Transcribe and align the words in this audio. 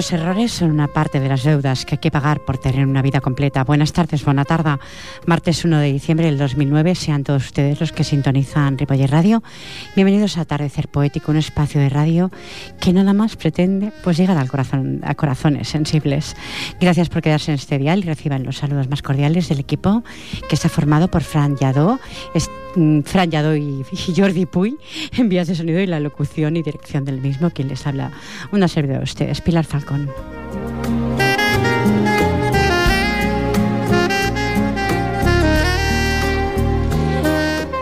Los 0.00 0.12
errores 0.14 0.50
son 0.50 0.70
una 0.70 0.88
parte 0.88 1.20
de 1.20 1.28
las 1.28 1.42
deudas 1.42 1.84
que 1.84 1.96
hay 1.96 1.98
que 1.98 2.10
pagar 2.10 2.40
por 2.40 2.56
tener 2.56 2.86
una 2.86 3.02
vida 3.02 3.20
completa. 3.20 3.64
Buenas 3.64 3.92
tardes, 3.92 4.24
buena 4.24 4.46
tarde. 4.46 4.78
Martes 5.26 5.62
1 5.62 5.78
de 5.78 5.92
diciembre 5.92 6.24
del 6.24 6.38
2009. 6.38 6.94
Sean 6.94 7.22
todos 7.22 7.44
ustedes 7.44 7.78
los 7.80 7.92
que 7.92 8.02
sintonizan 8.02 8.78
Ripoller 8.78 9.10
Radio. 9.10 9.42
Bienvenidos 9.96 10.38
a 10.38 10.40
Atardecer 10.40 10.88
Poético, 10.88 11.32
un 11.32 11.36
espacio 11.36 11.82
de 11.82 11.90
radio 11.90 12.30
que 12.80 12.94
nada 12.94 13.12
más 13.12 13.36
pretende 13.36 13.92
pues 14.02 14.16
llegar 14.16 14.38
al 14.38 14.48
corazón, 14.48 15.00
a 15.04 15.14
corazones 15.14 15.68
sensibles. 15.68 16.34
Gracias 16.80 17.10
por 17.10 17.20
quedarse 17.20 17.50
en 17.50 17.56
este 17.56 17.76
dial 17.76 17.98
y 17.98 18.06
reciban 18.06 18.42
los 18.44 18.56
saludos 18.56 18.88
más 18.88 19.02
cordiales 19.02 19.50
del 19.50 19.60
equipo 19.60 20.02
que 20.48 20.54
está 20.54 20.70
formado 20.70 21.08
por 21.08 21.24
Fran 21.24 21.58
Yadó, 21.58 22.00
Fran 23.04 23.30
Yadó 23.30 23.56
y, 23.56 23.84
Jordi 24.16 24.46
Puy 24.46 24.78
en 25.16 25.28
vías 25.28 25.48
de 25.48 25.54
sonido 25.54 25.80
y 25.80 25.86
la 25.86 26.00
locución 26.00 26.56
y 26.56 26.62
dirección 26.62 27.04
del 27.04 27.20
mismo, 27.20 27.50
quien 27.50 27.68
les 27.68 27.86
habla 27.86 28.12
una 28.52 28.68
servidora 28.68 29.00
de 29.00 29.04
ustedes, 29.04 29.40
Pilar 29.40 29.64
Falcón. 29.64 30.10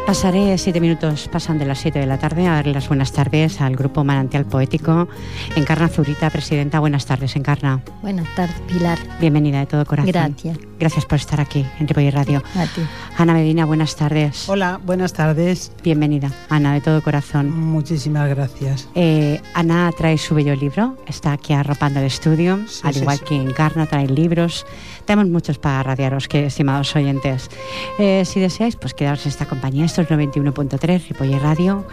Pasaré 0.08 0.56
siete 0.56 0.80
minutos, 0.80 1.28
pasan 1.28 1.58
de 1.58 1.66
las 1.66 1.80
siete 1.80 1.98
de 1.98 2.06
la 2.06 2.16
tarde, 2.18 2.46
a 2.46 2.52
darle 2.54 2.72
las 2.72 2.88
buenas 2.88 3.12
tardes 3.12 3.60
al 3.60 3.76
grupo 3.76 4.04
Manantial 4.04 4.46
Poético. 4.46 5.06
Encarna 5.54 5.86
Zurita, 5.88 6.30
presidenta, 6.30 6.80
buenas 6.80 7.04
tardes, 7.04 7.36
Encarna. 7.36 7.82
Buenas 8.00 8.26
tardes, 8.34 8.56
Pilar. 8.66 8.98
Bienvenida 9.20 9.58
de 9.58 9.66
todo 9.66 9.84
corazón. 9.84 10.10
Gracias. 10.10 10.67
Gracias 10.78 11.04
por 11.06 11.16
estar 11.16 11.40
aquí 11.40 11.66
en 11.80 11.88
Ripoller 11.88 12.14
Radio. 12.14 12.42
A 12.54 12.66
ti. 12.66 12.82
Ana 13.16 13.34
Medina, 13.34 13.64
buenas 13.64 13.96
tardes. 13.96 14.48
Hola, 14.48 14.80
buenas 14.84 15.12
tardes. 15.12 15.72
Bienvenida, 15.82 16.30
Ana, 16.48 16.74
de 16.74 16.80
todo 16.80 17.02
corazón. 17.02 17.50
Muchísimas 17.50 18.28
gracias. 18.28 18.88
Eh, 18.94 19.40
Ana 19.54 19.90
trae 19.96 20.16
su 20.18 20.34
bello 20.36 20.54
libro, 20.54 20.96
está 21.06 21.32
aquí 21.32 21.52
arropando 21.52 21.98
el 21.98 22.06
estudio, 22.06 22.60
al 22.84 22.96
igual 22.96 23.20
que 23.20 23.34
Encarna 23.34 23.86
trae 23.86 24.06
libros. 24.06 24.66
Tenemos 25.04 25.28
muchos 25.30 25.58
para 25.58 25.82
radiaros, 25.82 26.28
que, 26.28 26.46
estimados 26.46 26.94
oyentes. 26.94 27.50
Eh, 27.98 28.24
si 28.24 28.38
deseáis, 28.38 28.76
pues 28.76 28.94
quedaros 28.94 29.24
en 29.26 29.30
esta 29.30 29.46
compañía. 29.46 29.84
Esto 29.84 30.02
es 30.02 30.08
91.3, 30.08 31.08
Ripoller 31.08 31.42
Radio. 31.42 31.86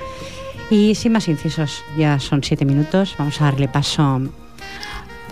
Y 0.70 0.96
sin 0.96 1.12
más 1.12 1.28
incisos, 1.28 1.84
ya 1.98 2.20
son 2.20 2.44
siete 2.44 2.66
minutos, 2.66 3.16
vamos 3.18 3.40
a 3.42 3.46
darle 3.46 3.68
paso 3.68 4.22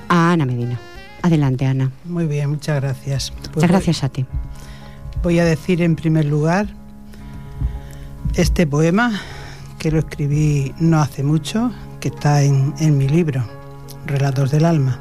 a 0.09 0.31
Ana 0.31 0.45
Medina. 0.45 0.79
Adelante, 1.23 1.65
Ana. 1.65 1.89
Muy 2.03 2.25
bien, 2.25 2.49
muchas 2.49 2.81
gracias. 2.81 3.31
Pues 3.31 3.55
muchas 3.55 3.71
gracias 3.71 4.03
a 4.03 4.09
ti. 4.09 4.25
Voy 5.23 5.39
a 5.39 5.45
decir 5.45 5.81
en 5.81 5.95
primer 5.95 6.25
lugar 6.25 6.67
este 8.35 8.67
poema 8.67 9.21
que 9.79 9.89
lo 9.89 9.99
escribí 9.99 10.75
no 10.79 10.99
hace 11.01 11.23
mucho, 11.23 11.71
que 12.01 12.09
está 12.09 12.43
en, 12.43 12.73
en 12.79 12.97
mi 12.97 13.07
libro, 13.07 13.41
Relatos 14.05 14.51
del 14.51 14.65
Alma. 14.65 14.99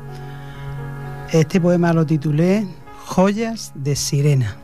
Este 1.33 1.61
poema 1.61 1.93
lo 1.93 2.07
titulé 2.07 2.69
Joyas 3.07 3.73
de 3.75 3.97
Sirena. 3.97 4.57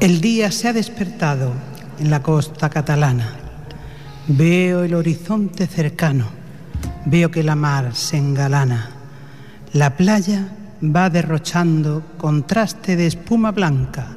El 0.00 0.20
día 0.20 0.52
se 0.52 0.68
ha 0.68 0.74
despertado 0.74 1.54
en 1.98 2.10
la 2.10 2.22
costa 2.22 2.68
catalana. 2.68 3.36
Veo 4.28 4.84
el 4.84 4.92
horizonte 4.92 5.66
cercano, 5.66 6.41
veo 7.06 7.30
que 7.30 7.42
la 7.42 7.54
mar 7.56 7.94
se 7.94 8.16
engalana. 8.16 8.90
La 9.72 9.96
playa 9.96 10.48
va 10.82 11.10
derrochando 11.10 12.02
contraste 12.18 12.96
de 12.96 13.06
espuma 13.06 13.52
blanca. 13.52 14.16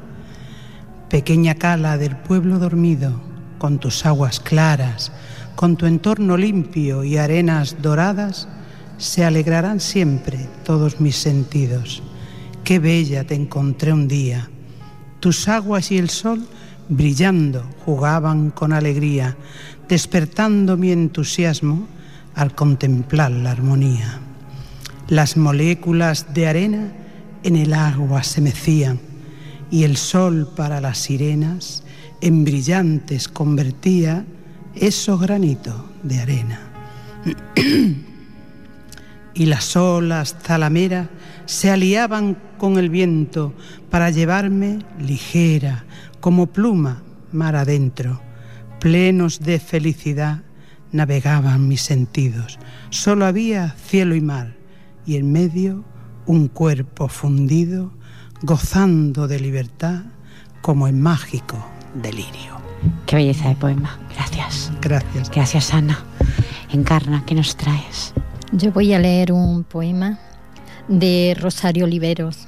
Pequeña 1.10 1.56
cala 1.56 1.98
del 1.98 2.16
pueblo 2.16 2.60
dormido, 2.60 3.22
con 3.58 3.80
tus 3.80 4.06
aguas 4.06 4.40
claras, 4.40 5.12
con 5.56 5.78
tu 5.78 5.86
entorno 5.86 6.38
limpio 6.38 7.04
y 7.04 7.18
arenas 7.18 7.82
doradas, 7.82 8.48
se 8.98 9.24
alegrarán 9.26 9.80
siempre 9.80 10.50
todos 10.64 11.00
mis 11.00 11.16
sentidos. 11.16 12.04
Qué 12.64 12.80
bella 12.80 13.26
te 13.26 13.36
encontré 13.36 13.94
un 13.94 14.08
día 14.08 14.50
tus 15.26 15.48
aguas 15.48 15.92
y 15.92 15.98
el 15.98 16.12
sol, 16.12 16.46
brillando, 16.88 17.66
jugaban 17.84 18.52
con 18.52 18.74
alegría, 18.74 19.36
despertando 19.90 20.78
mi 20.78 20.92
entusiasmo 20.92 21.88
al 22.36 22.54
contemplar 22.54 23.32
la 23.32 23.52
armonía. 23.52 24.20
Las 25.08 25.38
moléculas 25.38 26.34
de 26.34 26.48
arena 26.48 26.92
en 27.44 27.56
el 27.56 27.74
agua 27.74 28.24
se 28.24 28.42
mecían 28.42 29.00
y 29.72 29.84
el 29.84 29.98
sol 29.98 30.50
para 30.56 30.82
las 30.82 30.98
sirenas 30.98 31.84
en 32.22 32.44
brillantes 32.44 33.28
convertía 33.28 34.26
esos 34.76 35.22
granitos 35.22 35.76
de 36.04 36.20
arena. 36.20 36.60
y 39.34 39.46
las 39.46 39.76
olas 39.76 40.40
talameras 40.40 41.08
se 41.46 41.70
aliaban 41.70 42.38
con 42.58 42.78
el 42.78 42.90
viento 42.90 43.54
para 43.90 44.10
llevarme 44.10 44.80
ligera, 45.00 45.86
como 46.20 46.48
pluma, 46.48 47.04
mar 47.32 47.56
adentro. 47.56 48.22
Plenos 48.80 49.40
de 49.40 49.60
felicidad 49.60 50.45
navegaban 50.96 51.68
mis 51.68 51.82
sentidos. 51.82 52.58
Solo 52.90 53.26
había 53.26 53.70
cielo 53.72 54.16
y 54.16 54.22
mar, 54.22 54.56
y 55.06 55.18
en 55.18 55.32
medio 55.32 55.84
un 56.26 56.48
cuerpo 56.48 57.08
fundido, 57.08 57.92
gozando 58.42 59.28
de 59.28 59.40
libertad 59.40 60.04
como 60.62 60.88
en 60.88 61.02
mágico 61.02 61.64
delirio. 62.02 62.56
Qué 63.06 63.16
belleza 63.16 63.50
de 63.50 63.56
poema. 63.56 64.00
Gracias. 64.16 64.72
Gracias. 64.82 65.30
Gracias, 65.30 65.74
Ana. 65.74 66.04
Encarna, 66.72 67.24
¿qué 67.26 67.36
nos 67.36 67.56
traes? 67.56 68.14
Yo 68.52 68.72
voy 68.72 68.94
a 68.94 69.00
leer 69.00 69.32
un 69.32 69.64
poema 69.64 70.20
de 70.88 71.36
Rosario 71.40 71.86
Oliveros. 71.86 72.48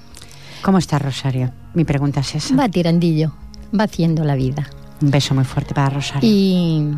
¿Cómo 0.62 0.78
está 0.78 1.00
Rosario? 1.00 1.52
Mi 1.74 1.86
pregunta 1.86 2.22
es 2.22 2.36
esa. 2.36 2.56
Va 2.56 2.70
tirandillo, 2.70 3.34
va 3.78 3.86
haciendo 3.86 4.24
la 4.24 4.36
vida. 4.36 4.68
Un 5.02 5.12
beso 5.12 5.36
muy 5.36 5.44
fuerte 5.44 5.74
para 5.74 5.90
Rosario. 5.90 6.30
Y 6.30 6.92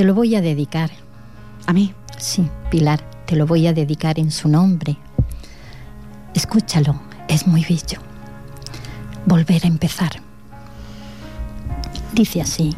te 0.00 0.06
lo 0.06 0.14
voy 0.14 0.34
a 0.34 0.40
dedicar. 0.40 0.90
¿A 1.66 1.74
mí? 1.74 1.92
Sí, 2.16 2.48
Pilar, 2.70 3.02
te 3.26 3.36
lo 3.36 3.46
voy 3.46 3.66
a 3.66 3.74
dedicar 3.74 4.18
en 4.18 4.30
su 4.30 4.48
nombre. 4.48 4.96
Escúchalo, 6.32 6.98
es 7.28 7.46
muy 7.46 7.62
bello. 7.64 8.00
Volver 9.26 9.62
a 9.62 9.68
empezar. 9.68 10.12
Dice 12.14 12.40
así, 12.40 12.74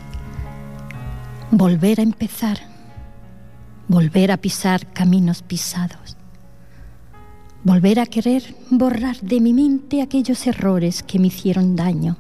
volver 1.53 2.01
a 2.01 2.03
empezar, 2.03 2.59
volver 3.87 4.33
a 4.33 4.39
pisar 4.39 4.93
caminos 4.93 5.43
pisados 5.43 6.17
volver 7.63 8.01
a 8.01 8.07
querer 8.07 8.57
borrar 8.71 9.21
de 9.21 9.41
mi 9.41 9.53
mente 9.53 10.03
aquellos 10.03 10.45
errores 10.49 11.05
que 11.05 11.21
me 11.21 11.29
hicieron 11.29 11.77
daño, 11.77 12.17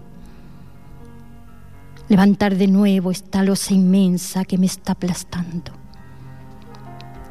levantar 2.13 2.57
de 2.57 2.67
nuevo 2.67 3.11
esta 3.11 3.43
losa 3.43 3.73
inmensa 3.73 4.45
que 4.45 4.59
me 4.59 4.67
está 4.67 4.93
aplastando, 4.93 5.73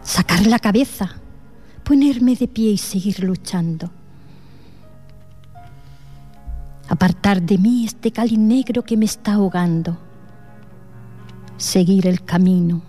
sacar 0.02 0.48
la 0.48 0.58
cabeza, 0.58 1.18
ponerme 1.84 2.36
de 2.36 2.48
pie 2.48 2.72
y 2.72 2.78
seguir 2.80 3.24
luchando, 3.24 3.92
apartar 6.90 7.44
de 7.44 7.60
mí 7.60 7.86
este 7.86 8.12
cali 8.12 8.38
negro 8.38 8.82
que 8.82 8.98
me 8.98 9.06
está 9.06 9.34
ahogando, 9.34 10.00
seguir 11.58 12.08
el 12.08 12.26
camino 12.26 12.82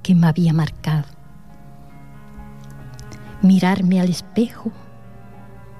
que 0.00 0.14
me 0.14 0.28
había 0.28 0.52
marcado. 0.52 1.08
Mirarme 3.42 4.00
al 4.00 4.10
espejo, 4.10 4.70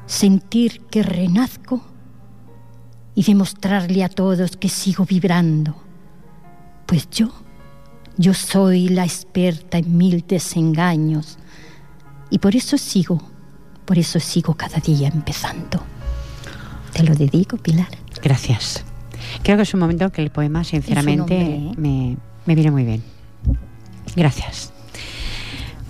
sentir 0.06 0.80
que 0.86 1.04
renazco 1.04 1.91
y 3.14 3.22
demostrarle 3.22 4.04
a 4.04 4.08
todos 4.08 4.56
que 4.56 4.68
sigo 4.68 5.04
vibrando, 5.04 5.76
pues 6.86 7.08
yo, 7.10 7.30
yo 8.16 8.34
soy 8.34 8.88
la 8.88 9.04
experta 9.04 9.78
en 9.78 9.96
mil 9.96 10.24
desengaños 10.26 11.38
y 12.30 12.38
por 12.38 12.56
eso 12.56 12.78
sigo, 12.78 13.22
por 13.84 13.98
eso 13.98 14.20
sigo 14.20 14.54
cada 14.54 14.78
día 14.78 15.08
empezando. 15.08 15.82
Te 16.92 17.02
lo 17.02 17.14
dedico, 17.14 17.56
Pilar. 17.56 17.88
Gracias. 18.22 18.84
Creo 19.42 19.56
que 19.56 19.62
es 19.62 19.74
un 19.74 19.80
momento 19.80 20.10
que 20.10 20.22
el 20.22 20.30
poema, 20.30 20.64
sinceramente, 20.64 21.72
me, 21.76 22.16
me 22.46 22.54
viene 22.54 22.70
muy 22.70 22.84
bien. 22.84 23.02
Gracias. 24.14 24.72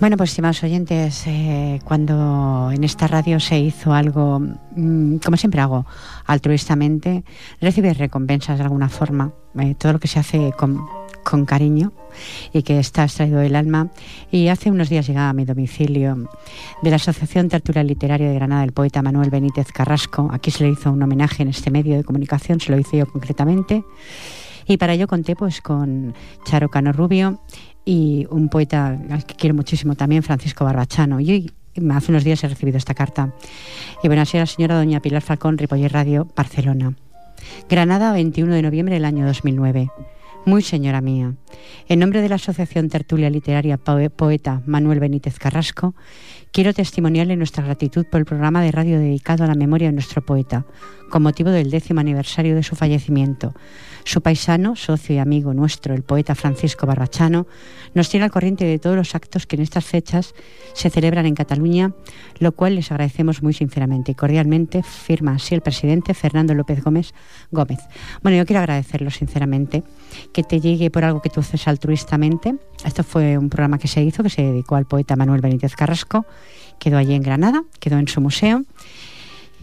Bueno, 0.03 0.17
pues 0.17 0.31
estimados 0.31 0.61
oyentes, 0.63 1.23
eh, 1.27 1.79
cuando 1.85 2.71
en 2.73 2.83
esta 2.83 3.07
radio 3.07 3.39
se 3.39 3.57
hizo 3.57 3.93
algo, 3.93 4.37
mm, 4.75 5.19
como 5.23 5.37
siempre 5.37 5.61
hago, 5.61 5.85
altruistamente, 6.25 7.23
recibes 7.61 7.97
recompensas 7.97 8.57
de 8.57 8.65
alguna 8.65 8.89
forma. 8.89 9.31
Eh, 9.57 9.75
todo 9.75 9.93
lo 9.93 9.99
que 10.01 10.09
se 10.09 10.19
hace 10.19 10.51
con, 10.57 10.85
con, 11.23 11.45
cariño 11.45 11.93
y 12.51 12.63
que 12.63 12.79
está 12.79 13.05
extraído 13.05 13.39
del 13.39 13.55
alma. 13.55 13.91
Y 14.29 14.49
hace 14.49 14.69
unos 14.71 14.89
días 14.89 15.07
llegaba 15.07 15.29
a 15.29 15.33
mi 15.33 15.45
domicilio 15.45 16.29
de 16.81 16.89
la 16.89 16.97
Asociación 16.97 17.47
Tertulia 17.47 17.81
Literaria 17.81 18.27
de 18.27 18.35
Granada 18.35 18.65
el 18.65 18.73
poeta 18.73 19.01
Manuel 19.01 19.29
Benítez 19.29 19.71
Carrasco. 19.71 20.27
Aquí 20.33 20.51
se 20.51 20.65
le 20.65 20.71
hizo 20.71 20.91
un 20.91 21.01
homenaje 21.01 21.43
en 21.43 21.47
este 21.47 21.71
medio 21.71 21.95
de 21.95 22.03
comunicación, 22.03 22.59
se 22.59 22.73
lo 22.73 22.77
hice 22.77 22.97
yo 22.97 23.05
concretamente. 23.05 23.85
Y 24.67 24.77
para 24.77 24.93
ello 24.93 25.07
conté 25.07 25.35
pues 25.35 25.61
con 25.61 26.13
Charo 26.45 26.69
Cano 26.69 26.91
Rubio 26.91 27.39
y 27.85 28.27
un 28.29 28.49
poeta 28.49 28.99
al 29.09 29.25
que 29.25 29.35
quiero 29.35 29.55
muchísimo 29.55 29.95
también, 29.95 30.23
Francisco 30.23 30.65
Barbachano. 30.65 31.19
Y 31.19 31.51
hace 31.91 32.11
unos 32.11 32.23
días 32.23 32.43
he 32.43 32.47
recibido 32.47 32.77
esta 32.77 32.93
carta. 32.93 33.33
Y 34.01 34.07
bueno, 34.07 34.21
así 34.21 34.37
la 34.37 34.45
señora 34.45 34.77
doña 34.77 35.01
Pilar 35.01 35.21
Falcón, 35.21 35.57
Ripoller 35.57 35.91
Radio, 35.91 36.27
Barcelona. 36.35 36.93
Granada, 37.69 38.13
21 38.13 38.53
de 38.53 38.61
noviembre 38.61 38.95
del 38.95 39.05
año 39.05 39.25
2009. 39.25 39.89
Muy 40.45 40.61
señora 40.61 40.99
mía, 40.99 41.35
en 41.87 41.99
nombre 41.99 42.21
de 42.21 42.27
la 42.27 42.35
Asociación 42.35 42.89
Tertulia 42.89 43.29
Literaria 43.29 43.77
Poeta 43.77 44.61
Manuel 44.65 44.99
Benítez 44.99 45.39
Carrasco, 45.39 45.95
quiero 46.51 46.73
testimoniarle 46.73 47.37
nuestra 47.37 47.63
gratitud 47.63 48.05
por 48.11 48.19
el 48.19 48.25
programa 48.25 48.61
de 48.61 48.73
radio 48.73 48.99
dedicado 48.99 49.45
a 49.45 49.47
la 49.47 49.55
memoria 49.55 49.87
de 49.87 49.93
nuestro 49.93 50.21
poeta, 50.21 50.65
con 51.09 51.23
motivo 51.23 51.49
del 51.49 51.71
décimo 51.71 52.01
aniversario 52.01 52.55
de 52.55 52.63
su 52.63 52.75
fallecimiento, 52.75 53.53
su 54.03 54.21
paisano, 54.21 54.75
socio 54.75 55.15
y 55.15 55.19
amigo 55.19 55.53
nuestro, 55.53 55.93
el 55.93 56.03
poeta 56.03 56.35
Francisco 56.35 56.85
Barbachano, 56.85 57.47
nos 57.93 58.09
tiene 58.09 58.25
al 58.25 58.31
corriente 58.31 58.65
de 58.65 58.79
todos 58.79 58.97
los 58.97 59.15
actos 59.15 59.45
que 59.45 59.55
en 59.55 59.61
estas 59.61 59.85
fechas 59.85 60.33
se 60.73 60.89
celebran 60.89 61.25
en 61.25 61.35
Cataluña, 61.35 61.93
lo 62.39 62.51
cual 62.51 62.75
les 62.75 62.91
agradecemos 62.91 63.41
muy 63.43 63.53
sinceramente 63.53 64.11
y 64.11 64.15
cordialmente, 64.15 64.83
firma 64.83 65.35
así 65.35 65.55
el 65.55 65.61
presidente 65.61 66.13
Fernando 66.13 66.53
López 66.53 66.83
Gómez. 66.83 67.13
Gómez. 67.51 67.79
Bueno, 68.21 68.37
yo 68.37 68.45
quiero 68.45 68.59
agradecerlo 68.59 69.09
sinceramente, 69.09 69.83
que 70.31 70.43
te 70.43 70.59
llegue 70.59 70.89
por 70.89 71.03
algo 71.03 71.21
que 71.21 71.29
tú 71.29 71.39
haces 71.39 71.67
altruistamente. 71.67 72.55
Esto 72.85 73.03
fue 73.03 73.37
un 73.37 73.49
programa 73.49 73.77
que 73.77 73.87
se 73.87 74.03
hizo, 74.03 74.23
que 74.23 74.29
se 74.29 74.41
dedicó 74.41 74.75
al 74.75 74.85
poeta 74.85 75.15
Manuel 75.15 75.41
Benítez 75.41 75.75
Carrasco, 75.75 76.25
quedó 76.79 76.97
allí 76.97 77.13
en 77.13 77.21
Granada, 77.21 77.63
quedó 77.79 77.97
en 77.97 78.07
su 78.07 78.21
museo. 78.21 78.63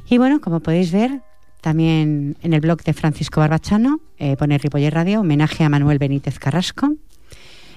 Y 0.08 0.18
bueno, 0.18 0.40
como 0.40 0.60
podéis 0.60 0.92
ver, 0.92 1.22
también 1.60 2.36
en 2.42 2.52
el 2.52 2.60
blog 2.60 2.82
de 2.82 2.92
Francisco 2.92 3.40
Barbachano 3.40 4.00
eh, 4.18 4.36
pone 4.36 4.58
Ripoller 4.58 4.94
Radio, 4.94 5.20
homenaje 5.20 5.62
a 5.64 5.68
Manuel 5.68 5.98
Benítez 5.98 6.38
Carrasco. 6.38 6.94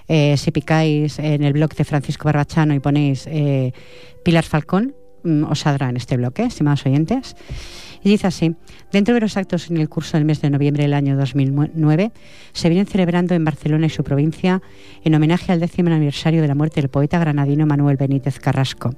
Eh, 0.07 0.35
si 0.37 0.51
picáis 0.51 1.19
en 1.19 1.43
el 1.43 1.53
blog 1.53 1.73
de 1.75 1.83
Francisco 1.83 2.25
Barbachano 2.25 2.73
y 2.73 2.79
ponéis 2.79 3.25
eh, 3.27 3.73
Pilar 4.23 4.43
Falcón, 4.43 4.95
mm, 5.23 5.43
os 5.43 5.59
saldrá 5.59 5.89
en 5.89 5.97
este 5.97 6.17
bloque, 6.17 6.43
estimados 6.43 6.85
oyentes. 6.85 7.35
Y 8.03 8.09
dice 8.09 8.27
así, 8.27 8.55
dentro 8.91 9.13
de 9.13 9.21
los 9.21 9.37
actos 9.37 9.69
en 9.69 9.77
el 9.77 9.87
curso 9.87 10.17
del 10.17 10.25
mes 10.25 10.41
de 10.41 10.49
noviembre 10.49 10.83
del 10.83 10.93
año 10.93 11.15
2009, 11.15 12.11
se 12.51 12.69
vienen 12.69 12.85
celebrando 12.85 13.33
en 13.33 13.45
Barcelona 13.45 13.85
y 13.85 13.89
su 13.89 14.03
provincia 14.03 14.61
en 15.03 15.15
homenaje 15.15 15.51
al 15.51 15.61
décimo 15.61 15.89
aniversario 15.89 16.41
de 16.41 16.47
la 16.47 16.55
muerte 16.55 16.81
del 16.81 16.89
poeta 16.89 17.17
granadino 17.19 17.65
Manuel 17.65 17.97
Benítez 17.97 18.39
Carrasco. 18.39 18.93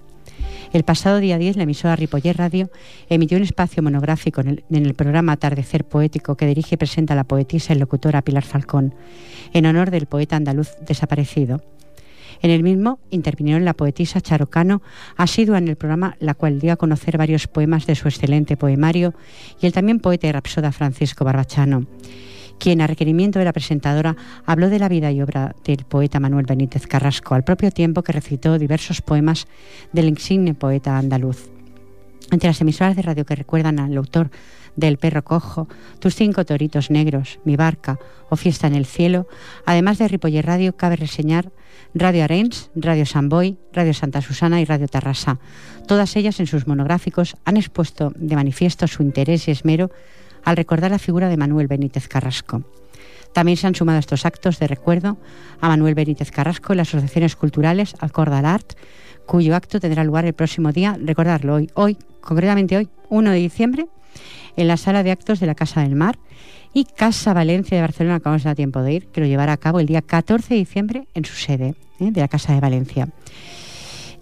El 0.74 0.84
pasado 0.84 1.20
día 1.20 1.38
10, 1.38 1.56
la 1.58 1.64
emisora 1.64 1.96
Ripoller 1.96 2.38
Radio 2.38 2.70
emitió 3.08 3.38
un 3.38 3.44
espacio 3.44 3.84
monográfico 3.84 4.42
en 4.42 4.64
el, 4.70 4.94
programa 4.96 5.34
Atardecer 5.34 5.86
Poético 5.86 6.36
que 6.36 6.48
dirige 6.48 6.76
y 6.76 6.78
presenta 6.78 7.16
la 7.16 7.24
poetisa 7.24 7.74
y 7.74 7.78
locutora 7.78 8.22
Pilar 8.24 8.44
Falcón, 8.44 8.94
en 9.54 9.66
honor 9.68 9.92
del 9.92 10.08
poeta 10.08 10.36
andaluz 10.36 10.72
desaparecido. 10.86 11.62
En 12.42 12.52
el 12.52 12.64
mismo 12.64 13.00
intervinieron 13.10 13.66
la 13.66 13.74
poetisa 13.74 14.22
Charocano, 14.22 14.82
asidua 15.18 15.58
en 15.58 15.68
el 15.68 15.76
programa, 15.76 16.16
la 16.20 16.34
cual 16.34 16.60
dio 16.60 16.74
a 16.74 16.78
conocer 16.78 17.18
varios 17.18 17.48
poemas 17.48 17.86
de 17.86 17.96
su 17.96 18.08
excelente 18.08 18.58
poemario, 18.58 19.14
y 19.62 19.66
el 19.66 19.74
también 19.74 20.00
poeta 20.00 20.28
y 20.28 20.32
rapsoda 20.32 20.72
Francisco 20.72 21.26
Barbachano 21.26 21.88
quien 22.58 22.82
a 22.82 22.88
requerimiento 22.88 23.40
de 23.40 23.46
la 23.46 23.54
presentadora 23.54 24.16
habló 24.46 24.70
de 24.70 24.80
la 24.80 24.90
vida 24.90 25.12
y 25.12 25.22
obra 25.22 25.56
del 25.66 25.86
poeta 25.86 26.20
Manuel 26.20 26.46
Benítez 26.46 26.88
Carrasco, 26.88 27.36
al 27.36 27.44
propio 27.44 27.72
tiempo 27.72 28.04
que 28.04 28.14
recitó 28.14 28.58
diversos 28.58 29.02
poemas 29.02 29.48
del 29.92 30.08
insigne 30.08 30.54
poeta 30.54 30.98
andaluz. 30.98 31.50
Entre 32.32 32.50
las 32.50 32.60
emisoras 32.62 32.96
de 32.96 33.04
radio 33.04 33.26
que 33.26 33.36
recuerdan 33.36 33.80
al 33.80 33.96
autor 33.98 34.32
del 34.76 34.98
Perro 34.98 35.24
Cojo, 35.24 35.68
Tus 36.00 36.16
cinco 36.16 36.46
toritos 36.46 36.92
negros, 36.92 37.40
Mi 37.46 37.56
barca 37.56 38.00
o 38.30 38.36
Fiesta 38.36 38.68
en 38.68 38.76
el 38.76 38.86
cielo, 38.86 39.28
además 39.66 39.98
de 39.98 40.08
Ripoller 40.08 40.46
Radio, 40.46 40.76
cabe 40.76 40.96
reseñar 40.96 41.52
Radio 41.94 42.24
Arenys, 42.26 42.72
Radio 42.76 43.06
Samboy, 43.06 43.58
Radio 43.72 43.94
Santa 43.94 44.22
Susana 44.22 44.60
y 44.60 44.66
Radio 44.66 44.88
Tarrasa. 44.88 45.40
Todas 45.88 46.16
ellas 46.16 46.40
en 46.40 46.48
sus 46.48 46.68
monográficos 46.68 47.38
han 47.46 47.58
expuesto 47.58 48.12
de 48.16 48.36
manifiesto 48.36 48.88
su 48.88 49.02
interés 49.02 49.48
y 49.48 49.52
esmero 49.52 49.92
al 50.44 50.58
recordar 50.58 50.92
la 50.92 51.00
figura 51.00 51.30
de 51.30 51.38
Manuel 51.38 51.68
Benítez 51.68 52.08
Carrasco. 52.08 52.64
También 53.34 53.58
se 53.58 53.68
han 53.68 53.76
sumado 53.76 54.00
estos 54.00 54.26
actos 54.26 54.60
de 54.60 54.68
recuerdo 54.68 55.18
a 55.60 55.68
Manuel 55.68 55.94
Benítez 55.94 56.32
Carrasco 56.32 56.74
y 56.74 56.78
las 56.78 56.88
asociaciones 56.88 57.36
culturales 57.36 57.94
Alcordal 58.00 58.46
Art, 58.46 58.74
cuyo 59.26 59.56
acto 59.56 59.80
tendrá 59.80 60.04
lugar 60.04 60.26
el 60.26 60.34
próximo 60.34 60.72
día, 60.72 60.98
recordarlo 61.02 61.56
hoy, 61.56 61.70
hoy, 61.74 61.98
concretamente 62.22 62.78
hoy, 62.78 62.88
1 63.10 63.32
de 63.32 63.38
diciembre, 63.38 63.88
en 64.58 64.68
la 64.68 64.78
sala 64.78 65.04
de 65.04 65.12
actos 65.12 65.40
de 65.40 65.48
la 65.48 65.56
Casa 65.56 65.82
del 65.82 65.96
Mar 65.96 66.18
y 66.74 66.86
Casa 66.86 67.34
Valencia 67.34 67.78
de 67.78 67.82
Barcelona, 67.82 68.20
que 68.20 68.30
vamos 68.30 68.46
a 68.46 68.56
tiempo 68.56 68.82
de 68.82 68.94
ir, 68.94 69.08
que 69.08 69.22
lo 69.22 69.28
llevará 69.28 69.54
a 69.54 69.58
cabo 69.58 69.80
el 69.80 69.86
día 69.86 70.02
14 70.02 70.54
de 70.54 70.60
diciembre 70.60 71.08
en 71.14 71.26
su 71.26 71.36
sede 71.36 71.76
¿eh? 72.00 72.12
de 72.12 72.22
la 72.22 72.28
Casa 72.28 72.54
de 72.54 72.60
Valencia. 72.60 73.10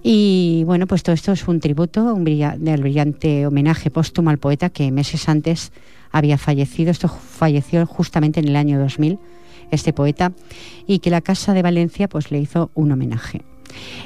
Y 0.03 0.63
bueno, 0.65 0.85
pues 0.85 1.01
todo 1.01 1.13
esto 1.13 1.31
es 1.31 1.47
un 1.47 1.61
tributo, 1.61 2.13
un 2.13 2.25
del 2.25 2.81
brillante 2.81 3.47
homenaje 3.47 3.89
póstumo 3.89 4.29
al 4.29 4.37
poeta 4.37 4.69
que 4.69 4.91
meses 4.91 5.29
antes 5.29 5.71
había 6.11 6.37
fallecido. 6.37 6.91
Esto 6.91 7.07
falleció 7.07 7.85
justamente 7.85 8.41
en 8.41 8.49
el 8.49 8.57
año 8.57 8.79
2000, 8.79 9.17
este 9.71 9.93
poeta, 9.93 10.33
y 10.85 10.99
que 10.99 11.09
la 11.09 11.21
Casa 11.21 11.53
de 11.53 11.61
Valencia 11.61 12.09
pues, 12.09 12.31
le 12.31 12.39
hizo 12.39 12.69
un 12.75 12.91
homenaje. 12.91 13.43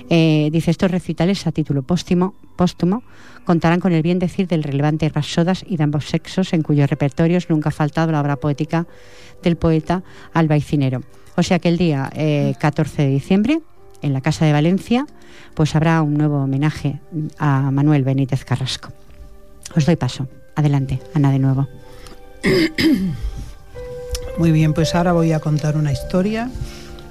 Eh, 0.10 0.50
dice, 0.52 0.72
estos 0.72 0.92
recitales 0.92 1.46
a 1.48 1.52
título 1.52 1.84
póstumo, 1.84 2.36
póstumo 2.56 3.04
contarán 3.48 3.80
con 3.80 3.94
el 3.94 4.02
bien 4.02 4.20
decir 4.20 4.48
del 4.48 4.62
relevante 4.62 5.08
Rasodas 5.08 5.64
y 5.66 5.78
de 5.78 5.84
ambos 5.84 6.06
sexos, 6.06 6.52
en 6.52 6.64
cuyos 6.64 6.90
repertorios 6.90 7.50
nunca 7.50 7.70
ha 7.70 7.72
faltado 7.72 8.12
la 8.12 8.20
obra 8.20 8.36
poética 8.36 8.88
del 9.42 9.56
poeta 9.56 10.04
albaicinero. 10.34 11.02
O 11.38 11.44
sea 11.44 11.60
que 11.60 11.70
el 11.70 11.78
día 11.78 12.10
14 12.60 13.02
eh, 13.02 13.06
de 13.06 13.12
diciembre, 13.12 13.62
en 14.02 14.14
la 14.14 14.22
Casa 14.22 14.46
de 14.46 14.52
Valencia, 14.52 15.08
pues 15.54 15.76
habrá 15.76 16.02
un 16.02 16.16
nuevo 16.16 16.44
homenaje 16.44 17.00
a 17.40 17.72
Manuel 17.72 18.04
Benítez 18.04 18.44
Carrasco. 18.44 18.90
Os 19.76 19.86
doy 19.86 19.96
paso. 19.96 20.28
Adelante, 20.56 21.00
Ana, 21.14 21.32
de 21.32 21.40
nuevo. 21.40 21.68
Muy 24.38 24.52
bien, 24.52 24.74
pues 24.74 24.94
ahora 24.94 25.14
voy 25.14 25.32
a 25.32 25.40
contar 25.40 25.78
una 25.78 25.92
historia 25.92 26.52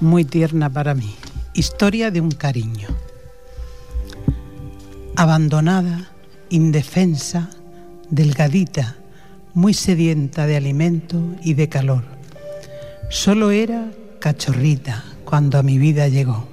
muy 0.01 0.25
tierna 0.25 0.71
para 0.71 0.95
mí. 0.95 1.15
Historia 1.57 2.11
de 2.11 2.21
un 2.21 2.33
cariño. 2.33 2.89
Abandonada, 5.17 6.11
indefensa, 6.51 7.49
delgadita, 8.11 8.97
muy 9.55 9.73
sedienta 9.73 10.47
de 10.47 10.59
alimento 10.59 11.19
y 11.43 11.55
de 11.55 11.71
calor. 11.71 12.05
Solo 13.09 13.53
era 13.53 13.91
cachorrita 14.21 15.03
cuando 15.25 15.57
a 15.57 15.63
mi 15.63 15.79
vida 15.79 16.09
llegó. 16.09 16.47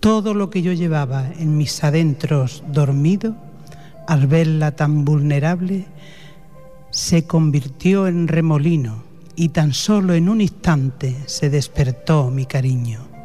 Todo 0.00 0.34
lo 0.34 0.50
que 0.50 0.62
yo 0.62 0.72
llevaba 0.72 1.30
en 1.38 1.56
mis 1.56 1.84
adentros 1.84 2.64
dormido, 2.66 3.36
al 4.08 4.26
verla 4.26 4.72
tan 4.72 5.04
vulnerable, 5.04 5.86
se 6.90 7.24
convirtió 7.24 8.08
en 8.08 8.26
remolino 8.26 9.04
y 9.36 9.50
tan 9.50 9.72
solo 9.72 10.14
en 10.14 10.28
un 10.28 10.40
instante 10.40 11.14
se 11.26 11.50
despertó 11.50 12.32
mi 12.32 12.46
cariño. 12.46 13.15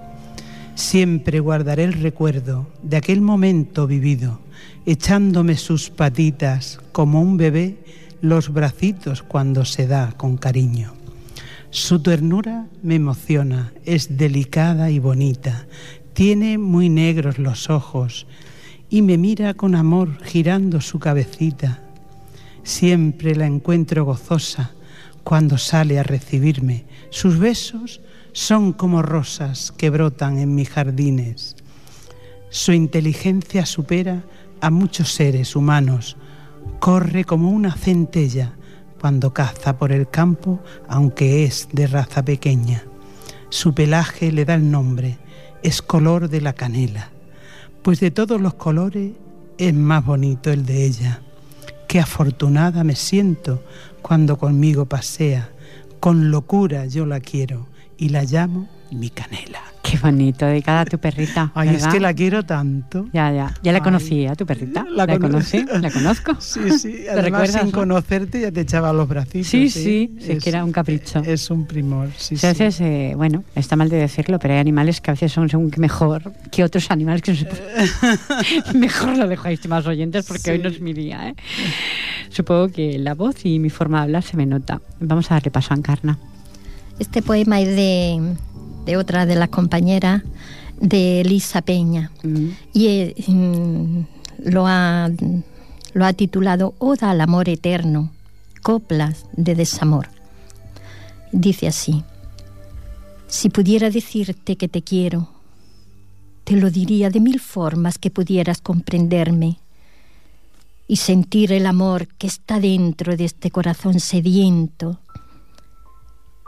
Siempre 0.81 1.39
guardaré 1.39 1.83
el 1.83 1.93
recuerdo 1.93 2.67
de 2.81 2.97
aquel 2.97 3.21
momento 3.21 3.85
vivido, 3.85 4.39
echándome 4.87 5.55
sus 5.55 5.91
patitas 5.91 6.79
como 6.91 7.21
un 7.21 7.37
bebé 7.37 7.77
los 8.19 8.51
bracitos 8.51 9.21
cuando 9.21 9.63
se 9.63 9.85
da 9.85 10.11
con 10.17 10.37
cariño. 10.37 10.93
Su 11.69 12.01
ternura 12.01 12.65
me 12.81 12.95
emociona, 12.95 13.71
es 13.85 14.17
delicada 14.17 14.89
y 14.89 14.97
bonita, 14.97 15.67
tiene 16.13 16.57
muy 16.57 16.89
negros 16.89 17.37
los 17.37 17.69
ojos 17.69 18.25
y 18.89 19.03
me 19.03 19.19
mira 19.19 19.53
con 19.53 19.75
amor 19.75 20.17
girando 20.23 20.81
su 20.81 20.97
cabecita 20.97 21.79
Siempre 22.63 23.35
la 23.35 23.45
encuentro 23.45 24.03
gozosa 24.03 24.71
cuando 25.23 25.59
sale 25.59 25.99
a 25.99 26.03
recibirme. 26.03 26.85
Sus 27.11 27.37
besos 27.37 28.01
son 28.33 28.71
como 28.71 29.01
rosas 29.01 29.73
que 29.75 29.89
brotan 29.89 30.37
en 30.37 30.55
mis 30.55 30.69
jardines. 30.69 31.55
Su 32.49 32.71
inteligencia 32.71 33.65
supera 33.65 34.23
a 34.61 34.69
muchos 34.69 35.11
seres 35.11 35.55
humanos. 35.55 36.17
Corre 36.79 37.25
como 37.25 37.49
una 37.49 37.75
centella 37.75 38.53
cuando 38.99 39.33
caza 39.33 39.77
por 39.77 39.91
el 39.91 40.09
campo, 40.09 40.61
aunque 40.87 41.43
es 41.43 41.67
de 41.73 41.87
raza 41.87 42.23
pequeña. 42.23 42.83
Su 43.49 43.73
pelaje 43.73 44.31
le 44.31 44.45
da 44.45 44.55
el 44.55 44.71
nombre, 44.71 45.17
es 45.63 45.81
color 45.81 46.29
de 46.29 46.39
la 46.41 46.53
canela, 46.53 47.09
pues 47.81 47.99
de 47.99 48.11
todos 48.11 48.39
los 48.39 48.53
colores 48.53 49.11
es 49.57 49.73
más 49.73 50.05
bonito 50.05 50.51
el 50.51 50.65
de 50.65 50.85
ella. 50.85 51.21
Qué 51.87 51.99
afortunada 51.99 52.83
me 52.85 52.95
siento 52.95 53.61
cuando 54.01 54.37
conmigo 54.37 54.85
pasea. 54.85 55.49
Con 55.99 56.31
locura 56.31 56.85
yo 56.85 57.05
la 57.05 57.19
quiero 57.19 57.70
y 58.01 58.09
la 58.09 58.23
llamo 58.23 58.67
mi 58.89 59.11
canela. 59.11 59.61
Qué 59.83 59.97
bonito, 59.99 60.47
dedicada 60.47 60.81
a 60.81 60.85
tu 60.85 60.97
perrita. 60.97 61.51
Ay, 61.53 61.69
es 61.69 61.85
que 61.85 61.99
la 61.99 62.13
quiero 62.15 62.43
tanto. 62.43 63.07
Ya, 63.13 63.31
ya. 63.31 63.53
Ya 63.61 63.71
la 63.71 63.81
conocí, 63.81 64.25
a 64.25 64.35
tu 64.35 64.45
perrita. 64.45 64.85
La, 64.89 65.05
conocí, 65.19 65.63
la 65.79 65.91
conozco. 65.93 66.35
Sí, 66.39 66.79
sí. 66.79 67.05
Además, 67.07 67.51
sin 67.51 67.69
conocerte 67.69 68.41
ya 68.41 68.51
te 68.51 68.61
echaba 68.61 68.91
los 68.91 69.07
bracitos. 69.07 69.47
Sí, 69.47 69.69
sí, 69.69 70.15
sí, 70.19 70.37
que 70.39 70.49
era 70.49 70.65
un 70.65 70.71
capricho. 70.71 71.19
Es 71.19 71.51
un 71.51 71.67
primor, 71.67 72.09
sí, 72.17 72.37
sí. 72.37 72.47
A 72.47 72.49
veces, 72.49 72.81
eh, 72.81 73.13
bueno, 73.15 73.43
está 73.53 73.75
mal 73.75 73.89
de 73.89 73.97
decirlo, 73.97 74.39
pero 74.39 74.55
hay 74.55 74.59
animales 74.59 74.99
que 74.99 75.11
a 75.11 75.13
veces 75.13 75.31
son 75.31 75.47
según 75.47 75.69
que 75.69 75.79
mejor 75.79 76.33
que 76.49 76.63
otros 76.63 76.89
animales 76.89 77.21
que 77.21 77.33
no 77.33 77.37
se 77.37 78.73
Mejor 78.73 79.15
lo 79.15 79.27
dejo 79.27 79.47
ahí, 79.47 79.59
más 79.67 79.85
oyentes, 79.85 80.25
porque 80.25 80.51
hoy 80.51 80.59
no 80.59 80.69
es 80.69 80.81
mi 80.81 80.93
día, 80.93 81.29
¿eh? 81.29 81.35
Supongo 82.29 82.69
que 82.69 82.97
la 82.97 83.13
voz 83.13 83.45
y 83.45 83.59
mi 83.59 83.69
forma 83.69 83.99
de 83.99 84.03
hablar 84.05 84.23
se 84.23 84.37
me 84.37 84.47
nota. 84.47 84.81
Vamos 84.99 85.29
a 85.29 85.35
darle 85.35 85.51
paso 85.51 85.73
a 85.73 85.77
Encarna. 85.77 86.17
Este 87.01 87.23
poema 87.23 87.59
es 87.59 87.75
de 87.75 88.37
de 88.85 88.97
otra 88.97 89.25
de 89.25 89.35
las 89.35 89.49
compañeras 89.49 90.23
de 90.79 91.21
Elisa 91.21 91.61
Peña. 91.61 92.11
Y 92.73 92.87
eh, 92.87 93.15
mm, 93.27 94.01
lo, 94.45 94.67
ha, 94.67 95.09
lo 95.93 96.05
ha 96.05 96.13
titulado 96.13 96.73
Oda 96.79 97.11
al 97.11 97.21
amor 97.21 97.49
eterno, 97.49 98.11
coplas 98.61 99.25
de 99.33 99.55
desamor. 99.55 100.09
Dice 101.31 101.67
así, 101.67 102.03
si 103.27 103.49
pudiera 103.49 103.89
decirte 103.89 104.55
que 104.55 104.67
te 104.67 104.81
quiero, 104.81 105.29
te 106.43 106.55
lo 106.55 106.69
diría 106.69 107.09
de 107.09 107.19
mil 107.19 107.39
formas 107.39 107.97
que 107.97 108.09
pudieras 108.09 108.61
comprenderme 108.61 109.59
y 110.87 110.97
sentir 110.97 111.53
el 111.53 111.65
amor 111.65 112.07
que 112.07 112.27
está 112.27 112.59
dentro 112.59 113.15
de 113.15 113.25
este 113.25 113.51
corazón 113.51 113.99
sediento 113.99 114.99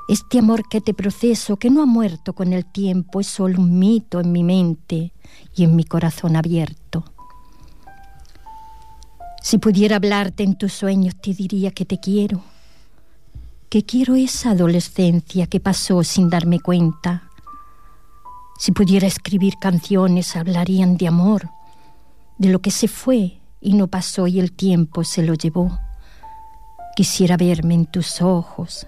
este 0.07 0.39
amor 0.39 0.67
que 0.67 0.81
te 0.81 0.93
proceso, 0.93 1.57
que 1.57 1.69
no 1.69 1.81
ha 1.81 1.85
muerto 1.85 2.33
con 2.33 2.53
el 2.53 2.65
tiempo, 2.65 3.21
es 3.21 3.27
solo 3.27 3.59
un 3.59 3.79
mito 3.79 4.19
en 4.19 4.31
mi 4.31 4.43
mente 4.43 5.13
y 5.55 5.63
en 5.63 5.75
mi 5.75 5.85
corazón 5.85 6.35
abierto. 6.35 7.05
Si 9.41 9.57
pudiera 9.57 9.97
hablarte 9.97 10.43
en 10.43 10.55
tus 10.55 10.73
sueños, 10.73 11.15
te 11.21 11.33
diría 11.33 11.71
que 11.71 11.85
te 11.85 11.99
quiero, 11.99 12.41
que 13.69 13.83
quiero 13.83 14.15
esa 14.15 14.51
adolescencia 14.51 15.47
que 15.47 15.59
pasó 15.59 16.03
sin 16.03 16.29
darme 16.29 16.59
cuenta. 16.59 17.29
Si 18.57 18.71
pudiera 18.71 19.07
escribir 19.07 19.55
canciones, 19.59 20.35
hablarían 20.35 20.95
de 20.97 21.07
amor, 21.07 21.49
de 22.37 22.49
lo 22.49 22.59
que 22.59 22.71
se 22.71 22.87
fue 22.87 23.39
y 23.59 23.73
no 23.73 23.87
pasó 23.87 24.27
y 24.27 24.39
el 24.39 24.51
tiempo 24.51 25.03
se 25.03 25.23
lo 25.23 25.33
llevó. 25.33 25.77
Quisiera 26.95 27.35
verme 27.35 27.73
en 27.73 27.85
tus 27.85 28.21
ojos, 28.21 28.87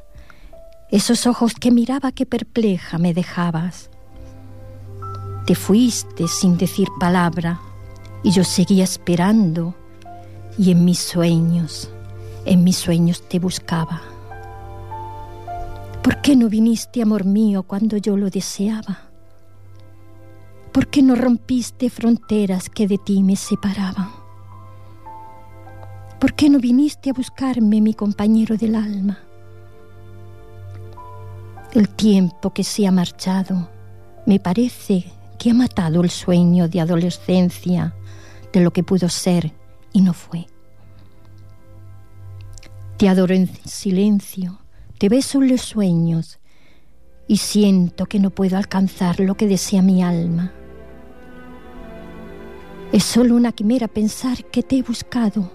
esos 0.92 1.26
ojos 1.26 1.54
que 1.56 1.72
miraba 1.72 2.12
que 2.12 2.26
perpleja 2.26 2.98
me 2.98 3.14
dejabas. 3.14 3.90
Te 5.46 5.56
fuiste 5.56 6.28
sin 6.28 6.58
decir 6.58 6.88
palabra 7.00 7.60
y 8.24 8.32
yo 8.32 8.44
seguía 8.44 8.84
esperando 8.84 9.76
y 10.58 10.72
en 10.72 10.86
mis 10.86 11.00
sueños, 11.00 11.90
en 12.46 12.64
mis 12.64 12.78
sueños 12.78 13.28
te 13.28 13.40
buscaba. 13.40 14.02
¿Por 16.02 16.22
qué 16.22 16.36
no 16.36 16.50
viniste, 16.50 17.02
amor 17.02 17.26
mío, 17.26 17.64
cuando 17.64 17.98
yo 17.98 18.16
lo 18.16 18.30
deseaba? 18.30 19.10
¿Por 20.72 20.88
qué 20.88 21.02
no 21.02 21.16
rompiste 21.16 21.90
fronteras 21.90 22.70
que 22.70 22.88
de 22.88 22.98
ti 22.98 23.24
me 23.24 23.36
separaban? 23.36 24.10
¿Por 26.20 26.34
qué 26.34 26.50
no 26.50 26.60
viniste 26.60 27.10
a 27.10 27.14
buscarme, 27.14 27.82
mi 27.82 27.94
compañero 27.94 28.58
del 28.58 28.76
alma? 28.76 29.25
El 31.76 31.90
tiempo 31.90 32.54
que 32.54 32.64
se 32.64 32.88
ha 32.88 32.92
marchado 32.92 33.70
me 34.26 34.40
parece 34.40 35.12
que 35.38 35.52
ha 35.52 35.54
matado 35.54 36.04
el 36.04 36.10
sueño 36.10 36.70
de 36.70 36.80
adolescencia 36.80 37.94
de 38.54 38.62
lo 38.62 38.72
que 38.72 38.82
pudo 38.82 39.10
ser 39.10 39.52
y 39.92 40.00
no 40.00 40.14
fue. 40.14 40.48
Te 42.96 43.10
adoro 43.10 43.34
en 43.34 43.54
silencio, 43.66 44.62
te 44.98 45.10
beso 45.10 45.42
en 45.42 45.50
los 45.50 45.64
sueños 45.64 46.40
y 47.28 47.38
siento 47.38 48.06
que 48.06 48.20
no 48.20 48.30
puedo 48.30 48.56
alcanzar 48.56 49.20
lo 49.20 49.36
que 49.36 49.46
desea 49.46 49.82
mi 49.82 50.02
alma. 50.02 50.54
Es 52.94 53.04
solo 53.04 53.36
una 53.36 53.52
quimera 53.52 53.90
pensar 53.90 54.46
que 54.46 54.64
te 54.64 54.78
he 54.78 54.82
buscado 54.82 55.52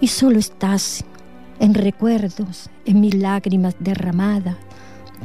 y 0.00 0.08
solo 0.08 0.40
estás 0.40 1.04
en 1.60 1.72
recuerdos, 1.72 2.68
en 2.84 3.00
mis 3.00 3.14
lágrimas 3.14 3.76
derramadas 3.78 4.56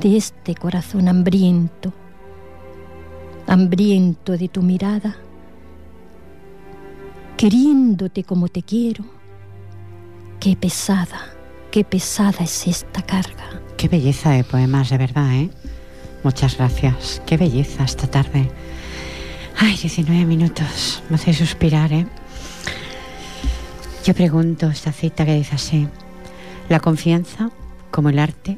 de 0.01 0.15
este 0.15 0.55
corazón 0.55 1.07
hambriento, 1.07 1.93
hambriento 3.47 4.37
de 4.37 4.47
tu 4.47 4.61
mirada, 4.61 5.17
queriéndote 7.35 8.23
como 8.23 8.47
te 8.47 8.63
quiero. 8.63 9.03
Qué 10.39 10.55
pesada, 10.55 11.33
qué 11.69 11.83
pesada 11.83 12.43
es 12.43 12.67
esta 12.67 13.01
carga. 13.01 13.61
Qué 13.75 13.89
belleza 13.89 14.31
de 14.31 14.43
poemas, 14.43 14.89
de 14.89 14.97
verdad, 14.97 15.33
¿eh? 15.33 15.49
Muchas 16.23 16.57
gracias. 16.57 17.21
Qué 17.25 17.35
belleza 17.37 17.83
esta 17.83 18.07
tarde. 18.07 18.49
Ay, 19.57 19.75
19 19.77 20.25
minutos. 20.25 21.03
Me 21.09 21.15
hace 21.15 21.33
suspirar, 21.33 21.91
¿eh? 21.91 22.05
Yo 24.05 24.13
pregunto 24.13 24.67
esta 24.67 24.93
cita 24.93 25.25
que 25.25 25.35
dice 25.35 25.55
así. 25.55 25.87
La 26.69 26.79
confianza, 26.79 27.49
como 27.91 28.09
el 28.09 28.19
arte, 28.19 28.57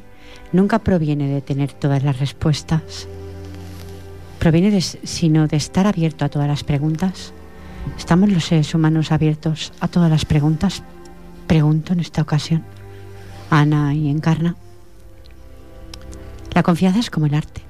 nunca 0.52 0.78
proviene 0.78 1.28
de 1.28 1.40
tener 1.40 1.72
todas 1.72 2.02
las 2.02 2.18
respuestas, 2.18 3.08
proviene 4.38 4.70
de, 4.70 4.80
sino 4.80 5.48
de 5.48 5.56
estar 5.56 5.86
abierto 5.86 6.24
a 6.24 6.28
todas 6.28 6.48
las 6.48 6.64
preguntas. 6.64 7.32
¿Estamos 7.98 8.30
los 8.30 8.44
seres 8.44 8.74
humanos 8.74 9.12
abiertos 9.12 9.72
a 9.80 9.88
todas 9.88 10.10
las 10.10 10.24
preguntas? 10.24 10.82
Pregunto 11.46 11.92
en 11.92 12.00
esta 12.00 12.22
ocasión. 12.22 12.64
Ana 13.50 13.94
y 13.94 14.08
Encarna. 14.08 14.56
La 16.54 16.62
confianza 16.62 17.00
es 17.00 17.10
como 17.10 17.26
el 17.26 17.34
arte. 17.34 17.62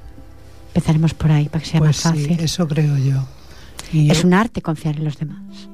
Empezaremos 0.68 1.14
por 1.14 1.30
ahí 1.30 1.48
para 1.48 1.62
que 1.62 1.70
sea 1.70 1.80
pues 1.80 1.88
más 1.88 2.14
fácil. 2.14 2.36
Sí, 2.36 2.44
eso 2.44 2.66
creo 2.66 2.96
yo. 2.98 3.26
es 3.92 4.24
un 4.24 4.34
arte 4.34 4.62
confiar 4.62 4.96
en 4.96 5.04
los 5.04 5.18
demás. 5.18 5.68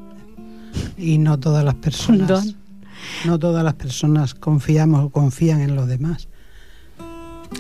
Y 0.97 1.19
no 1.19 1.39
todas 1.39 1.65
las 1.65 1.75
personas. 1.75 2.55
No 3.25 3.39
todas 3.39 3.65
las 3.65 3.75
personas 3.75 4.35
confiamos 4.35 5.05
o 5.05 5.11
confían 5.11 5.61
en 5.61 5.77
los 5.77 5.87
demás. 5.87 6.29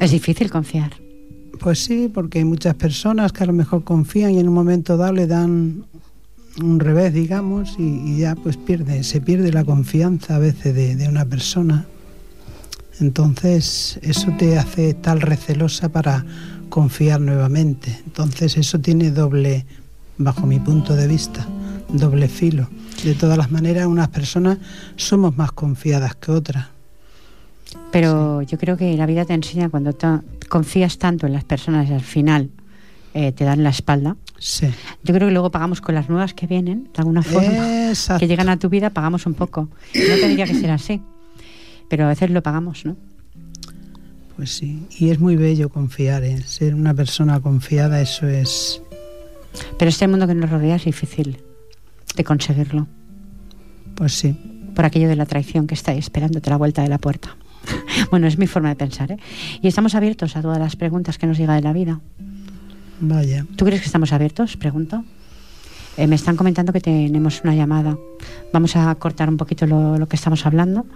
Es 0.00 0.11
difícil 0.11 0.50
confiar. 0.50 0.92
Pues 1.59 1.83
sí, 1.85 2.11
porque 2.12 2.38
hay 2.38 2.45
muchas 2.45 2.75
personas 2.75 3.33
que 3.33 3.42
a 3.42 3.47
lo 3.47 3.52
mejor 3.52 3.83
confían 3.83 4.33
y 4.33 4.38
en 4.38 4.49
un 4.49 4.54
momento 4.54 4.97
dado 4.97 5.12
le 5.12 5.26
dan 5.26 5.85
un 6.62 6.80
revés, 6.80 7.12
digamos, 7.12 7.76
y, 7.78 8.18
ya 8.18 8.35
pues 8.37 8.57
pierde, 8.57 9.02
se 9.04 9.21
pierde 9.21 9.52
la 9.52 9.64
confianza 9.64 10.37
a 10.37 10.38
veces 10.38 10.75
de, 10.75 11.09
una 11.09 11.25
persona. 11.25 11.87
Entonces 13.00 13.99
eso 14.02 14.33
te 14.38 14.59
hace 14.59 14.95
tal 14.95 15.21
recelosa 15.21 15.88
para 15.88 16.25
confiar 16.68 17.21
nuevamente. 17.21 18.00
Entonces 18.07 18.57
eso 18.57 18.80
tiene 18.80 19.11
doble, 19.11 19.66
bajo 20.16 20.47
mi 20.47 20.59
punto 20.59 20.97
de 20.97 21.07
vista, 21.07 21.47
doble 21.88 22.28
filo. 22.28 22.68
De 23.04 23.14
todas 23.14 23.38
las 23.38 23.50
maneras, 23.50 23.87
unas 23.87 24.09
personas 24.09 24.59
somos 24.97 25.37
más 25.37 25.52
confiadas 25.52 26.16
que 26.16 26.33
otras. 26.33 26.66
Pero 27.90 28.42
yo 28.42 28.58
creo 28.58 28.76
que 28.76 28.97
la 28.97 29.06
vida 29.06 29.25
te 29.25 29.35
enseña 29.35 29.68
cuando 29.68 29.97
confías 30.49 30.99
tanto 30.99 31.26
en 31.26 31.32
las 31.32 31.44
personas 31.44 31.88
y 31.88 31.94
al 31.94 32.02
final 32.02 32.50
eh, 33.14 33.32
te 33.32 33.44
dan 33.44 33.62
la 33.62 33.70
espalda. 33.70 34.16
Sí. 34.38 34.66
Yo 35.02 35.14
creo 35.14 35.28
que 35.28 35.32
luego 35.32 35.50
pagamos 35.50 35.80
con 35.80 35.94
las 35.94 36.08
nuevas 36.08 36.35
que 36.35 36.47
vienen, 36.47 36.85
de 36.85 36.99
alguna 36.99 37.23
forma, 37.23 37.92
que 38.18 38.28
llegan 38.28 38.49
a 38.49 38.58
tu 38.58 38.68
vida, 38.68 38.90
pagamos 38.90 39.26
un 39.26 39.35
poco. 39.35 39.68
No 39.94 40.14
tendría 40.20 40.47
que 40.47 40.54
ser 40.54 40.70
así, 40.70 41.02
pero 41.88 42.04
a 42.04 42.08
veces 42.08 42.30
lo 42.30 42.42
pagamos, 42.42 42.85
¿no? 42.85 42.97
Pues 44.37 44.52
sí, 44.52 44.87
y 44.97 45.11
es 45.11 45.18
muy 45.18 45.35
bello 45.35 45.68
confiar, 45.68 46.23
¿eh? 46.23 46.40
ser 46.42 46.76
una 46.76 46.94
persona 46.94 47.40
confiada, 47.40 48.00
eso 48.00 48.28
es... 48.28 48.80
Pero 49.76 49.88
este 49.88 50.06
mundo 50.06 50.28
que 50.28 50.35
nos 50.37 50.49
rodea 50.49 50.76
es 50.76 50.85
difícil 50.85 51.38
de 52.14 52.23
conseguirlo. 52.23 52.87
Pues 53.97 54.12
sí. 54.12 54.37
Por 54.76 54.85
aquello 54.85 55.08
de 55.08 55.16
la 55.16 55.26
traición 55.26 55.66
que 55.66 55.75
está 55.75 55.92
esperándote 55.92 56.50
a 56.50 56.52
la 56.52 56.56
vuelta 56.56 56.82
de 56.82 56.88
la 56.88 56.99
puerta. 56.99 57.37
bueno, 58.11 58.27
es 58.27 58.39
mi 58.39 58.47
forma 58.47 58.69
de 58.71 58.77
pensar. 58.77 59.13
¿eh? 59.13 59.19
Y 59.63 59.69
estamos 59.69 59.95
abiertos 59.95 60.37
a 60.37 60.43
todas 60.43 60.59
las 60.59 60.77
preguntas 60.77 61.19
que 61.19 61.27
nos 61.27 61.39
llega 61.39 61.55
de 61.55 61.63
la 61.63 61.73
vida. 61.73 62.01
Vaya. 63.01 63.45
¿Tú 63.57 63.65
crees 63.65 63.81
que 63.81 63.87
estamos 63.87 64.13
abiertos? 64.13 64.57
Pregunto. 64.57 65.05
Eh, 65.97 66.07
me 66.07 66.15
están 66.15 66.37
comentando 66.37 66.73
que 66.73 66.81
tenemos 66.81 67.43
una 67.43 67.55
llamada. 67.55 67.99
Vamos 68.53 68.77
a 68.77 68.95
cortar 68.95 69.29
un 69.29 69.37
poquito 69.37 69.67
lo, 69.67 70.07
que 70.07 70.15
estamos 70.15 70.47
hablando 70.47 70.87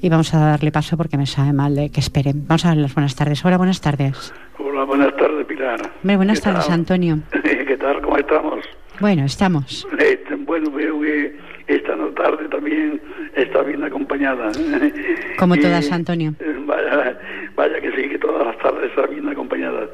y 0.00 0.08
vamos 0.08 0.32
a 0.34 0.38
darle 0.38 0.70
paso 0.70 0.96
porque 0.96 1.16
me 1.16 1.26
sabe 1.26 1.52
mal 1.52 1.74
de 1.74 1.90
que 1.90 1.98
esperen. 1.98 2.46
Vamos 2.46 2.64
a 2.64 2.68
dar 2.68 2.76
las 2.76 2.94
buenas 2.94 3.16
tardes. 3.16 3.44
Hola, 3.44 3.58
buenas 3.58 3.80
tardes. 3.80 4.32
Hola, 4.58 4.84
buenas 4.84 5.16
tardes, 5.16 5.46
Pilar. 5.46 5.80
buenas 6.04 6.40
tardes, 6.40 6.70
Antonio. 6.70 7.18
¿Qué 7.42 7.76
tal? 7.76 8.00
¿Cómo 8.02 8.16
estamos? 8.16 8.64
Bueno, 9.00 9.24
estamos. 9.24 9.84
Este, 9.98 10.36
bueno, 10.36 10.70
veo 10.70 11.00
que 11.00 11.36
esta 11.66 11.96
tarde 12.14 12.48
también 12.48 13.00
está 13.36 13.62
bien 13.62 13.82
acompañada. 13.84 14.50
Como 15.38 15.56
todas, 15.56 15.90
Antonio. 15.92 16.34
Vaya, 16.66 17.18
Vaya 17.56 17.80
que 17.80 17.90
sí, 17.92 18.08
que 18.08 18.18
todas 18.18 18.46
las 18.46 18.58
tardes 18.58 18.90
está 18.90 19.06
bien 19.06 19.28
acompañada. 19.28 19.86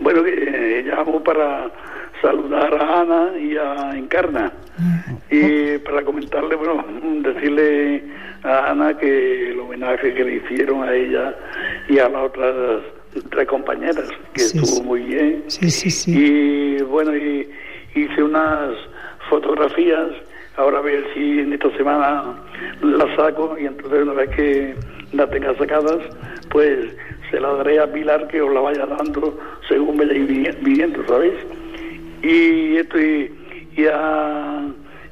Bueno, 0.00 0.22
eh, 0.26 0.82
llamo 0.86 1.22
para 1.22 1.70
saludar 2.22 2.74
a 2.74 3.00
Ana 3.00 3.38
y 3.38 3.56
a 3.56 3.90
Encarna. 3.96 4.52
Y 5.30 5.78
para 5.78 6.02
comentarle, 6.02 6.54
bueno, 6.56 6.84
decirle 7.22 8.02
a 8.42 8.70
Ana 8.70 8.96
que 8.96 9.50
el 9.50 9.60
homenaje 9.60 10.14
que 10.14 10.24
le 10.24 10.36
hicieron 10.36 10.82
a 10.82 10.92
ella 10.94 11.34
y 11.88 11.98
a 11.98 12.08
las 12.08 12.22
otras 12.22 12.54
tres 13.30 13.46
compañeras, 13.46 14.08
que 14.32 14.40
Sí, 14.40 14.58
estuvo 14.58 14.76
sí. 14.76 14.82
muy 14.82 15.00
bien. 15.02 15.44
Sí, 15.48 15.70
sí, 15.70 15.90
sí. 15.90 16.12
Y 16.16 16.82
bueno, 16.82 17.14
y 17.16 17.48
hice 17.94 18.22
unas 18.22 18.70
fotografías. 19.28 20.08
Ahora 20.56 20.78
a 20.78 20.82
ver 20.82 21.04
si 21.14 21.40
en 21.40 21.52
esta 21.52 21.70
semana 21.76 22.34
las 22.82 23.16
saco 23.16 23.56
y 23.60 23.66
entonces 23.66 24.02
una 24.02 24.12
vez 24.12 24.30
que 24.30 24.74
las 25.12 25.28
tenga 25.30 25.54
sacadas, 25.56 25.98
pues 26.50 26.78
se 27.30 27.40
las 27.40 27.56
daré 27.58 27.80
a 27.80 27.92
Pilar 27.92 28.28
que 28.28 28.40
os 28.40 28.52
la 28.54 28.60
vaya 28.60 28.86
dando 28.86 29.36
según 29.68 29.96
vayáis 29.96 30.26
vi- 30.28 30.48
viendo, 30.60 31.04
¿sabéis? 31.08 31.34
Y 32.22 32.76
esto 32.76 33.00
y, 33.00 33.32
y 33.76 33.86
a 33.86 34.62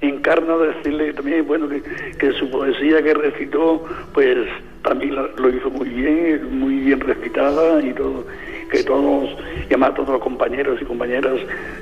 Encarna 0.01 0.57
decirle 0.59 1.13
también, 1.13 1.47
bueno, 1.47 1.69
que, 1.69 1.83
que 2.19 2.33
su 2.33 2.49
poesía 2.51 3.03
que 3.03 3.15
recitó, 3.15 3.85
pues 4.15 4.37
también 4.83 5.15
la- 5.17 5.29
lo 5.37 5.49
hizo 5.51 5.71
muy 5.71 5.89
bien, 5.89 6.59
muy 6.59 6.77
bien 6.77 7.01
recitada 7.01 7.81
y 7.85 7.93
todo, 7.93 8.25
que 8.73 8.83
todos, 8.83 9.29
y 9.61 9.67
además 9.67 9.95
todos 9.95 10.09
los 10.09 10.21
compañeros 10.23 10.79
y 10.81 10.85
compañeras 10.85 11.35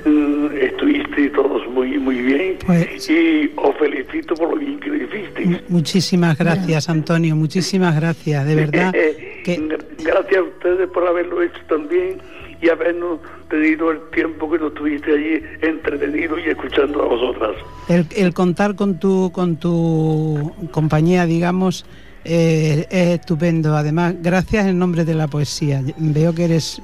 mm, 0.05 0.47
estuviste 0.61 1.29
todos 1.29 1.65
muy 1.69 1.97
muy 1.97 2.15
bien 2.21 2.57
Pues- 2.65 3.09
y 3.09 3.49
os 3.55 3.75
felicito 3.77 4.35
por 4.35 4.49
lo 4.51 4.55
bien 4.57 4.79
que 4.79 4.89
lo 4.89 4.97
hicisteis. 4.97 5.69
Muchísimas 5.69 6.37
gracias, 6.37 6.89
Antonio, 6.89 7.35
muchísimas 7.35 7.95
gracias, 7.95 8.45
de 8.45 8.55
verdad. 8.55 8.91
Que, 8.91 9.57
Gra- 9.57 9.83
Gracias 10.03 10.37
a 10.37 10.43
ustedes 10.43 10.89
por 10.89 11.07
haberlo 11.07 11.41
hecho 11.41 11.59
también 11.69 12.17
y 12.61 12.69
habernos 12.69 13.19
tenido 13.49 13.89
el 13.91 13.99
tiempo 14.13 14.51
que 14.51 14.59
nos 14.59 14.67
estuviste 14.73 15.11
allí 15.13 15.43
entretenido 15.61 16.37
y 16.37 16.43
escuchando 16.49 17.01
a 17.03 17.05
vosotras. 17.07 17.55
el, 17.89 18.05
el 18.15 18.33
contar 18.35 18.75
con 18.75 18.99
tu, 18.99 19.31
con 19.31 19.55
tu 19.57 20.51
compañía, 20.71 21.25
digamos, 21.25 21.85
eh, 22.25 22.85
es 22.89 23.19
estupendo. 23.19 23.75
Además, 23.75 24.15
gracias 24.21 24.65
en 24.67 24.77
nombre 24.79 25.05
de 25.05 25.13
la 25.15 25.27
poesía. 25.27 25.81
Veo 25.97 26.33
que 26.33 26.45
eres, 26.45 26.81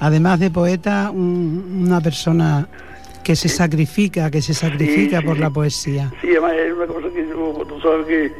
además 0.00 0.40
de 0.40 0.50
poeta, 0.50 1.10
un- 1.12 1.82
una 1.86 2.00
persona 2.00 2.68
que 3.24 3.34
se 3.34 3.48
sacrifica, 3.48 4.30
que 4.30 4.40
se 4.40 4.54
sacrifica 4.54 5.20
por 5.20 5.38
la 5.38 5.50
poesía. 5.50 6.12
Sí, 6.20 6.28
además 6.30 6.52
es 6.54 6.72
una 6.72 6.86
cosa 6.86 7.08
que 7.12 7.26
yo, 7.28 7.64
tú 7.68 7.80
sabes 7.80 8.06
que 8.06 8.32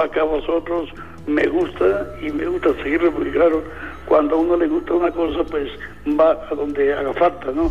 acá 0.00 0.20
a 0.20 0.24
vosotros 0.24 0.88
me 1.26 1.46
gusta 1.48 2.06
y 2.24 2.30
me 2.30 2.46
gusta 2.46 2.70
seguirlo 2.82 3.12
porque 3.12 3.30
claro, 3.32 3.64
cuando 4.10 4.34
a 4.34 4.38
uno 4.40 4.56
le 4.56 4.66
gusta 4.66 4.92
una 4.94 5.12
cosa 5.12 5.44
pues 5.44 5.68
va 6.18 6.32
a 6.50 6.54
donde 6.56 6.92
haga 6.92 7.14
falta, 7.14 7.52
¿no? 7.52 7.70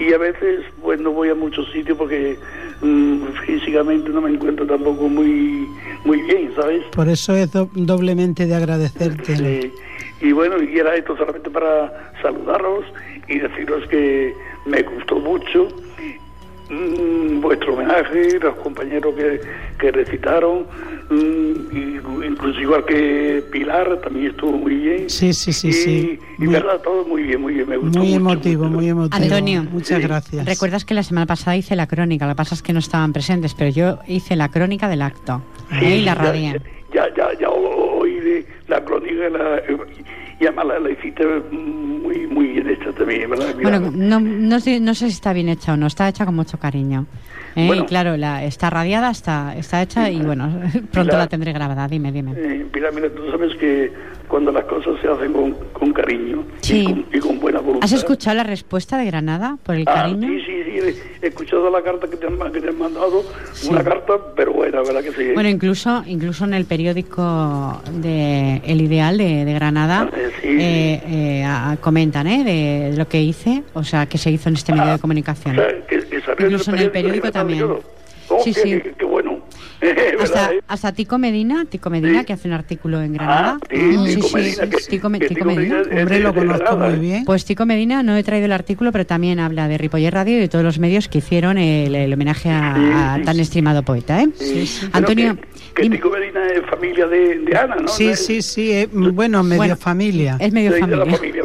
Y 0.00 0.12
a 0.12 0.18
veces 0.18 0.64
pues 0.82 1.00
no 1.00 1.12
voy 1.12 1.28
a 1.28 1.36
muchos 1.36 1.70
sitios 1.70 1.96
porque 1.96 2.36
mm, 2.82 3.22
físicamente 3.46 4.10
no 4.10 4.20
me 4.20 4.30
encuentro 4.30 4.66
tampoco 4.66 5.08
muy 5.08 5.64
muy 6.04 6.20
bien, 6.22 6.50
¿sabes? 6.56 6.82
Por 6.96 7.08
eso 7.08 7.36
es 7.36 7.52
do- 7.52 7.70
doblemente 7.72 8.46
de 8.46 8.54
agradecerte. 8.56 9.36
Sí. 9.36 9.72
Y 10.20 10.32
bueno, 10.32 10.56
y 10.60 10.76
era 10.76 10.96
esto 10.96 11.16
solamente 11.16 11.48
para 11.50 12.10
saludaros 12.20 12.84
y 13.28 13.38
deciros 13.38 13.86
que 13.86 14.34
me 14.66 14.82
gustó 14.82 15.20
mucho 15.20 15.68
mm, 16.70 17.40
vuestro 17.40 17.74
homenaje, 17.74 18.38
los 18.40 18.54
compañeros 18.56 19.14
que, 19.14 19.40
que 19.78 19.92
recitaron, 19.92 20.66
mm, 21.10 21.76
y- 21.76 22.26
incluso 22.26 22.60
igual 22.60 22.84
que 22.84 23.42
Pilar, 23.52 24.00
también 24.02 24.30
estuvo 24.30 24.52
muy 24.52 24.74
bien. 24.76 25.10
Sí, 25.10 25.32
sí, 25.32 25.52
sí, 25.52 25.68
y, 25.68 25.72
sí. 25.72 26.18
Y 26.38 26.44
Muy- 26.44 26.54
verdad, 26.54 26.80
todo 26.82 27.04
muy 27.06 27.22
bien, 27.22 27.40
muy 27.40 27.54
bien, 27.54 27.68
me 27.68 27.76
gustó 27.76 27.98
Muy 27.98 28.08
mucho, 28.08 28.20
emotivo, 28.20 28.64
mucho. 28.64 28.76
muy 28.76 28.88
emotivo. 28.88 29.22
Antonio. 29.22 29.64
Muchas 29.70 29.98
Sí. 30.00 30.02
gracias. 30.06 30.46
Recuerdas 30.46 30.84
que 30.84 30.94
la 30.94 31.02
semana 31.02 31.26
pasada 31.26 31.56
hice 31.56 31.76
la 31.76 31.86
crónica, 31.86 32.26
lo 32.26 32.32
que 32.32 32.36
pasa 32.36 32.54
es 32.54 32.62
que 32.62 32.72
no 32.72 32.78
estaban 32.78 33.12
presentes, 33.12 33.54
pero 33.54 33.70
yo 33.70 33.98
hice 34.08 34.34
la 34.36 34.48
crónica 34.50 34.88
del 34.88 35.02
acto 35.02 35.42
¿eh? 35.80 35.96
y 35.98 36.04
la 36.04 36.14
ya- 36.14 36.22
radié. 36.22 36.60
Ya, 36.92 37.12
ya, 37.16 37.28
ya 37.40 37.48
oí 37.50 38.14
de 38.20 38.46
la 38.68 38.84
crónica 38.84 39.28
la, 39.28 39.60
y 40.40 40.46
además 40.46 40.66
la, 40.66 40.78
la 40.80 40.90
hiciste 40.90 41.24
muy, 41.52 42.26
muy 42.26 42.46
bien 42.48 42.68
hecha 42.68 42.92
también, 42.92 43.30
¿verdad? 43.30 43.54
Bueno, 43.62 43.78
Pilar? 43.78 43.92
no, 43.92 44.20
no, 44.20 44.60
sé, 44.60 44.80
no 44.80 44.94
sé 44.94 45.06
si 45.06 45.12
está 45.12 45.32
bien 45.32 45.48
hecha 45.48 45.72
o 45.74 45.76
no, 45.76 45.86
está 45.86 46.08
hecha 46.08 46.24
con 46.26 46.34
mucho 46.34 46.58
cariño. 46.58 47.06
¿eh? 47.56 47.66
Bueno. 47.66 47.82
y 47.84 47.86
claro, 47.86 48.16
la, 48.16 48.44
está 48.44 48.68
radiada, 48.70 49.10
está, 49.10 49.56
está 49.56 49.80
hecha 49.82 50.10
y 50.10 50.20
bueno, 50.20 50.60
pronto 50.92 51.12
La- 51.12 51.18
la 51.18 51.26
tendré 51.28 51.52
grabada, 51.52 51.86
dime, 51.88 52.10
dime. 52.12 52.32
Eh, 52.36 52.66
Pilar, 52.72 52.92
mira, 52.92 53.08
tú 53.10 53.30
sabes 53.30 53.54
que 53.56 53.92
cuando 54.28 54.50
las 54.52 54.64
cosas 54.64 54.94
se 55.00 55.08
hacen 55.08 55.32
con, 55.32 55.52
con 55.72 55.92
cariño 55.92 56.44
Sí. 56.60 56.80
y, 56.80 56.84
con, 56.84 57.06
y 57.12 57.18
con 57.20 57.40
buena 57.40 57.60
voluntad. 57.60 57.84
¿Has 57.84 57.92
escuchado 57.92 58.36
la 58.36 58.44
respuesta 58.44 58.96
de 58.98 59.06
Granada 59.06 59.58
por 59.62 59.74
el 59.76 59.82
Ah, 59.86 59.94
cariño? 60.02 60.28
sí, 60.28 60.40
sí, 60.46 60.62
sí, 60.64 61.00
he- 61.22 61.26
escuchado 61.28 61.70
la 61.70 61.82
carta 61.82 62.06
que 62.08 62.16
te 62.16 62.26
han, 62.26 62.38
que 62.52 62.60
te 62.60 62.68
han 62.68 62.78
mandado, 62.78 63.22
una 63.70 63.82
carta, 63.84 64.14
pero 64.36 64.52
buena, 64.52 64.80
¿verdad 64.82 65.02
que 65.02 65.12
sí? 65.12 65.30
Bueno, 65.34 65.48
incluso, 65.48 66.02
incluso 66.06 66.44
en 66.44 66.54
el 66.54 66.64
periódico 66.66 67.80
de 67.92 68.60
El 68.66 68.80
Ideal 68.80 69.16
de, 69.18 69.44
de 69.44 69.52
Granada 69.54 70.08
Eh, 70.14 70.30
sí, 70.42 70.48
eh, 70.60 71.02
eh, 71.40 71.44
a- 71.44 71.76
comentan 71.80 72.26
¿eh? 72.26 72.44
de, 72.44 72.90
de 72.90 72.96
lo 72.96 73.08
que 73.08 73.22
hice, 73.22 73.62
o 73.74 73.84
sea, 73.84 74.06
que 74.06 74.18
se 74.18 74.30
hizo 74.30 74.48
en 74.48 74.56
este 74.56 74.72
medio 74.72 74.88
de 74.90 74.94
o 74.94 74.98
comunicación. 74.98 75.54
sea, 75.54 75.68
que, 75.86 75.98
que 76.00 76.42
Incluso 76.44 76.70
en 76.72 76.78
el 76.78 76.90
periódico 76.90 77.26
de 77.26 77.30
Granada 77.32 77.54
y 77.54 77.58
también. 77.60 77.84
Oh, 78.30 78.40
Sí, 78.42 78.54
qué, 78.54 78.60
sí. 78.62 78.70
qué- 78.82 78.94
qué 78.98 79.04
bueno. 79.04 79.13
¿verdad, 80.18 80.22
Hasta, 80.22 80.52
eh? 80.54 80.60
hasta 80.68 80.92
Tico 80.92 81.18
Medina, 81.18 81.64
Tico 81.66 81.90
Medina, 81.90 82.20
Sí. 82.20 82.26
que 82.26 82.32
hace 82.32 82.48
un 82.48 82.54
artículo 82.54 83.02
en 83.02 83.12
Granada. 83.14 83.58
Ah, 83.62 83.66
sí, 83.70 83.76
Mm, 83.76 84.04
Tico 84.06 84.28
sí, 84.28 84.34
Medina, 84.34 84.64
sí, 84.64 84.70
que- 84.70 84.76
Tico, 84.90 85.08
Me- 85.10 85.18
que 85.18 85.28
Tico 85.28 85.38
Tico 85.40 85.54
Medina. 85.54 85.76
Hombre, 86.00 86.20
lo 86.20 86.34
conozco 86.34 86.64
Granada, 86.64 86.90
muy 86.90 86.98
bien. 87.00 87.24
Pues 87.24 87.44
Tico 87.44 87.66
Medina 87.66 88.02
no 88.02 88.16
he 88.16 88.22
traído 88.22 88.46
el 88.46 88.52
artículo, 88.52 88.92
pero 88.92 89.06
también 89.06 89.38
habla 89.40 89.68
de 89.68 89.78
Ripoller 89.78 90.12
Radio 90.14 90.36
y 90.36 90.40
de 90.40 90.48
todos 90.48 90.64
los 90.64 90.78
medios 90.78 91.08
que 91.08 91.18
hicieron 91.18 91.58
el, 91.58 91.94
el 91.94 92.12
homenaje 92.12 92.50
a, 92.50 93.20
tan 93.24 93.38
estimado 93.40 93.82
poeta. 93.82 94.22
¿eh? 94.22 94.28
Antonio, 94.92 95.36
que, 95.36 95.46
que 95.74 95.82
dime- 95.82 95.96
Tico 95.96 96.10
Medina 96.10 96.46
es 96.46 96.62
familia 96.70 97.06
de, 97.06 97.38
de 97.40 97.56
Ana, 97.56 97.76
¿no? 97.76 97.88
Sí, 97.88 98.14
sí, 98.14 98.42
sí, 98.42 98.70
es, 98.72 98.88
bueno, 98.92 99.42
medio 99.42 99.56
Bueno, 99.58 99.76
familia. 99.76 100.36
es 100.38 100.52
medio 100.52 100.70
de, 100.72 100.80
de 100.80 100.96
la 100.96 101.04
familia. 101.06 101.42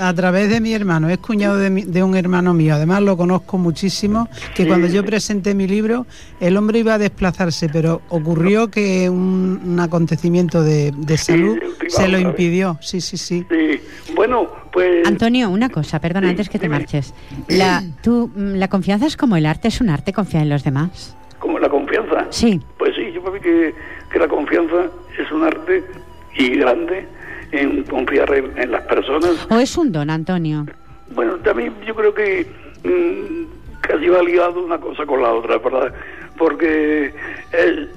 A, 0.00 0.08
a 0.08 0.14
través 0.14 0.50
de 0.50 0.60
mi 0.60 0.72
hermano, 0.74 1.08
es 1.08 1.18
cuñado 1.18 1.56
de, 1.58 1.70
mi- 1.70 1.82
de 1.84 2.02
un 2.02 2.16
hermano 2.16 2.54
mío, 2.54 2.74
además 2.74 3.02
lo 3.02 3.16
conozco 3.16 3.56
muchísimo, 3.58 4.28
que 4.54 4.62
Sí. 4.64 4.68
cuando 4.68 4.88
yo 4.88 5.04
presenté 5.04 5.54
mi 5.54 5.66
libro, 5.68 6.06
el 6.40 6.56
hombre 6.56 6.80
iba 6.80 6.94
a 6.94 6.98
desplazarse, 6.98 7.68
pero 7.68 8.02
ocurrió 8.08 8.68
que 8.68 9.08
un, 9.08 9.60
un 9.64 9.80
acontecimiento 9.80 10.62
de, 10.62 10.92
de 10.96 11.16
salud 11.16 11.58
se 11.88 12.08
lo 12.08 12.18
¿eh? 12.18 12.22
impidió, 12.22 12.78
sí, 12.80 13.00
sí, 13.00 13.16
sí. 13.16 13.46
Sí. 13.48 13.80
Bueno, 14.16 14.48
pues... 14.72 15.06
Antonio, 15.06 15.48
una 15.50 15.68
cosa, 15.68 16.00
perdona, 16.00 16.26
Sí, 16.26 16.30
antes 16.30 16.48
que 16.48 16.58
te 16.58 16.66
dime. 16.66 16.78
marches. 16.80 17.14
La, 17.46 17.84
tú, 18.02 18.30
mm, 18.34 18.54
la 18.54 18.66
confianza 18.68 19.06
es 19.06 19.16
como 19.16 19.36
el 19.36 19.46
arte, 19.46 19.68
es 19.68 19.80
un 19.80 19.90
arte, 19.90 20.12
confía 20.12 20.40
en 20.42 20.48
los 20.48 20.64
demás. 20.64 21.14
Como 21.38 21.60
la 21.60 21.68
confianza. 21.68 22.26
Sí. 22.30 22.60
Pues 22.78 22.97
yo 23.18 23.24
creo 23.24 23.40
que, 23.40 23.74
que 24.10 24.18
la 24.18 24.28
confianza 24.28 24.86
es 25.18 25.30
un 25.32 25.42
arte 25.42 25.82
y 26.36 26.56
grande 26.56 27.06
en 27.50 27.82
confiar 27.84 28.32
en, 28.32 28.56
en 28.56 28.70
las 28.70 28.82
personas. 28.82 29.46
¿O 29.50 29.58
es 29.58 29.76
un 29.76 29.90
don, 29.90 30.10
Antonio? 30.10 30.66
Bueno, 31.10 31.36
también 31.38 31.74
yo 31.86 31.94
creo 31.94 32.14
que 32.14 32.46
mm, 32.84 33.80
casi 33.80 34.08
va 34.08 34.22
ligado 34.22 34.64
una 34.64 34.78
cosa 34.78 35.04
con 35.06 35.22
la 35.22 35.32
otra, 35.32 35.58
¿verdad? 35.58 35.92
Porque 36.36 37.12
es 37.52 37.88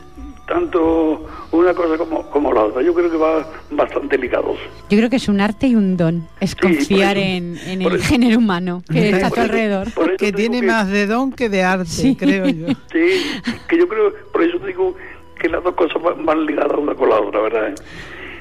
tanto 0.51 1.25
una 1.51 1.73
cosa 1.73 1.97
como, 1.97 2.29
como 2.29 2.51
la 2.53 2.63
otra. 2.65 2.81
Yo 2.81 2.93
creo 2.93 3.09
que 3.09 3.17
va 3.17 3.47
bastante 3.71 4.17
ligados. 4.17 4.57
Yo 4.89 4.97
creo 4.97 5.09
que 5.09 5.15
es 5.15 5.27
un 5.29 5.39
arte 5.39 5.67
y 5.67 5.75
un 5.75 5.95
don. 5.95 6.27
Es 6.39 6.55
por 6.55 6.69
confiar 6.75 7.17
eso- 7.17 7.25
en, 7.25 7.57
en 7.65 7.81
el 7.81 7.95
eso- 7.95 8.05
género 8.05 8.37
humano 8.37 8.83
que 8.91 9.09
está 9.11 9.27
a 9.27 9.31
tu 9.31 9.39
alrededor. 9.39 9.87
Que 10.17 10.31
tiene 10.33 10.61
más 10.61 10.87
de 10.89 11.07
don 11.07 11.31
que 11.31 11.47
de 11.49 11.63
arte, 11.63 11.85
Sí. 11.85 12.15
creo 12.15 12.47
yo. 12.47 12.67
Sí, 12.91 13.21
que 13.67 13.77
yo 13.77 13.87
creo, 13.87 14.13
por 14.33 14.43
eso 14.43 14.59
digo 14.65 14.95
que 15.39 15.47
las 15.49 15.63
dos 15.63 15.73
cosas 15.75 16.01
van, 16.01 16.25
van 16.25 16.45
ligadas 16.45 16.77
una 16.77 16.93
con 16.95 17.09
la 17.09 17.19
otra, 17.19 17.41
¿verdad? 17.41 17.73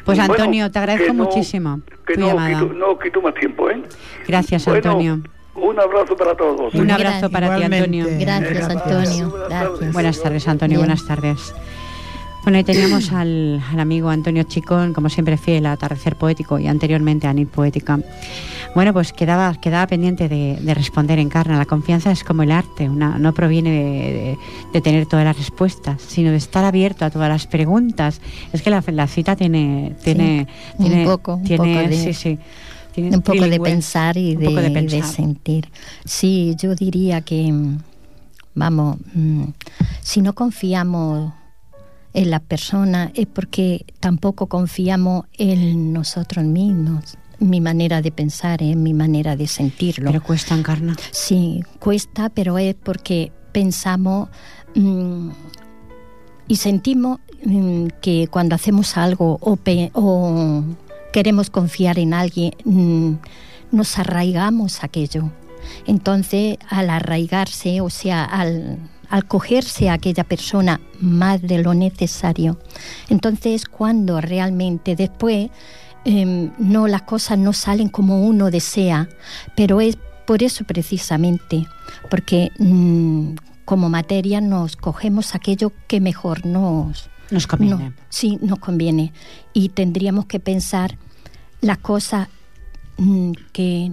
Pues 0.05 0.19
Bueno, 0.19 0.33
Antonio, 0.35 0.71
te 0.71 0.79
agradezco 0.79 1.07
que 1.09 1.13
no- 1.13 1.25
muchísimo 1.25 1.81
Que 2.07 2.15
tu 2.15 2.21
no 2.21 2.27
llamada. 2.29 2.61
quito, 2.61 2.73
no 2.75 2.99
quito 2.99 3.23
más 3.23 3.35
tiempo, 3.35 3.71
¿eh? 3.71 3.81
Gracias, 4.27 4.65
Bueno, 4.65 4.91
Antonio. 4.91 5.21
Un 5.55 5.79
abrazo 5.79 6.17
para 6.17 6.35
todos. 6.35 6.73
Un 6.75 6.87
Gracias. 6.87 7.07
abrazo 7.09 7.31
para 7.31 7.49
ti, 7.49 7.55
Igualmente. 7.63 7.77
Antonio. 8.01 8.07
Gracias, 8.21 8.51
Gracias. 8.69 8.71
Antonio. 8.87 9.29
Buenas 9.31 9.49
Gracias. 9.49 9.71
tardes. 9.79 9.93
Buenas 9.93 10.23
tardes, 10.23 10.49
Antonio. 10.49 10.79
Bien. 10.79 10.87
Buenas 10.87 11.07
tardes. 11.07 11.55
Bueno, 12.43 12.59
y 12.59 12.65
teníamos 12.65 13.13
al, 13.13 13.63
al 13.71 13.81
amigo 13.81 14.09
Antonio 14.09 14.43
Chicón, 14.45 14.95
como 14.95 15.11
siempre 15.11 15.37
fiel 15.37 15.67
a 15.67 15.73
Atardecer 15.73 16.17
Poético 16.17 16.59
y 16.59 16.67
anteriormente 16.69 17.27
a 17.27 17.33
Nit 17.35 17.49
Poética. 17.51 18.01
Bueno, 18.75 18.93
pues 18.95 19.13
quedaba, 19.13 19.55
quedaba 19.61 19.87
pendiente 19.87 20.29
de, 20.29 20.57
de 20.61 20.75
responder 20.75 21.19
en 21.19 21.29
carne. 21.29 21.57
La 21.59 21.67
confianza 21.67 22.11
es 22.11 22.25
como 22.25 22.43
el 22.43 22.51
arte, 22.53 22.89
una, 22.89 23.19
no 23.19 23.35
proviene 23.35 23.71
de, 23.71 24.13
de- 24.13 24.39
de 24.73 24.81
tener 24.81 25.07
todas 25.07 25.25
las 25.25 25.37
respuestas, 25.37 26.01
sino 26.01 26.31
de 26.31 26.37
estar 26.37 26.65
abierto 26.65 27.05
a 27.05 27.11
todas 27.11 27.29
las 27.29 27.47
preguntas. 27.47 28.21
Es 28.53 28.63
que 28.63 28.71
la, 28.71 28.83
la 28.87 29.07
cita 29.07 29.37
tiene... 29.37 29.95
tiene, 30.03 30.47
un 30.79 30.87
tiene 30.87 31.05
poco, 31.05 31.35
un 31.35 31.43
tiene- 31.45 31.75
poco 31.75 31.89
de- 31.89 31.97
sí, 32.05 32.15
sí, 32.15 32.39
tiene 32.95 33.17
un 33.17 33.23
poco 33.23 33.45
de 33.45 33.61
pensar 33.61 34.17
y 34.17 34.35
de, 34.37 34.47
poco 34.47 34.61
de 34.63 34.71
pensar. 34.71 35.05
sentir. 35.05 35.69
Sí, 36.05 36.55
yo 36.59 36.75
diría 36.75 37.21
que, 37.21 37.53
mm, 37.53 37.79
vamos, 38.55 38.97
mm, 39.15 39.45
si 40.01 40.23
no 40.23 40.33
confiamos 40.33 41.33
en 42.13 42.31
las 42.31 42.41
personas 42.41 43.11
es 43.15 43.27
porque 43.27 43.85
tampoco 44.01 44.47
confiamos 44.47 45.27
en 45.39 45.93
nosotros 45.93 46.45
mismos 46.45 47.17
mi 47.41 47.61
manera 47.61 48.03
de 48.03 48.13
pensar, 48.13 48.63
en 48.63 48.83
mi 48.83 48.93
manera 48.93 49.35
de 49.35 49.47
sentirlo. 49.47 50.11
Pero 50.11 50.23
cuesta, 50.23 50.55
Encarna. 50.55 50.95
Sí, 51.11 51.63
cuesta, 51.79 52.29
pero 52.29 52.59
es 52.59 52.75
porque 52.75 53.33
pensamos 53.53 54.29
mm, 54.75 55.31
y 56.49 56.57
sentimos 56.57 57.19
mm, 57.45 57.87
que 58.03 58.29
cuando 58.29 58.55
hacemos 58.55 58.97
algo 58.97 59.39
o, 59.41 59.59
o 59.95 60.65
queremos 61.13 61.51
confiar 61.51 61.99
en 61.99 62.13
alguien, 62.13 62.53
mm, 62.65 63.15
nos 63.73 63.99
arraigamos 63.99 64.85
aquello. 64.85 65.31
Entonces, 65.87 66.59
al 66.69 66.91
arraigarse, 66.91 67.81
o 67.81 67.91
sea, 67.91 68.25
al, 68.25 68.79
al 69.11 69.27
cogerse 69.27 69.91
a 69.91 69.95
aquella 69.95 70.25
persona 70.25 70.81
más 71.01 71.43
de 71.43 71.63
lo 71.63 71.75
necesario, 71.75 72.59
entonces 73.09 73.67
cuando 73.67 74.21
realmente 74.21 74.97
después 74.97 75.51
Em, 76.05 76.51
no 76.59 76.87
las 76.87 77.03
cosas 77.03 77.39
no 77.39 77.53
salen 77.53 77.89
como 77.89 78.25
uno 78.27 78.51
desea, 78.51 79.09
pero 79.55 79.83
es 79.83 79.99
por 80.27 80.43
eso 80.43 80.65
precisamente, 80.65 81.67
porque 82.09 82.51
mm, 82.59 83.35
como 83.67 83.91
materia 83.91 84.41
nos 84.41 84.77
cogemos 84.77 85.35
aquello 85.35 85.73
que 85.89 86.01
mejor 86.01 86.47
nos, 86.47 87.11
nos 87.31 87.47
conviene. 87.47 87.93
sí, 88.09 88.39
nos 88.41 88.59
conviene. 88.61 89.13
Y 89.53 89.71
tendríamos 89.71 90.25
que 90.25 90.41
pensar 90.41 90.97
las 91.61 91.79
cosas 91.79 92.29
mm, 92.97 93.33
que, 93.53 93.93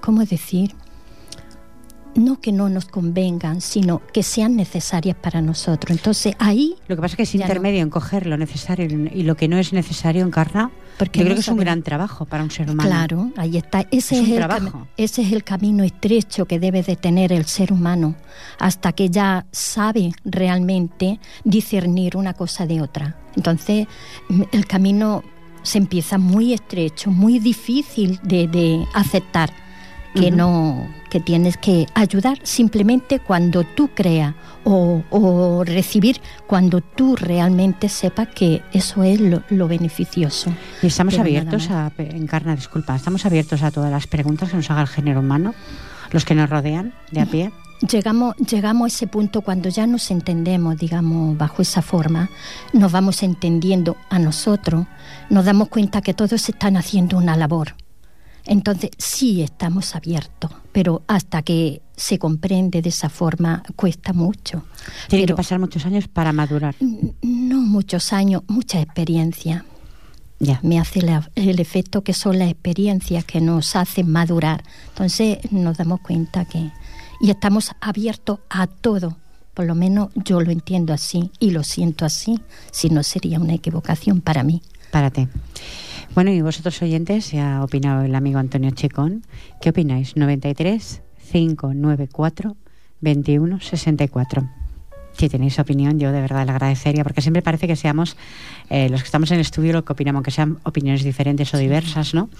¿cómo 0.00 0.24
decir? 0.24 0.76
No 2.14 2.40
que 2.40 2.52
no 2.52 2.68
nos 2.68 2.86
convengan, 2.86 3.60
sino 3.60 4.02
que 4.12 4.22
sean 4.22 4.56
necesarias 4.56 5.16
para 5.16 5.40
nosotros. 5.40 5.96
Entonces 5.96 6.34
ahí... 6.38 6.74
Lo 6.88 6.96
que 6.96 7.02
pasa 7.02 7.12
es 7.12 7.16
que 7.16 7.22
es 7.22 7.34
intermedio 7.34 7.80
en 7.80 7.90
coger 7.90 8.26
lo 8.26 8.36
necesario 8.36 8.86
y 8.86 9.22
lo 9.22 9.36
que 9.36 9.48
no 9.48 9.58
es 9.58 9.72
necesario 9.72 10.24
encarna. 10.24 10.70
Porque 10.98 11.20
yo 11.20 11.24
creo 11.24 11.36
que 11.36 11.40
es 11.40 11.48
un 11.48 11.56
gran 11.56 11.82
trabajo 11.82 12.26
para 12.26 12.42
un 12.44 12.50
ser 12.50 12.70
humano. 12.70 12.88
Claro, 12.88 13.32
ahí 13.36 13.56
está. 13.56 13.86
Ese 13.90 14.20
es, 14.20 14.28
el 14.28 14.36
trabajo. 14.36 14.86
ese 14.96 15.22
es 15.22 15.32
el 15.32 15.42
camino 15.42 15.84
estrecho 15.84 16.44
que 16.46 16.58
debe 16.60 16.82
de 16.82 16.96
tener 16.96 17.32
el 17.32 17.46
ser 17.46 17.72
humano 17.72 18.14
hasta 18.58 18.92
que 18.92 19.08
ya 19.08 19.46
sabe 19.50 20.12
realmente 20.24 21.18
discernir 21.44 22.16
una 22.16 22.34
cosa 22.34 22.66
de 22.66 22.82
otra. 22.82 23.16
Entonces 23.36 23.86
el 24.52 24.66
camino 24.66 25.24
se 25.62 25.78
empieza 25.78 26.18
muy 26.18 26.52
estrecho, 26.52 27.10
muy 27.10 27.38
difícil 27.38 28.20
de, 28.22 28.48
de 28.48 28.84
aceptar 28.94 29.52
que 30.14 30.30
no 30.30 30.88
que 31.12 31.20
tienes 31.20 31.58
que 31.58 31.86
ayudar 31.92 32.38
simplemente 32.42 33.20
cuando 33.20 33.64
tú 33.64 33.90
creas 33.94 34.34
o, 34.64 35.62
recibir 35.66 36.22
cuando 36.46 36.80
tú 36.80 37.16
realmente 37.16 37.90
sepas 37.90 38.28
que 38.28 38.62
eso 38.72 39.04
es 39.04 39.20
lo, 39.20 39.68
beneficioso. 39.68 40.50
Y 40.80 40.86
estamos 40.86 41.18
abiertos 41.18 41.68
a, 41.68 41.92
Encarna, 41.98 42.56
disculpa, 42.56 42.96
estamos 42.96 43.26
abiertos 43.26 43.62
a 43.62 43.70
todas 43.70 43.90
las 43.90 44.06
preguntas 44.06 44.48
que 44.48 44.56
nos 44.56 44.70
haga 44.70 44.80
el 44.80 44.88
género 44.88 45.20
humano, 45.20 45.54
los 46.12 46.24
que 46.24 46.34
nos 46.34 46.48
rodean 46.48 46.94
de 47.10 47.20
a 47.20 47.26
pie. 47.26 47.52
Llegamos, 47.86 48.34
llegamos 48.36 48.86
a 48.86 48.94
ese 48.94 49.06
punto 49.06 49.42
cuando 49.42 49.68
ya 49.68 49.86
nos 49.86 50.10
entendemos, 50.10 50.78
digamos, 50.78 51.36
bajo 51.36 51.60
esa 51.60 51.82
forma, 51.82 52.30
nos 52.72 52.90
vamos 52.90 53.22
entendiendo 53.22 53.98
a 54.08 54.18
nosotros, 54.18 54.86
nos 55.28 55.44
damos 55.44 55.68
cuenta 55.68 56.00
que 56.00 56.14
todos 56.14 56.48
están 56.48 56.78
haciendo 56.78 57.18
una 57.18 57.36
labor 57.36 57.74
entonces 58.44 58.90
sí 58.98 59.42
estamos 59.42 59.94
abiertos, 59.94 60.50
pero 60.72 61.02
hasta 61.06 61.42
que 61.42 61.82
se 61.96 62.18
comprende 62.18 62.82
de 62.82 62.88
esa 62.88 63.08
forma 63.08 63.62
cuesta 63.76 64.12
mucho. 64.12 64.64
Tiene 65.08 65.26
que 65.26 65.34
pasar 65.34 65.58
muchos 65.58 65.84
años 65.86 66.08
para 66.08 66.32
madurar. 66.32 66.74
No 66.80 67.60
muchos 67.60 68.12
años, 68.12 68.42
mucha 68.48 68.80
experiencia. 68.80 69.64
Ya. 70.40 70.58
Me 70.64 70.80
hace 70.80 71.00
el 71.36 71.60
efecto 71.60 72.02
que 72.02 72.14
son 72.14 72.38
las 72.38 72.50
experiencias 72.50 73.24
que 73.24 73.40
nos 73.40 73.76
hacen 73.76 74.10
madurar. 74.10 74.64
Entonces 74.88 75.38
nos 75.52 75.76
damos 75.76 76.00
cuenta 76.00 76.44
que... 76.46 76.72
Y 77.20 77.30
estamos 77.30 77.70
abiertos 77.80 78.40
a 78.50 78.66
todo. 78.66 79.16
Por 79.54 79.66
lo 79.66 79.76
menos 79.76 80.08
yo 80.16 80.40
lo 80.40 80.50
entiendo 80.50 80.92
así 80.92 81.30
y 81.38 81.50
lo 81.50 81.62
siento 81.62 82.04
así. 82.04 82.40
Si 82.72 82.90
no 82.90 83.04
sería 83.04 83.38
una 83.38 83.54
equivocación 83.54 84.20
para 84.20 84.42
mí. 84.42 84.62
Párate. 84.90 85.28
Bueno, 86.14 86.30
y 86.30 86.42
vosotros 86.42 86.82
oyentes, 86.82 87.32
ya 87.32 87.56
ha 87.56 87.64
opinado 87.64 88.02
el 88.02 88.14
amigo 88.14 88.38
Antonio 88.38 88.70
Chicón. 88.70 89.22
¿Qué 89.62 89.70
opináis? 89.70 90.14
93 90.14 91.02
594 91.32 92.56
21 93.00 93.60
64 93.60 94.61
si 95.16 95.28
tenéis 95.28 95.58
opinión, 95.58 95.98
yo 95.98 96.12
de 96.12 96.20
verdad 96.20 96.44
le 96.46 96.52
agradecería, 96.52 97.02
porque 97.04 97.20
siempre 97.20 97.42
parece 97.42 97.66
que 97.66 97.76
seamos 97.76 98.16
eh, 98.70 98.88
los 98.88 99.02
que 99.02 99.06
estamos 99.06 99.30
en 99.30 99.36
el 99.36 99.42
estudio 99.42 99.72
lo 99.72 99.84
que 99.84 99.92
opinamos, 99.92 100.22
que 100.22 100.30
sean 100.30 100.58
opiniones 100.64 101.04
diferentes 101.04 101.52
o 101.54 101.58
diversas, 101.58 102.14
¿no? 102.14 102.30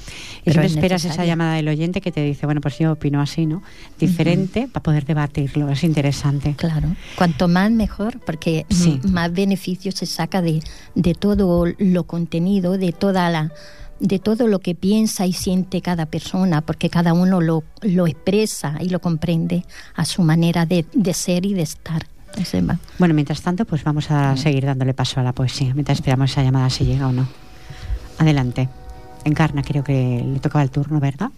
Y 0.44 0.50
siempre 0.50 0.66
esperas 0.66 1.04
esa 1.04 1.24
llamada 1.24 1.54
del 1.54 1.68
oyente 1.68 2.00
que 2.00 2.12
te 2.12 2.22
dice, 2.22 2.46
bueno, 2.46 2.60
pues 2.60 2.78
yo 2.78 2.92
opino 2.92 3.20
así, 3.20 3.46
¿no? 3.46 3.62
Diferente 3.98 4.68
para 4.68 4.82
poder 4.82 5.04
debatirlo, 5.04 5.68
es 5.70 5.84
interesante. 5.84 6.54
Claro, 6.56 6.88
cuanto 7.16 7.48
más 7.48 7.70
mejor, 7.70 8.20
porque 8.20 8.66
más 9.04 9.32
beneficio 9.32 9.92
se 9.92 10.06
saca 10.06 10.42
de, 10.42 10.62
de 10.94 11.14
todo 11.14 11.66
lo 11.78 12.04
contenido, 12.04 12.78
de 12.78 12.92
toda 12.92 13.30
la 13.30 13.52
de 14.00 14.18
todo 14.18 14.48
lo 14.48 14.58
que 14.58 14.74
piensa 14.74 15.26
y 15.26 15.32
siente 15.32 15.80
cada 15.80 16.06
persona, 16.06 16.60
porque 16.60 16.90
cada 16.90 17.12
uno 17.12 17.40
lo, 17.40 17.62
lo 17.82 18.08
expresa 18.08 18.76
y 18.80 18.88
lo 18.88 19.00
comprende 19.00 19.64
a 19.94 20.04
su 20.04 20.22
manera 20.22 20.66
de, 20.66 20.84
de 20.92 21.14
ser 21.14 21.46
y 21.46 21.54
de 21.54 21.62
estar. 21.62 22.02
Bueno, 22.98 23.14
mientras 23.14 23.42
tanto, 23.42 23.64
pues 23.64 23.84
vamos 23.84 24.10
a 24.10 24.36
seguir 24.36 24.64
dándole 24.64 24.94
paso 24.94 25.20
a 25.20 25.22
la 25.22 25.32
poesía, 25.32 25.74
mientras 25.74 25.98
esperamos 25.98 26.30
esa 26.30 26.42
llamada 26.42 26.70
si 26.70 26.84
llega 26.84 27.08
o 27.08 27.12
no. 27.12 27.26
Adelante. 28.18 28.68
Encarna, 29.24 29.62
creo 29.62 29.84
que 29.84 30.22
le 30.24 30.40
tocaba 30.40 30.62
el 30.62 30.70
turno, 30.70 30.98
¿verdad? 30.98 31.30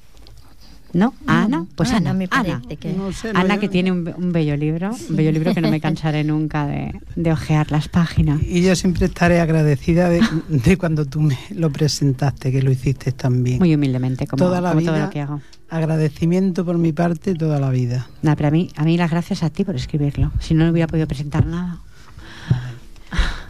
¿No? 0.94 1.12
Ana? 1.26 1.66
Pues 1.74 1.90
Ana, 1.92 2.12
me 2.12 2.28
Ana. 2.30 2.62
Que... 2.80 2.94
Ana 3.34 3.58
que 3.58 3.68
tiene 3.68 3.90
un, 3.90 4.32
bello 4.32 4.56
libro, 4.56 4.92
un 5.10 5.16
bello 5.16 5.32
libro 5.32 5.52
que 5.52 5.60
no 5.60 5.70
me 5.70 5.80
cansaré 5.82 6.22
nunca 6.24 6.66
de, 6.66 6.98
de 7.16 7.32
ojear 7.32 7.70
las 7.72 7.88
páginas. 7.88 8.40
Y 8.42 8.62
yo 8.62 8.76
siempre 8.76 9.06
estaré 9.06 9.40
agradecida 9.40 10.08
de, 10.08 10.76
cuando 10.78 11.04
tú 11.04 11.20
me 11.20 11.36
lo 11.50 11.70
presentaste, 11.70 12.52
que 12.52 12.62
lo 12.62 12.70
hiciste 12.70 13.12
tan 13.12 13.42
bien. 13.42 13.58
Muy 13.58 13.74
humildemente, 13.74 14.26
como, 14.26 14.44
toda 14.44 14.60
la 14.60 14.72
vida, 14.72 14.92
todo 14.92 15.04
lo 15.04 15.10
que 15.10 15.20
hago. 15.20 15.40
Agradecimiento 15.68 16.64
por 16.64 16.78
mi 16.78 16.92
parte 16.92 17.34
toda 17.34 17.58
la 17.58 17.70
vida. 17.70 18.06
Nada, 18.22 18.36
pero 18.36 18.48
a 18.48 18.52
mí, 18.52 18.70
a 18.76 18.84
mí 18.84 18.96
las 18.96 19.10
gracias 19.10 19.42
a 19.42 19.50
ti 19.50 19.64
por 19.64 19.74
escribirlo. 19.74 20.30
Si 20.38 20.54
no, 20.54 20.64
no 20.64 20.70
hubiera 20.70 20.86
podido 20.86 21.08
presentar 21.08 21.44
nada. 21.44 21.80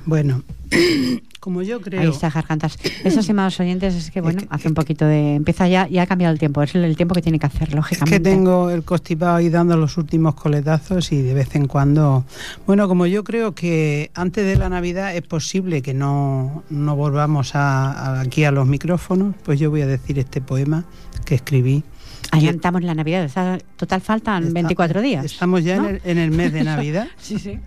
Bueno, 0.07 0.43
como 1.40 1.62
yo 1.62 1.81
creo. 1.81 2.01
Ahí 2.01 2.09
está, 2.09 2.31
gargantas. 2.31 2.79
Esos 3.05 3.21
estimados 3.21 3.59
oyentes, 3.61 3.95
es 3.95 4.11
que 4.11 4.21
bueno, 4.21 4.43
hace 4.51 4.69
un 4.69 4.75
poquito 4.75 5.07
de. 5.07 5.37
Empieza 5.37 5.69
ya, 5.69 5.87
ya 5.88 6.03
ha 6.03 6.07
cambiado 6.07 6.33
el 6.33 6.38
tiempo, 6.38 6.62
es 6.62 6.75
el, 6.75 6.97
tiempo 6.97 7.14
que 7.14 7.23
tiene 7.23 7.38
que 7.38 7.47
hacer, 7.47 7.75
lógicamente. 7.75 8.17
Es 8.17 8.21
que 8.21 8.25
tengo 8.37 8.71
el 8.71 8.83
constipado 8.83 9.37
ahí 9.37 9.49
dando 9.49 9.77
los 9.77 9.97
últimos 9.97 10.35
coletazos 10.35 11.12
y 11.12 11.23
de 11.23 11.35
vez 11.35 11.55
en 11.55 11.67
cuando. 11.67 12.25
Bueno, 12.67 12.88
como 12.88 13.07
yo 13.07 13.25
creo 13.25 13.55
que 13.55 14.11
antes 14.14 14.47
de 14.47 14.57
la 14.57 14.69
Navidad 14.69 15.14
es 15.14 15.23
posible 15.23 15.83
que 15.83 15.95
no, 15.95 16.64
no 16.71 16.97
volvamos 16.97 17.55
a, 17.55 18.21
aquí 18.21 18.45
a 18.45 18.51
los 18.51 18.67
micrófonos, 18.67 19.35
pues 19.45 19.61
yo 19.61 19.71
voy 19.71 19.83
a 19.83 19.87
decir 19.87 20.19
este 20.19 20.40
poema 20.40 20.85
que 21.25 21.35
escribí. 21.35 21.83
Adelantamos 22.31 22.83
la 22.83 22.95
Navidad, 22.95 23.31
total 23.77 24.01
faltan 24.01 24.53
24 24.53 25.03
días. 25.03 25.25
Estamos 25.25 25.62
ya 25.62 25.77
en, 25.77 25.85
el, 25.85 26.01
en, 26.05 26.19
el, 26.19 26.31
mes 26.31 26.53
de 26.53 26.64
Navidad. 26.64 27.09
sí, 27.19 27.38
sí. 27.38 27.59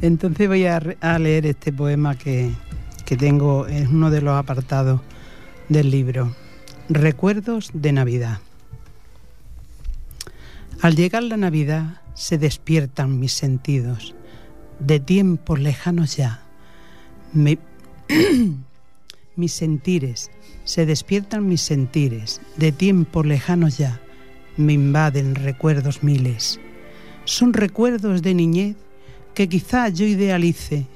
Entonces 0.00 0.48
voy 0.48 0.66
a, 0.66 0.80
leer 1.18 1.46
este 1.46 1.72
poema 1.72 2.16
que, 2.16 2.50
que 3.04 3.16
tengo 3.16 3.68
en 3.68 3.88
uno 3.88 4.10
de 4.10 4.22
los 4.22 4.34
apartados 4.34 5.00
del 5.68 5.90
libro, 5.90 6.34
Recuerdos 6.88 7.70
de 7.72 7.92
Navidad. 7.92 8.38
Al 10.80 10.96
llegar 10.96 11.22
la 11.22 11.36
Navidad 11.36 12.00
se 12.14 12.38
despiertan 12.38 13.20
mis 13.20 13.32
sentidos, 13.32 14.14
de 14.80 15.00
tiempos 15.00 15.60
lejanos 15.60 16.16
ya. 16.16 16.42
mis 19.36 19.52
sentires, 19.52 20.30
se 20.64 20.86
despiertan 20.86 21.48
mis 21.48 21.62
sentires, 21.62 22.40
de 22.56 22.72
tiempos 22.72 23.26
lejanos 23.26 23.78
ya. 23.78 24.00
Me 24.56 24.74
invaden 24.74 25.34
recuerdos 25.34 26.02
miles. 26.02 26.60
Son 27.24 27.52
recuerdos 27.52 28.22
de 28.22 28.34
niñez 28.34 28.76
que 29.34 29.48
quizá 29.48 29.88
yo 29.88 30.04
idealice 30.04 30.86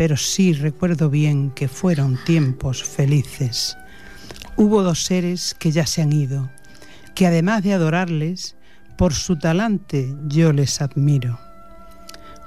pero 0.00 0.16
sí 0.16 0.54
recuerdo 0.54 1.10
bien 1.10 1.50
que 1.50 1.68
fueron 1.68 2.18
tiempos 2.24 2.82
felices. 2.82 3.76
Hubo 4.56 4.82
dos 4.82 5.04
seres 5.04 5.54
que 5.58 5.72
ya 5.72 5.84
se 5.84 6.00
han 6.00 6.10
ido, 6.10 6.50
que 7.14 7.26
además 7.26 7.62
de 7.64 7.74
adorarles, 7.74 8.56
por 8.96 9.12
su 9.12 9.38
talante 9.38 10.16
yo 10.26 10.54
les 10.54 10.80
admiro. 10.80 11.38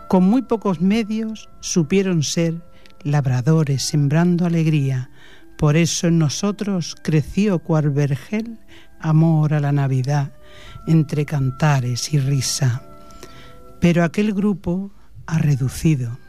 Con 0.10 0.24
muy 0.24 0.42
pocos 0.42 0.82
medios 0.82 1.48
supieron 1.60 2.24
ser 2.24 2.56
labradores 3.04 3.84
sembrando 3.84 4.48
alegría, 4.48 5.12
por 5.56 5.76
eso 5.78 6.08
en 6.08 6.18
nosotros 6.18 6.96
creció 7.04 7.60
cual 7.60 7.92
vergel 7.92 8.58
amor 9.00 9.54
a 9.54 9.60
la 9.60 9.72
Navidad, 9.72 10.32
entre 10.88 11.24
cantares 11.28 12.12
y 12.16 12.18
risa. 12.18 12.82
Pero 13.80 14.04
aquel 14.04 14.34
grupo 14.34 14.92
ha 15.26 15.38
reducido 15.38 16.20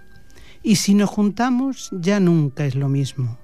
Y 0.62 0.76
si 0.76 0.94
nos 0.94 1.10
juntamos 1.10 1.90
ya 1.92 2.20
nunca 2.20 2.64
es 2.64 2.74
lo 2.74 2.88
mismo. 2.88 3.38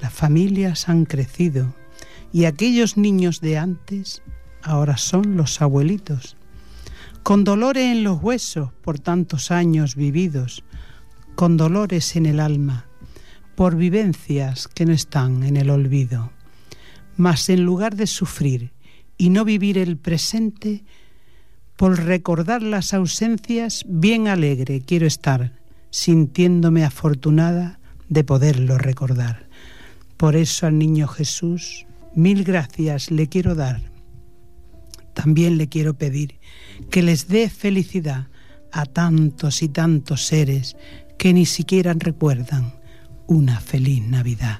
Las 0.00 0.12
familias 0.12 0.88
han 0.88 1.04
crecido 1.04 1.74
y 2.32 2.44
aquellos 2.44 2.96
niños 2.96 3.40
de 3.40 3.56
antes 3.58 4.22
ahora 4.62 4.96
son 4.96 5.36
los 5.36 5.62
abuelitos, 5.62 6.36
con 7.22 7.44
dolores 7.44 7.84
en 7.84 8.04
los 8.04 8.22
huesos 8.22 8.72
por 8.82 8.98
tantos 8.98 9.50
años 9.50 9.94
vividos, 9.94 10.64
con 11.34 11.56
dolores 11.56 12.16
en 12.16 12.26
el 12.26 12.40
alma, 12.40 12.86
por 13.54 13.76
vivencias 13.76 14.68
que 14.68 14.84
no 14.84 14.92
están 14.92 15.44
en 15.44 15.56
el 15.56 15.70
olvido. 15.70 16.30
Mas 17.16 17.48
en 17.48 17.64
lugar 17.64 17.96
de 17.96 18.06
sufrir 18.06 18.72
y 19.16 19.30
no 19.30 19.44
vivir 19.44 19.78
el 19.78 19.96
presente, 19.96 20.84
por 21.76 22.04
recordar 22.04 22.62
las 22.62 22.94
ausencias, 22.94 23.84
bien 23.86 24.28
alegre 24.28 24.82
quiero 24.84 25.06
estar, 25.06 25.52
sintiéndome 25.90 26.84
afortunada 26.84 27.78
de 28.08 28.24
poderlo 28.24 28.78
recordar. 28.78 29.46
Por 30.16 30.36
eso 30.36 30.66
al 30.66 30.78
niño 30.78 31.06
Jesús 31.06 31.86
mil 32.14 32.44
gracias 32.44 33.10
le 33.10 33.28
quiero 33.28 33.54
dar. 33.54 33.82
También 35.12 35.58
le 35.58 35.68
quiero 35.68 35.94
pedir 35.94 36.38
que 36.90 37.02
les 37.02 37.28
dé 37.28 37.48
felicidad 37.50 38.26
a 38.72 38.84
tantos 38.86 39.62
y 39.62 39.68
tantos 39.68 40.26
seres 40.26 40.76
que 41.18 41.32
ni 41.32 41.46
siquiera 41.46 41.94
recuerdan 41.98 42.74
una 43.26 43.60
feliz 43.60 44.02
Navidad. 44.02 44.58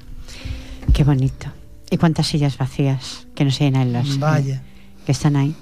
Qué 0.92 1.04
bonito. 1.04 1.52
¿Y 1.90 1.98
cuántas 1.98 2.26
sillas 2.26 2.58
vacías 2.58 3.26
que 3.34 3.44
no 3.44 3.50
se 3.50 3.64
llenan 3.64 3.92
las 3.92 4.18
Vaya. 4.18 4.62
que 5.04 5.12
están 5.12 5.36
ahí? 5.36 5.54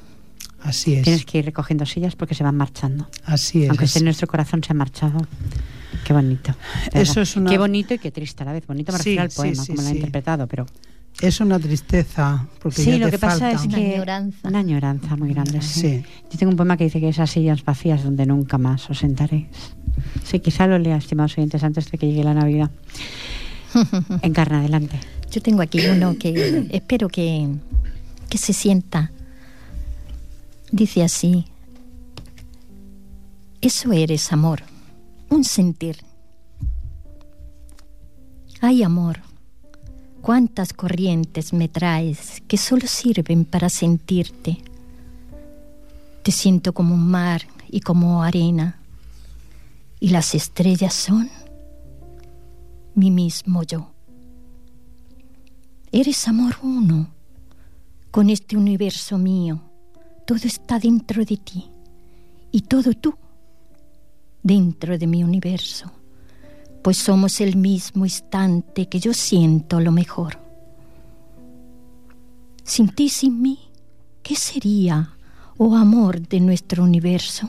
Así 0.65 0.95
es. 0.95 1.03
Tienes 1.05 1.25
que 1.25 1.39
ir 1.39 1.45
recogiendo 1.45 1.87
sillas 1.87 2.17
porque 2.17 2.35
se 2.35 2.43
van 2.43 2.57
marchando. 2.57 3.07
Así 3.25 3.63
es. 3.63 3.69
Aunque 3.71 3.85
esté 3.85 4.01
en 4.01 4.07
nuestro 4.07 4.27
corazón 4.27 4.65
se 4.65 4.73
ha 4.73 4.75
marchado. 4.75 5.19
Qué 6.05 6.13
bonito. 6.13 6.55
Eso 6.93 7.21
es 7.21 7.37
una- 7.37 7.51
Qué 7.51 7.59
bonito 7.59 7.95
y 7.95 7.99
qué 7.99 8.11
triste 8.11 8.43
a 8.43 8.47
la 8.47 8.53
vez. 8.53 8.67
Bonito 8.67 8.93
me 8.93 8.99
Sí, 8.99 9.17
al 9.17 9.31
sí, 9.31 9.37
poema, 9.37 9.63
sí, 9.63 9.69
como 9.73 9.83
lo 9.83 9.89
ha 9.89 9.91
sí. 9.91 9.97
interpretado, 9.97 10.47
pero 10.49 10.67
Es 11.21 11.41
una 11.41 11.59
tristeza 11.61 12.47
porque 12.61 12.83
sí, 12.83 12.91
ya 12.91 12.99
lo 12.99 13.05
te 13.07 13.13
que 13.13 13.19
pasa 13.19 13.39
falta. 13.39 13.53
es 13.53 13.67
Una 13.67 13.77
que 13.79 13.95
añoranza. 13.95 14.49
una 14.49 14.59
añoranza 14.59 15.17
muy 15.17 15.33
grande. 15.33 15.63
Sí. 15.63 15.81
Sí. 15.81 16.03
Yo 16.33 16.39
tengo 16.39 16.51
un 16.51 16.57
poema 16.57 16.77
que 16.77 16.85
dice 16.85 16.99
que 17.01 17.09
esas 17.11 17.31
sillas 17.31 17.65
vacías 17.65 18.03
donde 18.03 18.27
nunca 18.27 18.59
más 18.59 18.91
os 18.91 18.99
sentaréis. 18.99 19.47
Sí, 20.25 20.41
quizá 20.41 20.67
lo 20.67 20.79
lea, 20.79 20.97
estimados 20.97 21.39
oyentes, 21.39 21.63
antes 21.63 21.91
de 21.91 21.99
que 21.99 22.07
llegue 22.09 22.25
la 22.25 22.35
Navidad. 22.35 22.71
Encarna, 24.23 24.61
adelante. 24.61 24.99
Yo 25.31 25.41
tengo 25.43 25.63
aquí 25.63 25.81
uno 25.87 26.17
que 26.19 26.67
espero 26.73 27.09
que, 27.09 27.49
que 28.29 28.39
se 28.39 28.53
sienta. 28.53 29.11
Dice 30.75 31.05
así, 31.05 31.45
eso 33.61 33.93
eres 33.93 34.33
amor, 34.33 34.65
un 35.31 35.45
sentir. 35.45 35.99
Ay 38.61 38.83
amor, 38.83 39.21
cuántas 40.21 40.73
corrientes 40.73 41.53
me 41.53 41.69
traes 41.69 42.43
que 42.49 42.57
solo 42.57 42.89
sirven 42.89 43.45
para 43.45 43.69
sentirte. 43.69 44.65
Te 46.25 46.33
siento 46.33 46.73
como 46.73 46.95
un 46.97 47.09
mar 47.09 47.43
y 47.71 47.79
como 47.79 48.25
arena, 48.25 48.81
y 50.01 50.09
las 50.09 50.35
estrellas 50.35 50.93
son 50.93 51.31
mi 52.97 53.13
mismo 53.13 53.63
yo. 53.63 53.93
Eres 55.93 56.27
amor 56.27 56.57
uno 56.65 57.15
con 58.11 58.29
este 58.29 58.57
universo 58.57 59.19
mío. 59.19 59.64
Todo 60.27 60.41
está 60.45 60.79
dentro 60.79 61.25
de 61.25 61.37
ti 61.37 61.71
y 62.51 62.63
todo 62.63 62.93
tú 62.95 63.15
dentro 64.43 64.97
de 64.99 65.07
mi 65.07 65.25
universo, 65.25 65.91
pues 66.83 66.99
somos 66.99 67.41
el 67.41 67.57
mismo 67.57 68.05
instante 68.05 68.89
que 68.89 69.01
yo 69.01 69.13
siento 69.15 69.81
lo 69.81 69.91
mejor. 69.91 70.39
Sin 72.63 72.89
ti, 72.89 73.09
sin 73.09 73.43
mí, 73.43 73.59
¿qué 74.23 74.37
sería, 74.37 75.17
oh 75.57 75.77
amor 75.77 76.21
de 76.29 76.41
nuestro 76.41 76.85
universo? 76.85 77.49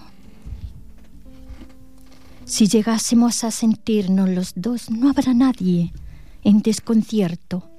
Si 2.45 2.67
llegásemos 2.67 3.43
a 3.43 3.51
sentirnos 3.51 4.29
los 4.29 4.53
dos, 4.55 4.89
no 4.89 5.09
habrá 5.09 5.33
nadie 5.33 5.93
en 6.43 6.61
desconcierto, 6.61 7.69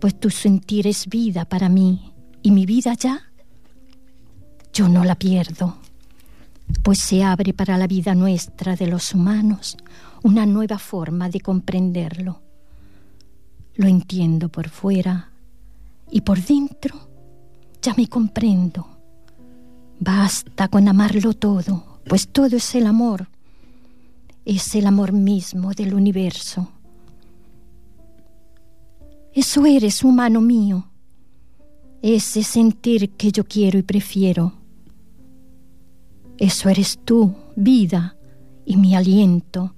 pues 0.00 0.18
tu 0.18 0.30
sentir 0.30 0.86
es 0.86 1.08
vida 1.08 1.44
para 1.44 1.68
mí 1.68 2.12
y 2.42 2.50
mi 2.52 2.66
vida 2.66 2.94
ya, 2.94 3.32
yo 4.74 4.88
no 4.88 5.04
la 5.04 5.14
pierdo, 5.14 5.76
pues 6.82 6.98
se 6.98 7.22
abre 7.22 7.54
para 7.54 7.78
la 7.78 7.86
vida 7.86 8.16
nuestra 8.16 8.74
de 8.74 8.88
los 8.88 9.14
humanos 9.14 9.76
una 10.24 10.46
nueva 10.46 10.78
forma 10.78 11.28
de 11.28 11.40
comprenderlo. 11.40 12.40
Lo 13.76 13.86
entiendo 13.86 14.48
por 14.48 14.68
fuera 14.68 15.30
y 16.10 16.22
por 16.22 16.42
dentro 16.42 17.08
ya 17.80 17.94
me 17.94 18.08
comprendo. 18.08 18.88
Basta 20.00 20.66
con 20.66 20.88
amarlo 20.88 21.34
todo, 21.34 22.00
pues 22.08 22.26
todo 22.28 22.56
es 22.56 22.74
el 22.74 22.86
amor, 22.86 23.28
es 24.44 24.74
el 24.74 24.86
amor 24.86 25.12
mismo 25.12 25.72
del 25.72 25.94
universo. 25.94 26.68
Eso 29.32 29.66
eres, 29.66 30.02
humano 30.02 30.40
mío, 30.40 30.88
ese 32.02 32.42
sentir 32.42 33.10
que 33.10 33.30
yo 33.30 33.44
quiero 33.44 33.78
y 33.78 33.82
prefiero. 33.82 34.63
Eso 36.38 36.68
eres 36.68 36.98
tú, 37.04 37.34
vida, 37.56 38.16
y 38.66 38.76
mi 38.76 38.94
aliento 38.94 39.74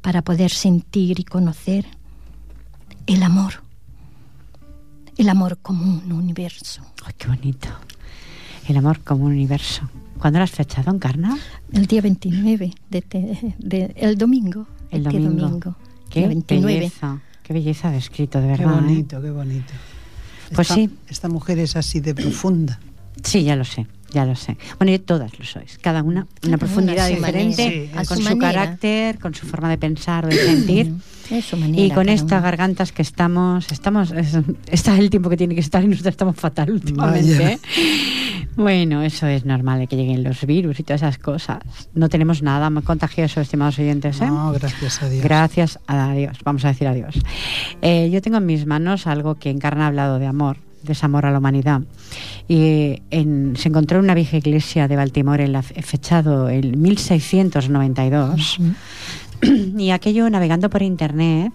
para 0.00 0.22
poder 0.22 0.50
sentir 0.50 1.18
y 1.20 1.24
conocer 1.24 1.86
el 3.06 3.22
amor, 3.22 3.54
el 5.16 5.28
amor 5.28 5.58
como 5.60 5.82
un 5.84 6.12
universo. 6.12 6.82
Ay, 7.04 7.14
qué 7.18 7.26
bonito. 7.28 7.68
El 8.68 8.76
amor 8.76 9.00
como 9.00 9.24
un 9.24 9.32
universo. 9.32 9.88
¿Cuándo 10.18 10.38
lo 10.38 10.44
has 10.44 10.50
fechado, 10.50 10.92
Encarna? 10.92 11.36
El 11.72 11.86
día 11.86 12.00
29, 12.02 12.72
de, 12.90 13.02
te- 13.02 13.54
de- 13.58 13.94
el 13.96 14.16
domingo. 14.18 14.66
El 14.90 15.06
este 15.06 15.20
domingo. 15.20 15.74
Qué 16.10 16.20
día 16.20 16.28
29. 16.28 16.74
belleza. 16.74 17.20
Qué 17.42 17.52
belleza 17.54 17.90
de 17.90 17.98
escrito, 17.98 18.40
de 18.40 18.52
Qué 18.56 18.64
verdad. 18.64 18.78
¿eh? 18.78 18.82
bonito, 18.82 19.22
qué 19.22 19.30
bonito. 19.30 19.72
Pues 20.54 20.68
Esta- 20.70 20.74
sí. 20.74 20.90
Esta 21.08 21.28
mujer 21.28 21.58
es 21.58 21.76
así 21.76 22.00
de 22.00 22.14
profunda. 22.14 22.78
Sí, 23.22 23.42
ya 23.44 23.56
lo 23.56 23.64
sé, 23.64 23.86
ya 24.12 24.24
lo 24.24 24.34
sé. 24.36 24.56
Bueno, 24.78 24.92
y 24.92 24.98
todas 24.98 25.38
lo 25.38 25.44
sois, 25.44 25.78
cada 25.78 26.02
una 26.02 26.26
una 26.46 26.58
profundidad 26.58 27.08
diferente. 27.08 27.90
Sí, 27.92 28.06
con 28.06 28.18
su 28.18 28.38
carácter, 28.38 29.18
con 29.18 29.34
su 29.34 29.46
forma 29.46 29.68
de 29.68 29.78
pensar 29.78 30.24
o 30.24 30.28
de 30.28 30.36
sentir. 30.36 30.92
De 31.28 31.42
su 31.42 31.58
manera, 31.58 31.82
Y 31.82 31.90
con 31.90 32.08
estas 32.08 32.42
gargantas 32.42 32.90
que 32.90 33.02
estamos, 33.02 33.70
estamos, 33.70 34.12
es- 34.12 34.38
está 34.70 34.96
el 34.96 35.10
tiempo 35.10 35.28
que 35.28 35.36
tiene 35.36 35.54
que 35.54 35.60
estar 35.60 35.84
y 35.84 35.86
nosotros 35.86 36.12
estamos 36.12 36.36
fatal 36.36 36.70
últimamente. 36.70 37.52
¿eh? 37.52 37.58
Bueno, 38.56 39.02
eso 39.02 39.26
es 39.26 39.44
normal 39.44 39.78
de 39.80 39.86
que 39.86 39.96
lleguen 39.96 40.24
los 40.24 40.44
virus 40.46 40.80
y 40.80 40.82
todas 40.84 41.02
esas 41.02 41.18
cosas. 41.18 41.58
No 41.94 42.08
tenemos 42.08 42.42
nada 42.42 42.70
más 42.70 42.82
contagioso, 42.84 43.40
estimados 43.42 43.78
oyentes. 43.78 44.20
¿eh? 44.22 44.26
No, 44.26 44.52
gracias 44.52 45.02
a 45.02 45.08
Dios. 45.10 45.22
Gracias 45.22 45.78
a 45.86 46.12
Dios, 46.14 46.38
vamos 46.44 46.64
a 46.64 46.68
decir 46.68 46.88
adiós. 46.88 47.14
Eh, 47.82 48.08
yo 48.10 48.22
tengo 48.22 48.38
en 48.38 48.46
mis 48.46 48.64
manos 48.66 49.06
algo 49.06 49.34
que 49.36 49.50
Encarna 49.50 49.84
ha 49.84 49.88
hablado 49.88 50.18
de 50.18 50.26
amor, 50.26 50.56
desamor 50.82 51.26
a 51.26 51.30
la 51.30 51.38
humanidad. 51.38 51.82
Y 52.48 53.02
en- 53.10 53.54
se 53.56 53.68
encontró 53.68 53.98
en 53.98 54.04
una 54.04 54.14
vieja 54.14 54.36
iglesia 54.36 54.88
de 54.88 54.96
Baltimore, 54.96 55.44
en 55.44 55.52
la, 55.52 55.62
fechado 55.62 56.48
en 56.48 56.80
1692, 56.80 58.58
y 59.78 59.90
aquello 59.90 60.28
navegando 60.30 60.70
por 60.70 60.82
internet, 60.82 61.52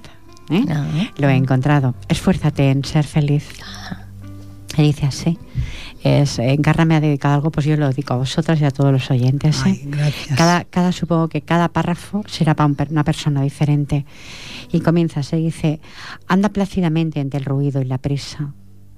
¿eh? 0.49 0.65
Ah. 0.69 0.87
lo 1.17 1.29
he 1.29 1.35
encontrado. 1.35 1.95
Esfuérzate 2.07 2.69
en 2.69 2.83
ser 2.83 3.05
feliz. 3.05 3.47
Y 4.77 4.81
dice 4.81 5.05
así. 5.05 5.37
Es, 6.03 6.37
Encarna 6.37 6.83
me 6.83 6.95
ha 6.95 7.01
dedicado 7.01 7.35
algo, 7.35 7.51
pues 7.51 7.65
yo 7.65 7.77
lo 7.77 7.87
dedico 7.87 8.13
a 8.13 8.17
vosotras 8.17 8.59
y 8.59 8.65
a 8.65 8.71
todos 8.71 8.91
los 8.91 9.09
oyentes. 9.09 9.65
¿eh? 9.65 9.81
Gracias. 9.85 10.37
Cada, 10.37 10.65
cada, 10.65 10.91
supongo 10.91 11.29
que 11.29 11.41
cada 11.41 11.69
párrafo 11.69 12.23
será 12.27 12.55
para 12.55 12.67
un 12.67 12.75
una 12.89 13.03
persona 13.05 13.41
diferente. 13.41 14.05
Y 14.71 14.81
comienza, 14.81 15.23
se 15.23 15.37
dice, 15.37 15.79
anda 16.27 16.49
plácidamente 16.49 17.21
entre 17.21 17.39
el 17.39 17.45
ruido 17.45 17.81
y 17.81 17.85
la 17.85 17.99
prisa 17.99 18.53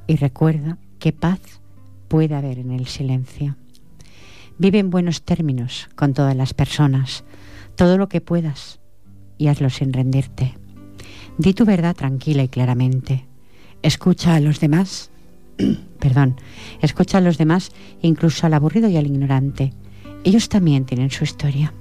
y 0.07 0.17
recuerda 0.17 0.77
qué 0.99 1.11
paz 1.11 1.39
puede 2.07 2.35
haber 2.35 2.59
en 2.59 2.71
el 2.71 2.87
silencio. 2.87 3.55
Vive 4.57 4.79
en 4.79 4.89
buenos 4.89 5.23
términos 5.23 5.89
con 5.95 6.13
todas 6.13 6.35
las 6.35 6.53
personas, 6.53 7.23
todo 7.75 7.97
lo 7.97 8.07
que 8.07 8.21
puedas 8.21 8.79
y 9.37 9.47
hazlo 9.47 9.69
sin 9.69 9.91
rendirte. 9.91 10.53
Di 11.37 11.53
tu 11.53 11.65
verdad 11.65 11.95
tranquila 11.95 12.43
y 12.43 12.47
claramente. 12.47 13.25
Escucha 13.81 14.35
a 14.35 14.39
los 14.39 14.59
demás, 14.59 15.11
perdón, 15.99 16.37
escucha 16.81 17.17
a 17.17 17.21
los 17.21 17.37
demás, 17.37 17.71
incluso 18.01 18.45
al 18.45 18.53
aburrido 18.53 18.87
y 18.87 18.97
al 18.97 19.07
ignorante. 19.07 19.73
Ellos 20.23 20.47
también 20.47 20.85
tienen 20.85 21.11
su 21.11 21.23
historia. 21.23 21.73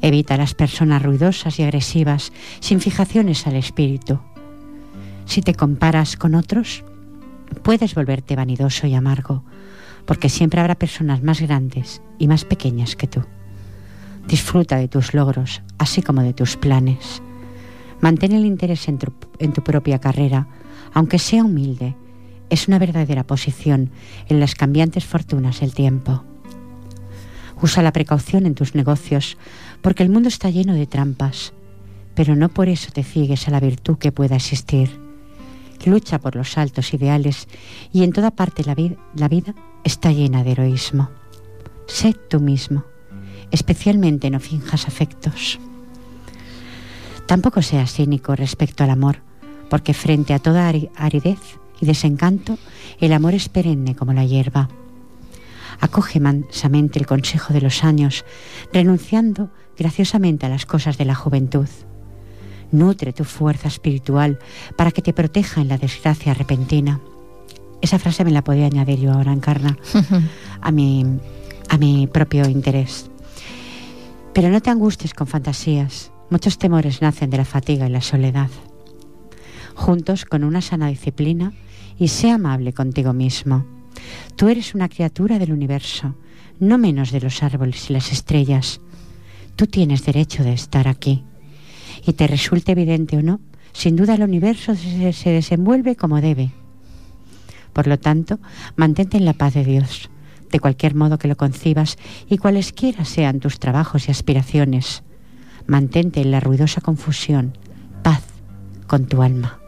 Evita 0.00 0.34
a 0.34 0.38
las 0.38 0.54
personas 0.54 1.02
ruidosas 1.02 1.58
y 1.58 1.62
agresivas, 1.62 2.32
sin 2.60 2.80
fijaciones 2.80 3.46
al 3.46 3.56
espíritu. 3.56 4.20
Si 5.24 5.42
te 5.42 5.54
comparas 5.54 6.16
con 6.16 6.34
otros, 6.34 6.84
puedes 7.54 7.94
volverte 7.94 8.36
vanidoso 8.36 8.86
y 8.86 8.94
amargo, 8.94 9.44
porque 10.06 10.28
siempre 10.28 10.60
habrá 10.60 10.74
personas 10.74 11.22
más 11.22 11.40
grandes 11.40 12.02
y 12.18 12.28
más 12.28 12.44
pequeñas 12.44 12.96
que 12.96 13.06
tú. 13.06 13.22
Disfruta 14.26 14.76
de 14.76 14.88
tus 14.88 15.14
logros, 15.14 15.62
así 15.78 16.02
como 16.02 16.22
de 16.22 16.32
tus 16.32 16.56
planes. 16.56 17.22
Mantén 18.00 18.32
el 18.32 18.44
interés 18.46 18.88
en 18.88 18.98
tu, 18.98 19.62
propia 19.62 19.98
carrera, 19.98 20.48
aunque 20.92 21.18
sea 21.18 21.44
humilde. 21.44 21.94
Es 22.50 22.68
una 22.68 22.78
verdadera 22.78 23.24
posición 23.24 23.90
en 24.28 24.40
las 24.40 24.54
cambiantes 24.54 25.04
fortunas 25.04 25.60
del 25.60 25.74
tiempo. 25.74 26.24
Usa 27.60 27.82
la 27.82 27.92
precaución 27.92 28.46
en 28.46 28.54
tus 28.54 28.74
negocios, 28.74 29.38
porque 29.80 30.02
el 30.02 30.10
mundo 30.10 30.28
está 30.28 30.50
lleno 30.50 30.74
de 30.74 30.86
trampas, 30.86 31.54
pero 32.14 32.36
no 32.36 32.48
por 32.48 32.68
eso 32.68 32.90
te 32.92 33.04
ciegues 33.04 33.48
a 33.48 33.50
la 33.50 33.60
virtud 33.60 33.98
que 33.98 34.12
pueda 34.12 34.36
existir. 34.36 35.03
Lucha 35.84 36.18
por 36.18 36.36
los 36.36 36.56
altos 36.58 36.94
ideales 36.94 37.48
y 37.92 38.02
en 38.04 38.12
toda 38.12 38.30
parte 38.30 38.64
la, 38.64 38.74
vida 39.28 39.54
está 39.84 40.12
llena 40.12 40.42
de 40.42 40.52
heroísmo. 40.52 41.10
Sé 41.86 42.14
tú 42.14 42.40
mismo 42.40 42.84
especialmente 43.54 44.30
no 44.30 44.40
finjas 44.40 44.88
afectos. 44.88 45.60
Tampoco 47.26 47.62
seas 47.62 47.92
cínico 47.92 48.34
respecto 48.34 48.82
al 48.82 48.90
amor, 48.90 49.22
porque 49.70 49.94
frente 49.94 50.34
a 50.34 50.40
toda 50.40 50.68
aridez 50.68 51.38
y 51.80 51.86
desencanto, 51.86 52.58
el 53.00 53.12
amor 53.12 53.34
es 53.34 53.48
perenne 53.48 53.94
como 53.94 54.12
la 54.12 54.24
hierba. 54.24 54.68
Acoge 55.80 56.18
mansamente 56.18 56.98
el 56.98 57.06
consejo 57.06 57.52
de 57.52 57.60
los 57.60 57.84
años, 57.84 58.24
renunciando 58.72 59.50
graciosamente 59.76 60.46
a 60.46 60.48
las 60.48 60.66
cosas 60.66 60.98
de 60.98 61.04
la 61.04 61.14
juventud. 61.14 61.68
Nutre 62.74 63.12
tu 63.12 63.22
fuerza 63.22 63.68
espiritual 63.68 64.40
para 64.76 64.90
que 64.90 65.00
te 65.00 65.12
proteja 65.12 65.60
en 65.60 65.68
la 65.68 65.78
desgracia 65.78 66.34
repentina. 66.34 67.00
Esa 67.80 68.00
frase 68.00 68.24
me 68.24 68.32
la 68.32 68.42
podía 68.42 68.66
añadir 68.66 68.98
yo 68.98 69.12
ahora, 69.12 69.32
Encarna, 69.32 69.78
a 70.60 70.72
mi, 70.72 71.06
a 71.68 71.78
mi 71.78 72.08
propio 72.08 72.48
interés. 72.48 73.08
Pero 74.32 74.48
no 74.48 74.60
te 74.60 74.70
angusties 74.70 75.14
con 75.14 75.28
fantasías. 75.28 76.10
Muchos 76.30 76.58
temores 76.58 77.00
nacen 77.00 77.30
de 77.30 77.36
la 77.36 77.44
fatiga 77.44 77.86
y 77.86 77.90
la 77.90 78.00
soledad. 78.00 78.50
Juntos 79.76 80.24
con 80.24 80.42
una 80.42 80.60
sana 80.60 80.88
disciplina 80.88 81.52
y 81.96 82.08
sé 82.08 82.32
amable 82.32 82.72
contigo 82.72 83.12
mismo. 83.12 83.64
Tú 84.34 84.48
eres 84.48 84.74
una 84.74 84.88
criatura 84.88 85.38
del 85.38 85.52
universo, 85.52 86.16
no 86.58 86.76
menos 86.76 87.12
de 87.12 87.20
los 87.20 87.40
árboles 87.44 87.88
y 87.88 87.92
las 87.92 88.10
estrellas. 88.10 88.80
Tú 89.54 89.68
tienes 89.68 90.04
derecho 90.04 90.42
de 90.42 90.54
estar 90.54 90.88
aquí. 90.88 91.22
Y 92.06 92.12
te 92.14 92.26
resulte 92.26 92.72
evidente 92.72 93.16
o 93.16 93.22
no, 93.22 93.40
sin 93.72 93.96
duda 93.96 94.14
el 94.14 94.22
universo 94.22 94.74
se, 94.74 95.30
desenvuelve 95.30 95.96
como 95.96 96.20
debe. 96.20 96.52
Por 97.72 97.86
lo 97.86 97.98
tanto, 97.98 98.38
mantente 98.76 99.16
en 99.16 99.24
la 99.24 99.32
paz 99.32 99.54
de 99.54 99.64
Dios 99.64 100.10
de 100.54 100.60
cualquier 100.60 100.94
modo 100.94 101.18
que 101.18 101.26
lo 101.26 101.36
concibas 101.36 101.98
y 102.30 102.38
cualesquiera 102.38 103.04
sean 103.04 103.40
tus 103.40 103.58
trabajos 103.58 104.06
y 104.06 104.12
aspiraciones. 104.12 105.02
Mantente 105.66 106.20
en 106.20 106.30
la 106.30 106.38
ruidosa 106.38 106.80
confusión, 106.80 107.58
paz 108.04 108.22
con 108.86 109.06
tu 109.06 109.20
alma. 109.22 109.58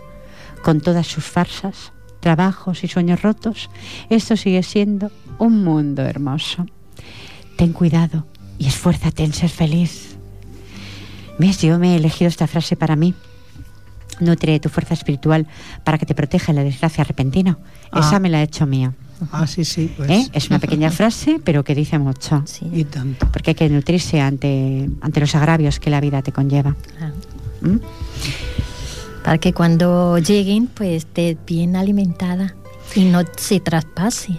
Con 0.62 0.80
todas 0.80 1.08
sus 1.08 1.24
farsas, 1.24 1.92
trabajos 2.20 2.84
y 2.84 2.86
sueños 2.86 3.22
rotos, 3.22 3.68
esto 4.10 4.36
sigue 4.36 4.62
siendo 4.62 5.10
un 5.40 5.64
mundo 5.64 6.02
hermoso. 6.02 6.66
Ten 7.56 7.72
cuidado 7.72 8.24
y 8.56 8.68
esfuérzate 8.68 9.24
en 9.24 9.32
ser 9.32 9.50
feliz. 9.50 10.05
¿Ves? 11.38 11.60
Yo 11.60 11.78
me 11.78 11.92
he 11.92 11.96
elegido 11.96 12.28
esta 12.28 12.46
frase 12.46 12.76
para 12.76 12.96
mí. 12.96 13.14
Nutre 14.20 14.58
tu 14.60 14.68
fuerza 14.68 14.94
espiritual 14.94 15.46
para 15.84 15.98
que 15.98 16.06
te 16.06 16.14
proteja 16.14 16.52
la 16.52 16.64
desgracia 16.64 17.04
repentina. 17.04 17.58
Esa 17.92 18.16
ah. 18.16 18.18
me 18.18 18.30
la 18.30 18.40
he 18.40 18.44
hecho 18.44 18.66
mía. 18.66 18.94
Ah, 19.32 19.46
sí, 19.46 19.64
sí. 19.64 19.92
Pues. 19.96 20.10
¿Eh? 20.10 20.28
Es 20.32 20.48
una 20.48 20.58
pequeña 20.58 20.90
frase, 20.92 21.40
pero 21.42 21.64
que 21.64 21.74
dice 21.74 21.98
mucho. 21.98 22.42
Y 22.72 22.84
tanto. 22.84 23.28
Porque 23.30 23.50
hay 23.50 23.54
que 23.54 23.68
nutrirse 23.68 24.20
ante, 24.20 24.88
ante 25.00 25.20
los 25.20 25.34
agravios 25.34 25.80
que 25.80 25.90
la 25.90 26.00
vida 26.00 26.22
te 26.22 26.32
conlleva. 26.32 26.76
¿Mm? 27.60 27.76
Para 29.22 29.38
que 29.38 29.52
cuando 29.52 30.18
lleguen, 30.18 30.68
pues 30.68 31.04
esté 31.04 31.36
bien 31.46 31.76
alimentada 31.76 32.54
y 32.94 33.04
no 33.04 33.22
se 33.36 33.60
traspase. 33.60 34.38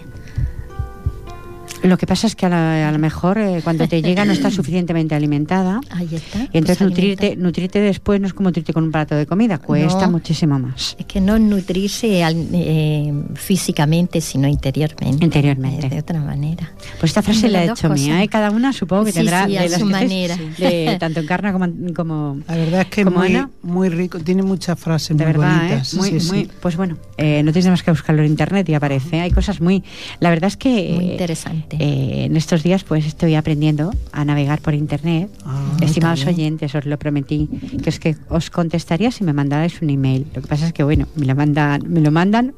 Lo 1.82 1.96
que 1.96 2.06
pasa 2.06 2.26
es 2.26 2.34
que 2.34 2.46
a, 2.46 2.90
lo 2.90 2.98
mejor 2.98 3.38
eh, 3.38 3.60
cuando 3.62 3.86
te 3.86 4.02
llega 4.02 4.24
no 4.24 4.32
estás 4.32 4.54
suficientemente 4.58 5.14
alimentada. 5.14 5.80
Ahí 5.90 6.08
está. 6.12 6.40
Y 6.52 6.58
entonces 6.58 6.78
pues 6.78 6.90
nutrirte, 6.90 7.36
nutrirte 7.36 7.80
después 7.80 8.20
no 8.20 8.26
es 8.26 8.34
como 8.34 8.48
nutrirte 8.48 8.72
con 8.72 8.84
un 8.84 8.92
plato 8.92 9.14
de 9.14 9.26
comida, 9.26 9.58
cuesta 9.58 10.08
muchísimo 10.08 10.58
más. 10.58 10.96
Es 10.98 11.06
que 11.06 11.20
no 11.20 11.38
nutrirse 11.38 12.22
eh, 12.22 13.12
físicamente, 13.34 14.20
sino 14.20 14.48
interiormente. 14.48 15.24
Interiormente. 15.24 15.88
De 15.88 15.98
otra 16.00 16.20
manera. 16.20 16.72
Pues 16.98 17.10
esta 17.10 17.22
frase 17.22 17.48
la 17.48 17.64
he 17.64 17.70
hecho 17.70 17.88
mía, 17.90 18.22
¿eh? 18.22 18.28
cada 18.28 18.50
una 18.50 18.72
supongo 18.72 19.04
que 19.04 19.12
tendrá 19.12 19.46
de 19.46 19.68
su 19.68 19.86
manera. 19.86 20.36
De, 20.58 20.96
tanto 21.00 21.20
Encarna 21.20 21.52
como, 21.52 21.68
como 21.94 22.38
La 22.48 22.56
verdad 22.56 22.80
es 22.82 22.86
que 22.88 23.00
es 23.02 23.10
muy, 23.10 23.46
muy 23.62 23.88
rico, 23.88 24.18
tiene 24.18 24.42
muchas 24.42 24.78
frases 24.78 25.16
muy 25.16 25.32
bonitas. 25.32 25.94
Muy, 25.94 26.12
muy, 26.12 26.50
pues 26.60 26.76
bueno, 26.76 26.96
no 27.18 27.52
tienes 27.52 27.68
más 27.68 27.82
que 27.82 27.90
buscarlo 27.90 28.22
en 28.22 28.28
internet 28.28 28.68
y 28.68 28.74
aparece. 28.74 29.20
Hay 29.20 29.30
cosas 29.30 29.60
muy... 29.60 29.84
La 30.20 30.30
verdad 30.30 30.48
es 30.48 30.56
que... 30.56 30.92
Muy 30.94 31.12
interesante 31.12 31.67
eh, 31.70 32.24
en 32.24 32.36
estos 32.36 32.62
días 32.62 32.84
pues 32.84 33.06
estoy 33.06 33.34
aprendiendo 33.34 33.92
a 34.12 34.24
navegar 34.24 34.60
por 34.60 34.74
internet. 34.74 35.30
Ah, 35.44 35.76
Estimados 35.80 36.24
oyentes, 36.26 36.74
os 36.74 36.86
lo 36.86 36.98
prometí, 36.98 37.48
que 37.82 37.90
es 37.90 37.98
que 37.98 38.16
os 38.28 38.50
contestaría 38.50 39.10
si 39.10 39.24
me 39.24 39.32
mandarais 39.32 39.80
un 39.82 39.90
email. 39.90 40.26
Lo 40.34 40.42
que 40.42 40.48
pasa 40.48 40.66
es 40.66 40.72
que 40.72 40.84
bueno, 40.84 41.06
me 41.16 41.26
lo 41.26 41.34
mandan, 41.34 41.82
me 41.86 42.00
lo 42.00 42.10
mandan 42.10 42.54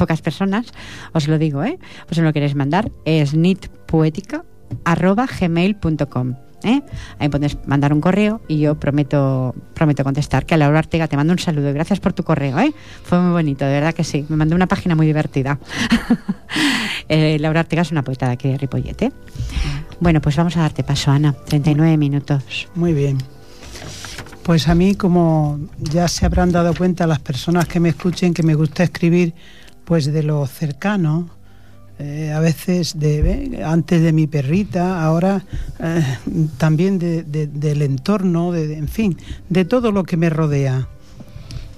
pocas 0.00 0.22
personas, 0.22 0.72
os 1.12 1.28
lo 1.28 1.36
digo, 1.36 1.62
¿eh? 1.62 1.78
Pues 2.06 2.16
si 2.16 2.22
me 2.22 2.28
lo 2.28 2.32
queréis 2.32 2.54
mandar, 2.54 2.90
es 3.04 3.34
nitpoética.gmail.com. 3.34 6.34
¿Eh? 6.62 6.82
Ahí 7.18 7.28
puedes 7.28 7.56
mandar 7.66 7.92
un 7.92 8.00
correo 8.00 8.40
y 8.48 8.58
yo 8.58 8.74
prometo 8.78 9.54
prometo 9.74 10.04
contestar. 10.04 10.46
Que 10.46 10.54
a 10.54 10.56
Laura 10.56 10.78
Ortega 10.78 11.08
te 11.08 11.16
mando 11.16 11.32
un 11.32 11.38
saludo 11.38 11.72
gracias 11.72 12.00
por 12.00 12.12
tu 12.12 12.22
correo. 12.22 12.58
¿eh? 12.58 12.72
Fue 13.04 13.18
muy 13.18 13.32
bonito, 13.32 13.64
de 13.64 13.72
verdad 13.72 13.94
que 13.94 14.04
sí. 14.04 14.26
Me 14.28 14.36
mandó 14.36 14.54
una 14.56 14.66
página 14.66 14.94
muy 14.94 15.06
divertida. 15.06 15.58
eh, 17.08 17.38
Laura 17.40 17.60
Ortega 17.60 17.82
es 17.82 17.90
una 17.90 18.02
poeta 18.02 18.26
de 18.26 18.32
aquí 18.32 18.48
de 18.48 18.58
Ripollete. 18.58 19.12
Bueno, 20.00 20.20
pues 20.20 20.36
vamos 20.36 20.56
a 20.56 20.60
darte 20.60 20.82
paso, 20.82 21.10
Ana. 21.10 21.34
39 21.46 21.96
minutos. 21.96 22.68
Muy 22.74 22.92
bien. 22.92 23.18
Pues 24.42 24.68
a 24.68 24.74
mí, 24.74 24.94
como 24.94 25.60
ya 25.78 26.08
se 26.08 26.26
habrán 26.26 26.50
dado 26.50 26.74
cuenta 26.74 27.06
las 27.06 27.20
personas 27.20 27.68
que 27.68 27.78
me 27.78 27.90
escuchen, 27.90 28.34
que 28.34 28.42
me 28.42 28.54
gusta 28.54 28.82
escribir 28.82 29.34
pues 29.84 30.06
de 30.06 30.22
lo 30.22 30.46
cercano, 30.46 31.30
eh, 32.02 32.32
a 32.32 32.40
veces 32.40 32.98
de, 32.98 33.60
antes 33.62 34.00
de 34.00 34.14
mi 34.14 34.26
perrita, 34.26 35.04
ahora 35.04 35.44
eh, 35.78 36.02
también 36.56 36.98
del 36.98 37.82
entorno, 37.82 38.52
de, 38.52 38.78
en 38.78 38.88
fin, 38.88 39.18
de 39.50 39.66
todo 39.66 39.92
lo 39.92 40.04
que 40.04 40.16
me 40.16 40.30
rodea. 40.30 40.88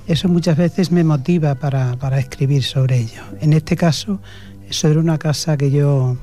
Eso 0.06 0.28
muchas 0.28 0.56
veces 0.56 0.92
me 0.92 1.02
motiva 1.02 1.56
para, 1.56 1.96
para 1.96 2.20
escribir 2.20 2.62
sobre 2.62 2.98
ello. 2.98 3.22
En 3.40 3.52
este 3.52 3.74
caso, 3.74 4.20
sobre 4.70 5.00
una 5.00 5.18
casa 5.18 5.56
que 5.56 5.72
yo 5.72 6.16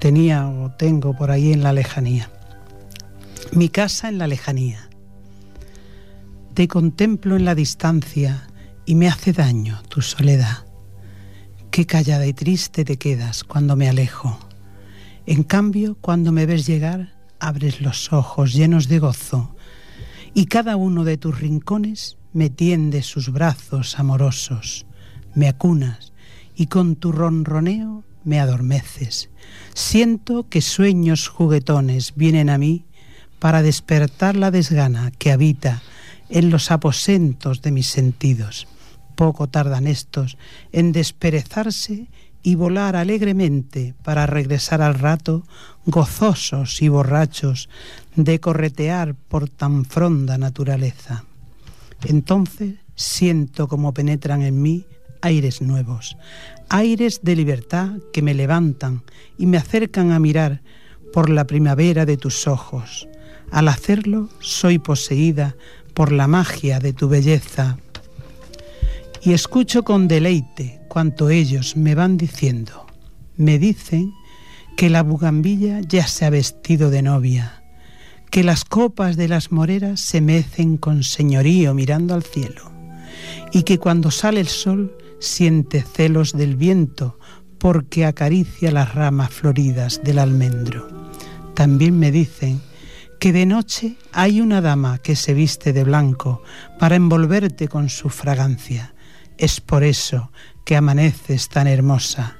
tenía 0.00 0.48
o 0.48 0.72
tengo 0.72 1.16
por 1.16 1.30
ahí 1.30 1.52
en 1.52 1.62
la 1.62 1.72
lejanía. 1.72 2.30
Mi 3.52 3.68
casa 3.68 4.08
en 4.08 4.18
la 4.18 4.26
lejanía. 4.26 4.88
Te 6.54 6.66
contemplo 6.66 7.36
en 7.36 7.44
la 7.44 7.54
distancia 7.54 8.48
y 8.84 8.96
me 8.96 9.06
hace 9.06 9.32
daño 9.32 9.80
tu 9.88 10.02
soledad 10.02 10.64
Qué 11.74 11.86
callada 11.86 12.24
y 12.24 12.32
triste 12.32 12.84
te 12.84 12.98
quedas 12.98 13.42
cuando 13.42 13.74
me 13.74 13.88
alejo. 13.88 14.38
En 15.26 15.42
cambio, 15.42 15.96
cuando 16.00 16.30
me 16.30 16.46
ves 16.46 16.68
llegar, 16.68 17.16
abres 17.40 17.80
los 17.80 18.12
ojos 18.12 18.52
llenos 18.52 18.86
de 18.86 19.00
gozo, 19.00 19.56
y 20.34 20.46
cada 20.46 20.76
uno 20.76 21.02
de 21.02 21.16
tus 21.16 21.40
rincones 21.40 22.16
me 22.32 22.48
tiende 22.48 23.02
sus 23.02 23.32
brazos 23.32 23.98
amorosos, 23.98 24.86
me 25.34 25.48
acunas, 25.48 26.12
y 26.54 26.68
con 26.68 26.94
tu 26.94 27.10
ronroneo 27.10 28.04
me 28.22 28.38
adormeces. 28.38 29.30
Siento 29.74 30.48
que 30.48 30.60
sueños 30.60 31.26
juguetones 31.26 32.12
vienen 32.14 32.50
a 32.50 32.58
mí 32.58 32.84
para 33.40 33.62
despertar 33.62 34.36
la 34.36 34.52
desgana 34.52 35.10
que 35.10 35.32
habita 35.32 35.82
en 36.28 36.50
los 36.50 36.70
aposentos 36.70 37.62
de 37.62 37.72
mis 37.72 37.88
sentidos 37.88 38.68
poco 39.14 39.48
tardan 39.48 39.86
estos 39.86 40.36
en 40.72 40.92
desperezarse 40.92 42.08
y 42.42 42.56
volar 42.56 42.94
alegremente 42.94 43.94
para 44.04 44.26
regresar 44.26 44.82
al 44.82 44.94
rato, 44.94 45.44
gozosos 45.86 46.82
y 46.82 46.88
borrachos, 46.88 47.70
de 48.16 48.38
corretear 48.38 49.14
por 49.14 49.48
tan 49.48 49.86
fronda 49.86 50.36
naturaleza. 50.36 51.24
Entonces 52.04 52.74
siento 52.94 53.66
como 53.66 53.94
penetran 53.94 54.42
en 54.42 54.60
mí 54.60 54.84
aires 55.22 55.62
nuevos, 55.62 56.18
aires 56.68 57.20
de 57.22 57.34
libertad 57.34 57.92
que 58.12 58.20
me 58.20 58.34
levantan 58.34 59.02
y 59.38 59.46
me 59.46 59.56
acercan 59.56 60.12
a 60.12 60.18
mirar 60.18 60.60
por 61.14 61.30
la 61.30 61.46
primavera 61.46 62.04
de 62.04 62.18
tus 62.18 62.46
ojos. 62.46 63.08
Al 63.50 63.68
hacerlo 63.68 64.28
soy 64.40 64.78
poseída 64.78 65.56
por 65.94 66.12
la 66.12 66.26
magia 66.26 66.78
de 66.78 66.92
tu 66.92 67.08
belleza, 67.08 67.78
y 69.24 69.32
escucho 69.32 69.84
con 69.84 70.06
deleite 70.06 70.82
cuanto 70.88 71.30
ellos 71.30 71.76
me 71.76 71.94
van 71.94 72.18
diciendo. 72.18 72.86
Me 73.36 73.58
dicen 73.58 74.12
que 74.76 74.90
la 74.90 75.02
bugambilla 75.02 75.80
ya 75.80 76.06
se 76.06 76.26
ha 76.26 76.30
vestido 76.30 76.90
de 76.90 77.02
novia, 77.02 77.62
que 78.30 78.44
las 78.44 78.64
copas 78.64 79.16
de 79.16 79.28
las 79.28 79.50
moreras 79.50 80.00
se 80.00 80.20
mecen 80.20 80.76
con 80.76 81.02
señorío 81.02 81.72
mirando 81.72 82.14
al 82.14 82.22
cielo, 82.22 82.70
y 83.52 83.62
que 83.62 83.78
cuando 83.78 84.10
sale 84.10 84.40
el 84.40 84.48
sol 84.48 84.94
siente 85.20 85.82
celos 85.82 86.32
del 86.32 86.56
viento 86.56 87.18
porque 87.58 88.04
acaricia 88.04 88.70
las 88.70 88.94
ramas 88.94 89.30
floridas 89.30 90.02
del 90.04 90.18
almendro. 90.18 90.86
También 91.54 91.98
me 91.98 92.10
dicen 92.10 92.60
que 93.18 93.32
de 93.32 93.46
noche 93.46 93.96
hay 94.12 94.42
una 94.42 94.60
dama 94.60 94.98
que 94.98 95.16
se 95.16 95.32
viste 95.32 95.72
de 95.72 95.84
blanco 95.84 96.42
para 96.78 96.96
envolverte 96.96 97.68
con 97.68 97.88
su 97.88 98.10
fragancia. 98.10 98.93
Es 99.38 99.60
por 99.60 99.84
eso 99.84 100.30
que 100.64 100.76
amaneces 100.76 101.48
tan 101.48 101.66
hermosa. 101.66 102.38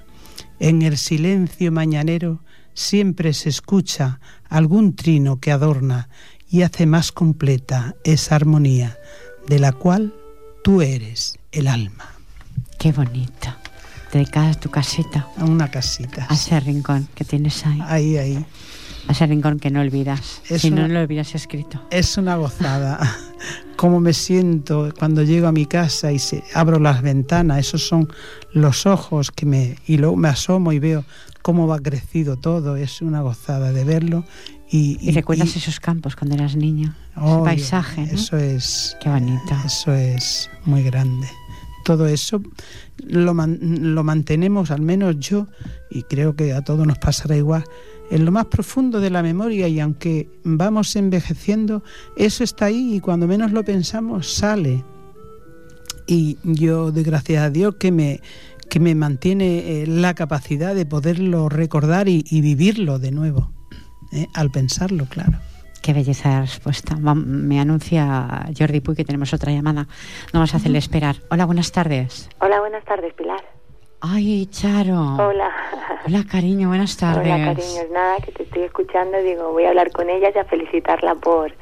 En 0.58 0.82
el 0.82 0.96
silencio 0.96 1.72
mañanero 1.72 2.40
siempre 2.74 3.34
se 3.34 3.48
escucha 3.48 4.20
algún 4.48 4.94
trino 4.94 5.40
que 5.40 5.52
adorna 5.52 6.08
y 6.48 6.62
hace 6.62 6.86
más 6.86 7.12
completa 7.12 7.96
esa 8.04 8.36
armonía 8.36 8.96
de 9.46 9.58
la 9.58 9.72
cual 9.72 10.14
tú 10.62 10.82
eres 10.82 11.38
el 11.52 11.66
alma. 11.66 12.14
Qué 12.78 12.92
bonito. 12.92 13.48
Dedicada 14.12 14.50
a 14.50 14.54
tu 14.54 14.70
casita. 14.70 15.28
A 15.36 15.44
una 15.44 15.70
casita. 15.70 16.26
A 16.30 16.34
ese 16.34 16.58
rincón 16.60 17.08
que 17.14 17.24
tienes 17.24 17.66
ahí. 17.66 17.80
Ahí, 17.82 18.16
ahí. 18.16 18.46
Ese 19.08 19.26
rincón 19.26 19.58
que 19.58 19.70
no 19.70 19.80
olvidas. 19.80 20.40
si 20.44 20.70
no, 20.70 20.88
lo 20.88 21.02
hubieras 21.02 21.34
escrito. 21.34 21.80
Es 21.90 22.16
una 22.16 22.36
gozada. 22.36 22.98
Cómo 23.76 24.00
me 24.00 24.12
siento 24.12 24.92
cuando 24.98 25.22
llego 25.22 25.46
a 25.46 25.52
mi 25.52 25.66
casa 25.66 26.12
y 26.12 26.18
se, 26.18 26.42
abro 26.54 26.78
las 26.78 27.02
ventanas. 27.02 27.58
Esos 27.58 27.86
son 27.86 28.08
los 28.52 28.86
ojos 28.86 29.30
que 29.30 29.46
me... 29.46 29.76
Y 29.86 29.98
luego 29.98 30.16
me 30.16 30.28
asomo 30.28 30.72
y 30.72 30.78
veo 30.78 31.04
cómo 31.42 31.66
va 31.66 31.78
crecido 31.80 32.36
todo. 32.36 32.76
Es 32.76 33.02
una 33.02 33.20
gozada 33.20 33.72
de 33.72 33.84
verlo. 33.84 34.24
Y, 34.70 34.98
y, 35.00 35.12
recuerdas 35.12 35.54
esos 35.56 35.80
campos 35.80 36.16
cuando 36.16 36.36
eras 36.36 36.56
niña. 36.56 36.96
ese 37.16 37.38
paisaje. 37.44 38.08
Eso 38.10 38.36
es... 38.36 38.96
Qué 39.00 39.10
bonito. 39.10 39.54
Eso 39.64 39.92
es 39.92 40.48
muy 40.64 40.82
grande 40.82 41.28
todo 41.84 42.08
eso 42.08 42.40
lo, 42.98 43.34
lo, 43.34 44.04
mantenemos, 44.04 44.70
al 44.70 44.80
menos 44.80 45.20
yo, 45.20 45.46
y 45.90 46.02
creo 46.02 46.34
que 46.34 46.52
a 46.52 46.62
todos 46.62 46.86
nos 46.86 46.98
pasará 46.98 47.36
igual, 47.36 47.64
en 48.10 48.24
lo 48.24 48.32
más 48.32 48.46
profundo 48.46 49.00
de 49.00 49.10
la 49.10 49.22
memoria 49.22 49.68
y 49.68 49.80
aunque 49.80 50.28
vamos 50.44 50.94
envejeciendo, 50.96 51.82
eso 52.16 52.44
está 52.44 52.66
ahí 52.66 52.96
y 52.96 53.00
cuando 53.00 53.26
menos 53.26 53.52
lo 53.52 53.64
pensamos 53.64 54.32
sale. 54.32 54.84
Y 56.06 56.38
yo 56.42 56.92
doy 56.92 57.02
gracias 57.02 57.42
a 57.42 57.50
Dios 57.50 57.76
que 57.76 57.90
me, 57.90 58.20
que 58.68 58.80
me 58.80 58.94
mantiene 58.94 59.82
eh, 59.82 59.86
la 59.86 60.14
capacidad 60.14 60.74
de 60.74 60.86
poderlo 60.86 61.48
recordar 61.48 62.08
y, 62.08 62.22
vivirlo 62.30 62.98
de 62.98 63.10
nuevo, 63.10 63.52
¿eh? 64.12 64.26
al 64.34 64.50
pensarlo, 64.50 65.06
claro. 65.06 65.38
Qué 65.82 65.92
belleza 65.92 66.30
de 66.30 66.40
respuesta. 66.40 66.96
Me 66.96 67.60
anuncia 67.60 68.48
Jordi 68.58 68.80
Puy 68.80 68.94
que 68.94 69.04
tenemos 69.04 69.34
otra 69.34 69.52
llamada. 69.52 69.82
No 70.32 70.40
vamos 70.40 70.54
a 70.54 70.56
hacerle 70.56 70.78
esperar. 70.78 71.16
Hola, 71.30 71.44
buenas 71.44 71.72
tardes. 71.72 72.30
Hola, 72.40 72.58
buenas 72.60 72.84
tardes, 72.86 73.12
Pilar. 73.12 73.53
Ay, 74.06 74.46
Charo. 74.50 75.16
Hola. 75.16 75.50
Hola, 76.06 76.24
cariño, 76.30 76.68
buenas 76.68 76.94
tardes. 76.98 77.24
Hola, 77.24 77.54
cariño. 77.54 77.80
Nada, 77.90 78.16
que 78.18 78.32
te 78.32 78.42
estoy 78.42 78.64
escuchando. 78.64 79.16
Digo, 79.22 79.52
voy 79.52 79.64
a 79.64 79.70
hablar 79.70 79.92
con 79.92 80.10
ella 80.10 80.28
y 80.34 80.38
a 80.38 80.44
felicitarla 80.44 81.14
por, 81.14 81.54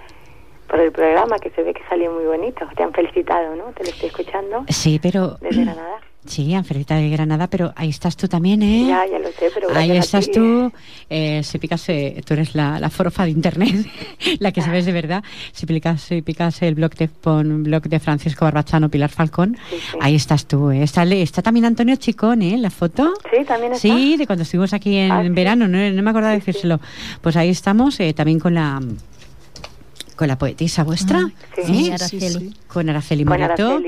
por 0.67 0.81
el 0.81 0.91
programa, 0.91 1.39
que 1.39 1.51
se 1.51 1.63
ve 1.63 1.73
que 1.73 1.83
salió 1.89 2.11
muy 2.11 2.25
bonito. 2.25 2.67
Te 2.77 2.83
han 2.83 2.93
felicitado, 2.93 3.55
¿no? 3.55 3.67
Te 3.75 3.85
lo 3.85 3.91
estoy 3.91 4.09
escuchando. 4.09 4.65
Sí, 4.69 4.99
pero... 5.01 5.37
Desde 5.41 5.65
Granada. 5.65 6.01
Sí, 6.25 6.55
Angelita 6.55 6.95
de 6.95 7.11
Granada, 7.11 7.49
pero 7.49 7.73
ahí 7.75 7.89
estás 7.89 8.17
tú 8.17 8.29
también, 8.29 8.63
¿eh? 8.63 8.87
Ya, 8.87 9.05
ya 9.11 9.19
lo 9.19 9.29
sé, 9.33 9.51
pero 9.53 9.75
Ahí 9.75 9.91
estás 9.91 10.31
tú, 10.31 10.71
eh, 11.11 11.43
si 11.43 11.59
picas, 11.59 11.89
eh, 11.89 12.23
tú 12.25 12.35
eres 12.35 12.55
la, 12.55 12.79
la 12.79 12.91
forofa 12.91 13.25
de 13.25 13.31
Internet, 13.31 13.87
la 14.39 14.53
que 14.53 14.63
sabes 14.63 14.87
de 14.87 14.93
verdad. 14.93 15.25
Si 15.51 15.67
picas, 15.67 16.01
si 16.01 16.23
picas 16.23 16.63
el 16.63 16.77
blog 16.77 16.95
de, 16.95 17.11
blog 17.25 17.83
de 17.83 17.99
Francisco 17.99 18.45
Barbachano, 18.45 18.89
Pilar 18.89 19.11
Falcón, 19.11 19.57
ahí 20.01 20.15
estás 20.15 20.47
tú, 20.47 20.71
¿eh? 20.71 20.85
Está, 20.85 21.03
está 21.03 21.43
también 21.43 21.65
Antonio 21.65 21.97
Chicón, 21.97 22.43
¿eh? 22.43 22.57
La 22.57 22.71
foto. 22.71 23.15
Sí, 23.29 23.45
también 23.45 23.73
está. 23.73 23.83
Sí, 23.83 24.17
de 24.17 24.27
cuando 24.27 24.45
estuvimos 24.45 24.73
aquí 24.73 24.97
en, 24.97 25.11
ah, 25.11 25.25
verano, 25.29 25.67
no, 25.67 25.91
no, 25.91 26.03
me 26.03 26.11
acuerdo 26.11 26.29
de 26.29 26.37
decírselo. 26.37 26.81
Pues 27.21 27.35
ahí 27.37 27.49
estamos, 27.49 27.99
eh, 27.99 28.15
también 28.15 28.39
con 28.39 28.55
la 28.55 28.81
con 30.17 30.29
la 30.29 30.39
poetisa 30.39 30.85
vuestra, 30.85 31.21
ah, 31.21 31.63
sí, 31.65 31.91
Araceli. 31.91 32.55
con 32.67 32.89
Araceli 32.89 33.25
Morato. 33.25 33.81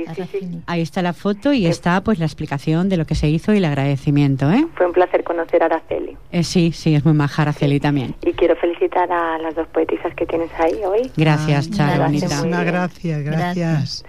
Ahí 0.67 0.81
está 0.81 1.03
la 1.03 1.13
foto 1.13 1.53
y 1.53 1.67
está 1.67 2.01
pues 2.03 2.19
la 2.19 2.27
explicación 2.27 2.89
de 2.89 2.97
lo 2.97 3.07
que 3.07 3.15
se 3.15 3.29
hizo 3.29 3.53
y 3.53 3.59
el 3.59 3.65
agradecimiento. 3.65 4.51
¿eh? 4.51 4.67
Fue 4.75 4.87
un 4.87 4.93
placer 4.93 5.25
conocer 5.25 5.63
a 5.63 5.67
Araceli. 5.67 6.17
Eh, 6.33 6.45
sí, 6.45 6.73
sí, 6.73 6.95
es 6.95 7.05
muy 7.05 7.15
maja 7.15 7.43
Araceli 7.43 7.81
también. 7.81 8.15
Y 8.23 8.33
quiero 8.33 8.57
felicitar 8.57 9.11
a 9.11 9.39
las 9.39 9.55
dos 9.55 9.67
poetisas 9.69 10.15
que 10.15 10.27
tienes 10.27 10.51
ahí 10.59 10.81
hoy. 10.85 11.11
Gracias, 11.17 11.71
Charo, 11.71 12.05
bonita. 12.05 12.43
Gracias, 12.65 13.23
gracias. 13.23 13.25
Gracias. 13.25 14.05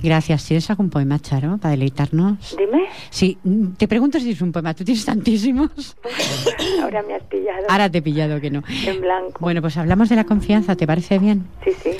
¿Tienes 0.00 0.70
algún 0.70 0.90
poema, 0.90 1.18
Charo, 1.18 1.58
para 1.58 1.72
deleitarnos? 1.72 2.56
Dime. 2.56 2.88
Sí, 3.10 3.38
te 3.76 3.86
pregunto 3.86 4.18
si 4.18 4.30
es 4.30 4.40
un 4.40 4.52
poema. 4.52 4.74
Tú 4.74 4.84
tienes 4.84 5.04
tantísimos. 5.04 5.96
Ahora 6.82 7.02
me 7.02 7.14
has 7.14 7.22
pillado. 7.24 7.66
Ahora 7.68 7.90
te 7.90 7.98
he 7.98 8.02
pillado 8.02 8.40
que 8.40 8.50
no. 8.50 8.62
En 8.86 9.00
blanco. 9.00 9.38
Bueno, 9.40 9.60
pues 9.60 9.76
hablamos 9.76 10.08
de 10.08 10.16
la 10.16 10.24
confianza, 10.24 10.74
¿te 10.76 10.86
parece 10.86 11.18
bien? 11.18 11.46
Sí, 11.64 11.72
sí. 11.82 11.90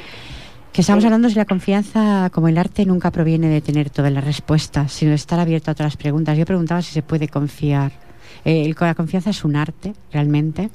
Que 0.73 0.81
estamos 0.81 1.05
hablando 1.05 1.29
de 1.29 1.35
la 1.35 1.45
confianza, 1.45 2.31
como 2.33 2.49
el 2.49 2.57
arte 2.57 2.87
nunca 2.87 3.11
proviene 3.11 3.49
de 3.49 3.61
tener 3.61 3.91
todas 3.91 4.13
las 4.13 4.25
respuestas, 4.25 4.93
sino 4.93 5.11
de 5.11 5.17
estar 5.17 5.39
abierto 5.39 5.71
a 5.71 5.75
todas 5.75 5.93
las 5.93 5.97
preguntas. 5.97 6.39
Yo 6.39 6.47
preguntaba 6.47 6.81
si 6.83 6.93
se 6.93 7.03
puede 7.03 7.29
confiar. 7.29 7.93
Eh, 8.45 8.73
¿La 8.79 8.95
confianza 8.95 9.31
es 9.31 9.45
un 9.45 9.57
arte, 9.57 9.93
realmente? 10.13 10.71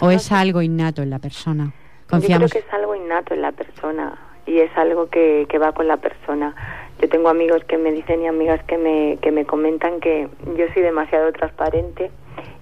¿O 0.00 0.10
es 0.10 0.32
algo 0.32 0.62
innato 0.62 1.02
en 1.02 1.10
la 1.10 1.18
persona? 1.18 1.72
Confiamos. 2.08 2.50
Yo 2.50 2.52
creo 2.52 2.62
que 2.62 2.68
es 2.68 2.74
algo 2.74 2.94
innato 2.94 3.34
en 3.34 3.42
la 3.42 3.52
persona 3.52 4.18
y 4.46 4.60
es 4.60 4.70
algo 4.76 5.08
que, 5.08 5.46
que 5.48 5.58
va 5.58 5.72
con 5.72 5.88
la 5.88 5.96
persona. 5.96 6.54
Yo 7.00 7.08
tengo 7.08 7.28
amigos 7.28 7.64
que 7.64 7.78
me 7.78 7.92
dicen 7.92 8.22
y 8.22 8.26
amigas 8.26 8.62
que 8.64 8.78
me, 8.78 9.18
que 9.20 9.32
me 9.32 9.44
comentan 9.44 10.00
que 10.00 10.28
yo 10.56 10.66
soy 10.72 10.82
demasiado 10.82 11.32
transparente 11.32 12.10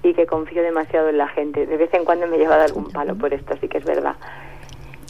y 0.02 0.14
que 0.14 0.26
confío 0.26 0.62
demasiado 0.62 1.08
en 1.08 1.18
la 1.18 1.28
gente. 1.28 1.66
De 1.66 1.76
vez 1.76 1.92
en 1.94 2.04
cuando 2.04 2.26
me 2.26 2.36
he 2.36 2.38
llevado 2.40 2.62
algún 2.62 2.90
palo 2.90 3.14
por 3.14 3.32
esto, 3.32 3.54
así 3.54 3.68
que 3.68 3.78
es 3.78 3.84
verdad. 3.84 4.16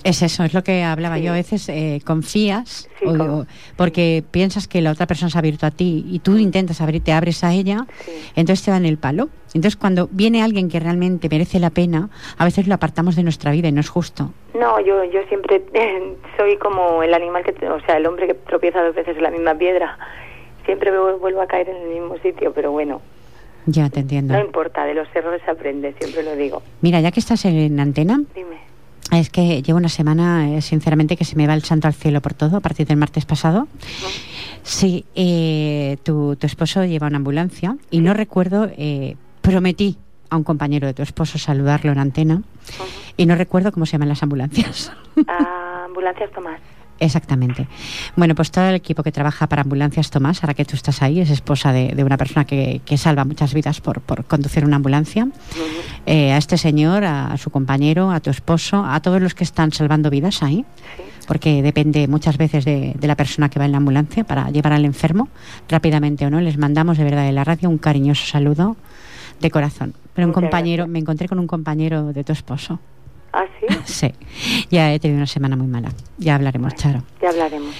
Es 0.04 0.22
eso, 0.22 0.44
es 0.44 0.52
lo 0.52 0.62
que 0.64 0.82
hablaba 0.82 1.18
yo. 1.18 1.32
A 1.32 1.36
veces 1.36 1.68
eh, 1.68 2.00
confías 2.04 2.88
porque 3.76 4.24
piensas 4.30 4.68
que 4.68 4.80
la 4.80 4.90
otra 4.90 5.06
persona 5.06 5.30
se 5.30 5.38
ha 5.38 5.40
abierto 5.40 5.66
a 5.66 5.70
ti 5.70 6.04
y 6.08 6.18
tú 6.20 6.38
intentas 6.38 6.80
abrir, 6.80 7.02
te 7.02 7.12
abres 7.12 7.44
a 7.44 7.52
ella, 7.52 7.86
entonces 8.34 8.64
te 8.64 8.70
dan 8.70 8.84
el 8.84 8.98
palo. 8.98 9.28
Entonces 9.54 9.76
cuando 9.76 10.08
viene 10.10 10.42
alguien 10.42 10.68
que 10.68 10.80
realmente 10.80 11.28
merece 11.28 11.60
la 11.60 11.70
pena, 11.70 12.10
a 12.38 12.44
veces 12.44 12.66
lo 12.66 12.74
apartamos 12.74 13.16
de 13.16 13.22
nuestra 13.22 13.52
vida 13.52 13.68
y 13.68 13.72
no 13.72 13.80
es 13.80 13.90
justo. 13.90 14.32
No, 14.54 14.80
yo, 14.80 15.04
yo 15.04 15.20
siempre 15.28 15.62
soy 16.36 16.56
como 16.56 17.02
el 17.02 17.14
animal 17.14 17.44
que, 17.44 17.68
o 17.68 17.80
sea, 17.80 17.96
el 17.96 18.06
hombre 18.06 18.26
que 18.26 18.34
tropieza 18.34 18.82
dos 18.82 18.94
veces 18.94 19.16
en 19.16 19.22
la 19.22 19.30
misma 19.30 19.54
piedra. 19.54 19.98
Siempre 20.64 20.92
vuelvo 20.96 21.42
a 21.42 21.46
caer 21.46 21.68
en 21.68 21.76
el 21.76 21.88
mismo 21.88 22.16
sitio, 22.18 22.52
pero 22.52 22.70
bueno, 22.70 23.02
ya 23.66 23.88
te 23.90 24.00
entiendo. 24.00 24.34
No 24.34 24.40
importa, 24.40 24.84
de 24.84 24.94
los 24.94 25.08
errores 25.14 25.42
se 25.44 25.50
aprende, 25.50 25.94
siempre 25.98 26.22
lo 26.22 26.34
digo. 26.34 26.62
Mira, 26.80 27.00
ya 27.00 27.10
que 27.10 27.20
estás 27.20 27.44
en 27.44 27.78
antena, 27.78 28.20
Dime. 28.34 28.71
Es 29.10 29.30
que 29.30 29.62
llevo 29.62 29.78
una 29.78 29.88
semana, 29.88 30.56
eh, 30.56 30.62
sinceramente, 30.62 31.16
que 31.16 31.24
se 31.24 31.36
me 31.36 31.46
va 31.46 31.54
el 31.54 31.64
santo 31.64 31.86
al 31.86 31.94
cielo 31.94 32.20
por 32.20 32.34
todo 32.34 32.56
a 32.56 32.60
partir 32.60 32.86
del 32.86 32.96
martes 32.96 33.26
pasado. 33.26 33.68
Sí, 34.62 35.04
eh, 35.14 35.98
tu, 36.02 36.36
tu, 36.36 36.46
esposo 36.46 36.84
lleva 36.84 37.08
una 37.08 37.16
ambulancia 37.16 37.76
y 37.90 38.00
no 38.00 38.14
recuerdo, 38.14 38.70
eh, 38.76 39.16
prometí 39.40 39.98
a 40.30 40.36
un 40.36 40.44
compañero 40.44 40.86
de 40.86 40.94
tu 40.94 41.02
esposo 41.02 41.38
saludarlo 41.38 41.92
en 41.92 41.98
antena 41.98 42.42
y 43.16 43.26
no 43.26 43.34
recuerdo 43.34 43.72
cómo 43.72 43.86
se 43.86 43.92
llaman 43.92 44.08
las 44.08 44.22
ambulancias. 44.22 44.92
ambulancias 45.84 46.30
Tomás. 46.30 46.60
Exactamente. 46.98 47.66
Bueno, 48.14 48.34
pues 48.34 48.50
todo 48.50 48.66
el 48.66 48.76
equipo 48.76 49.02
que 49.02 49.10
trabaja 49.10 49.48
para 49.48 49.62
Ambulancias 49.62 50.10
Tomás, 50.10 50.42
ahora 50.42 50.54
que 50.54 50.64
tú 50.64 50.76
estás 50.76 51.02
ahí, 51.02 51.20
es 51.20 51.30
esposa 51.30 51.72
de, 51.72 52.02
una 52.04 52.16
persona 52.16 52.44
que, 52.44 52.80
salva 52.96 53.24
muchas 53.24 53.54
vidas 53.54 53.80
por, 53.80 54.02
conducir 54.24 54.64
una 54.64 54.76
ambulancia. 54.76 55.26
Eh, 56.06 56.32
a 56.32 56.36
este 56.36 56.58
señor, 56.58 57.04
a, 57.04 57.36
su 57.38 57.50
compañero, 57.50 58.12
a 58.12 58.20
tu 58.20 58.30
esposo, 58.30 58.84
a 58.84 59.00
todos 59.00 59.20
los 59.20 59.34
que 59.34 59.42
están 59.42 59.72
salvando 59.72 60.10
vidas 60.10 60.42
ahí, 60.42 60.64
porque 61.26 61.62
depende 61.62 62.06
muchas 62.06 62.36
veces 62.36 62.64
de, 62.64 62.94
la 63.00 63.16
persona 63.16 63.48
que 63.48 63.58
va 63.58 63.64
en 63.64 63.72
la 63.72 63.78
ambulancia 63.78 64.22
para 64.22 64.50
llevar 64.50 64.72
al 64.72 64.84
enfermo 64.84 65.28
rápidamente 65.68 66.26
o 66.26 66.30
no. 66.30 66.40
Les 66.40 66.56
mandamos 66.56 66.98
de 66.98 67.04
verdad 67.04 67.24
de 67.24 67.32
la 67.32 67.42
radio 67.42 67.68
un 67.68 67.78
cariñoso 67.78 68.26
saludo 68.26 68.76
de 69.40 69.50
corazón. 69.50 69.94
Pero 70.14 70.28
un 70.28 70.32
compañero, 70.32 70.86
me 70.86 71.00
encontré 71.00 71.28
con 71.28 71.38
un 71.38 71.48
compañero 71.48 72.12
de 72.12 72.22
tu 72.22 72.32
esposo. 72.32 72.78
¿Ah, 73.32 73.44
sí? 73.60 73.66
Sí. 73.84 74.12
Ya 74.70 74.92
he 74.92 74.98
tenido 75.00 75.18
una 75.18 75.26
semana 75.26 75.56
muy 75.56 75.66
mala. 75.66 75.90
Ya 76.18 76.34
hablaremos, 76.34 76.74
Charo. 76.74 77.02
Ya 77.20 77.30
hablaremos. 77.30 77.74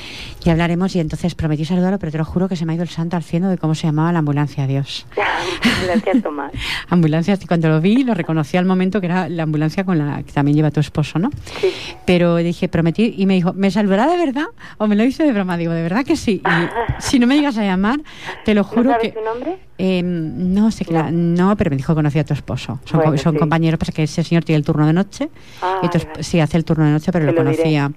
Ya 0.45 0.53
hablaremos 0.53 0.95
y 0.97 1.01
entonces 1.01 1.34
prometí 1.34 1.64
saludarlo, 1.64 1.99
pero 1.99 2.11
te 2.12 2.18
lo 2.18 2.24
juro 2.24 2.49
que 2.49 2.57
se 2.57 2.66
me 2.66 2.72
ha 2.72 2.74
ido 2.74 2.82
el 2.82 2.88
santo 2.88 3.16
al 3.16 3.22
cielo 3.22 3.49
de 3.49 3.59
cómo 3.59 3.74
se 3.74 3.86
llamaba 3.86 4.12
la 4.12 4.18
ambulancia, 4.20 4.66
Dios. 4.66 5.07
ambulancia 5.76 6.12
Tomás. 6.22 6.53
ambulancia, 6.88 7.38
cuando 7.47 7.68
lo 7.68 7.80
vi 7.80 8.03
lo 8.05 8.14
reconocí 8.14 8.57
al 8.57 8.64
momento 8.64 9.01
que 9.01 9.07
era 9.07 9.28
la 9.28 9.45
ambulancia 9.45 9.84
con 9.84 9.99
la 9.99 10.22
que 10.22 10.32
también 10.32 10.57
lleva 10.57 10.70
tu 10.70 10.80
esposo, 10.80 11.18
¿no? 11.18 11.30
Sí. 11.61 11.68
Pero 12.07 12.36
dije, 12.36 12.68
prometí, 12.68 13.14
y 13.16 13.26
me 13.26 13.34
dijo, 13.34 13.53
¿me 13.53 13.70
saludará 13.70 14.07
de 14.09 14.16
verdad 14.16 14.47
o 14.78 14.86
me 14.86 14.97
lo 14.97 15.05
hizo 15.05 15.22
de 15.22 15.32
broma? 15.32 15.57
Digo, 15.57 15.72
de 15.72 15.82
verdad 15.82 16.05
que 16.05 16.16
sí. 16.16 16.43
Y 16.45 16.68
si 17.03 17.18
no 17.18 17.26
me 17.26 17.36
llegas 17.36 17.57
a 17.59 17.62
llamar, 17.64 18.01
te 18.45 18.55
lo 18.55 18.64
juro 18.64 18.84
¿No 18.84 18.90
sabes 18.93 19.12
que... 19.12 19.18
su 19.18 19.24
nombre? 19.24 19.59
Eh, 19.78 20.03
no 20.05 20.70
sé 20.70 20.86
No. 20.90 21.11
no. 21.11 21.57
pero 21.57 21.70
me 21.70 21.76
dijo 21.76 21.93
que 21.93 21.97
conocía 21.97 22.22
a 22.22 22.24
tu 22.24 22.34
esposo. 22.34 22.78
Son, 22.84 22.99
Bueno, 23.01 23.12
co- 23.12 23.18
son 23.18 23.32
sí. 23.32 23.38
compañeros, 23.38 23.78
pasa 23.78 23.90
que 23.90 24.05
ese 24.05 24.22
señor 24.22 24.45
tiene 24.45 24.59
el 24.59 24.64
turno 24.64 24.86
de 24.86 24.93
noche. 24.93 25.28
Ah, 25.61 25.80
y 25.82 25.88
tu 25.88 25.99
sí, 26.20 26.38
hace 26.40 26.57
el 26.57 26.64
turno 26.64 26.84
de 26.84 26.90
noche, 26.93 27.11
pero 27.11 27.24
lo 27.24 27.32
lo 27.32 27.43
diré. 27.43 27.57
conocía. 27.57 27.90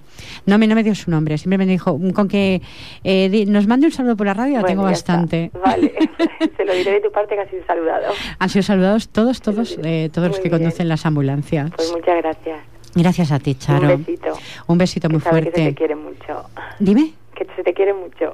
No 0.46 0.58
me, 0.58 0.66
no 0.66 0.74
me 0.74 0.82
dio 0.82 0.94
su 0.96 1.10
nombre, 1.10 1.38
simplemente 1.38 1.66
me 1.68 1.72
dijo, 1.74 1.96
"Mm, 1.98 2.10
con 2.10 2.26
que 2.36 2.62
eh, 3.04 3.44
nos 3.48 3.66
mande 3.66 3.86
un 3.86 3.92
saludo 3.92 4.16
por 4.16 4.26
la 4.26 4.34
radio, 4.34 4.54
Bueno, 4.60 4.66
tengo 4.68 4.86
ya 4.86 4.92
está. 4.92 5.12
bastante. 5.14 5.50
Vale, 5.64 5.92
se 6.56 6.64
lo 6.64 6.72
diré 6.74 6.92
de 6.92 7.00
tu 7.00 7.10
parte 7.10 7.34
que 7.34 7.40
has 7.40 7.50
sido 7.50 7.64
saludado. 7.66 8.12
Han 8.38 8.48
sido 8.48 8.62
saludados 8.62 9.08
todos, 9.08 9.40
todos, 9.40 9.78
eh, 9.82 10.10
todos 10.12 10.28
los 10.28 10.36
Muy 10.38 10.42
que 10.42 10.48
bien. 10.50 10.62
conducen 10.62 10.88
las 10.88 11.06
ambulancias. 11.06 11.70
Pues 11.74 11.90
muchas 11.92 12.16
gracias. 12.22 12.60
Gracias 12.94 13.30
a 13.32 13.38
ti, 13.38 13.54
Charo. 13.54 13.94
Un 13.94 14.04
besito. 14.04 14.32
Un 14.68 14.78
besito 14.78 15.08
Que 15.08 15.12
muy 15.14 15.22
sabe 15.22 15.40
que 15.40 15.44
se 15.46 15.50
fuerte. 15.52 15.70
te 15.70 15.74
quiere 15.74 15.94
mucho. 15.96 16.44
Dime. 16.78 17.12
Que 17.34 17.46
se 17.54 17.62
te 17.62 17.74
quiere 17.74 17.92
mucho. 17.92 18.32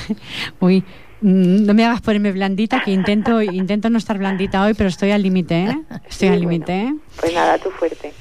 Uy, 0.60 0.84
mm, 1.20 1.64
no 1.66 1.74
me 1.74 1.84
hagas 1.84 2.00
ponerme 2.00 2.30
blandita, 2.32 2.80
que 2.84 2.92
intento 2.92 3.42
intento 3.42 3.90
no 3.90 3.98
estar 3.98 4.16
blandita 4.18 4.62
hoy, 4.64 4.74
pero 4.74 4.88
estoy 4.88 5.10
al 5.10 5.22
límite, 5.22 5.64
¿eh? 5.64 5.78
Estoy 6.08 6.28
Sí, 6.28 6.34
al 6.34 6.40
límite, 6.40 6.72
¿eh? 6.72 6.84
bueno. 6.84 7.00
Pues 7.20 7.34
nada, 7.34 7.58
tú 7.58 7.70
fuerte. 7.70 8.12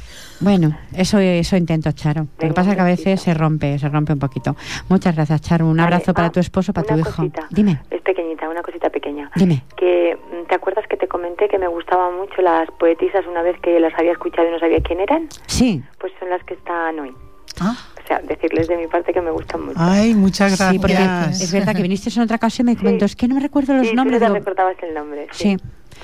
Bueno, 0.43 0.77
eso 0.95 1.19
eso 1.19 1.55
intento, 1.57 1.91
Charo. 1.93 2.27
Lo 2.39 2.47
que 2.49 2.53
pasa 2.53 2.71
es 2.71 2.75
que 2.75 2.81
a 2.81 2.85
veces 2.85 3.21
se 3.21 3.33
rompe, 3.33 3.79
se 3.79 3.87
rompe 3.89 4.13
un 4.13 4.19
poquito. 4.19 4.55
Muchas 4.89 5.15
gracias, 5.15 5.41
Charo. 5.41 5.65
Un 5.65 5.77
Vale. 5.77 5.83
abrazo 5.95 6.13
para 6.13 6.27
Ah, 6.27 6.31
tu 6.31 6.39
esposo, 6.39 6.73
para 6.73 6.85
tu 6.87 6.93
una 6.93 7.01
hijo. 7.01 7.15
cosita. 7.15 7.47
Dime, 7.49 7.81
Es 7.89 8.01
pequeñita, 8.01 8.49
una 8.49 8.61
cosita 8.61 8.89
pequeña. 8.89 9.31
dime. 9.35 9.63
Que, 9.77 10.15
mm, 10.17 10.47
¿te 10.49 10.55
acuerdas 10.55 10.85
que 10.89 10.97
te 10.97 11.07
comenté 11.07 11.47
que 11.47 11.57
me 11.57 11.67
gustaban 11.67 12.17
mucho 12.17 12.41
las 12.41 12.69
poetisas 12.71 13.25
una 13.27 13.41
vez 13.41 13.57
que 13.61 13.79
las 13.79 13.93
había 13.97 14.11
escuchado 14.11 14.47
y 14.47 14.51
no 14.51 14.59
sabía 14.59 14.79
quién 14.81 14.99
eran? 14.99 15.27
Sí. 15.47 15.81
Pues 15.99 16.11
son 16.19 16.29
las 16.29 16.43
que 16.43 16.53
están 16.55 16.99
hoy. 16.99 17.13
Ah, 17.59 17.75
O 18.03 18.07
sea, 18.07 18.19
decirles 18.19 18.67
de 18.67 18.75
mi 18.77 18.87
parte 18.87 19.13
que 19.13 19.21
me 19.21 19.29
gustan 19.31 19.61
mucho. 19.65 19.77
Ay, 19.79 20.13
muchas 20.15 20.57
Sí, 20.57 20.79
porque 20.79 20.95
gracias. 20.95 21.41
es 21.41 21.53
verdad 21.53 21.73
que 21.75 21.83
viniste 21.83 22.09
en 22.13 22.21
otra 22.23 22.35
ocasión 22.37 22.67
y 22.67 22.71
me 22.73 22.77
comentó, 22.77 23.05
es 23.05 23.15
que 23.15 23.27
no 23.27 23.35
me 23.35 23.41
recuerdo 23.41 23.75
los 23.75 23.87
sí, 23.87 23.93
nombres. 23.95 24.19
tú 24.19 24.25
no 24.25 24.33
te 24.33 24.39
digo, 24.39 24.45
recordabas 24.49 24.75
el 24.83 24.93
nombre. 24.93 25.27
Sí. 25.31 25.55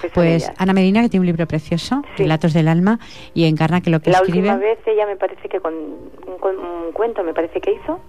Pues, 0.01 0.13
Pues. 0.13 0.51
Ana 0.57 0.73
Medina, 0.73 1.01
que 1.01 1.09
tiene 1.09 1.21
un 1.21 1.27
libro 1.27 1.45
precioso, 1.47 2.01
Sí. 2.15 2.23
Relatos 2.23 2.53
del 2.53 2.67
Alma, 2.67 2.99
y 3.33 3.45
encarna 3.45 3.81
que 3.81 3.89
lo 3.89 3.99
que 3.99 4.11
La 4.11 4.17
escribe... 4.19 4.39
última 4.49 4.57
vez 4.57 4.79
ella 4.85 5.05
me 5.05 5.15
parece 5.15 5.47
que 5.49 5.59
con 5.59 5.73
un, 5.73 6.37
cu- 6.39 6.49
un 6.49 6.91
cuento, 6.93 7.23
me 7.23 7.33
parece 7.33 7.59
que 7.61 7.73
hizo, 7.73 7.99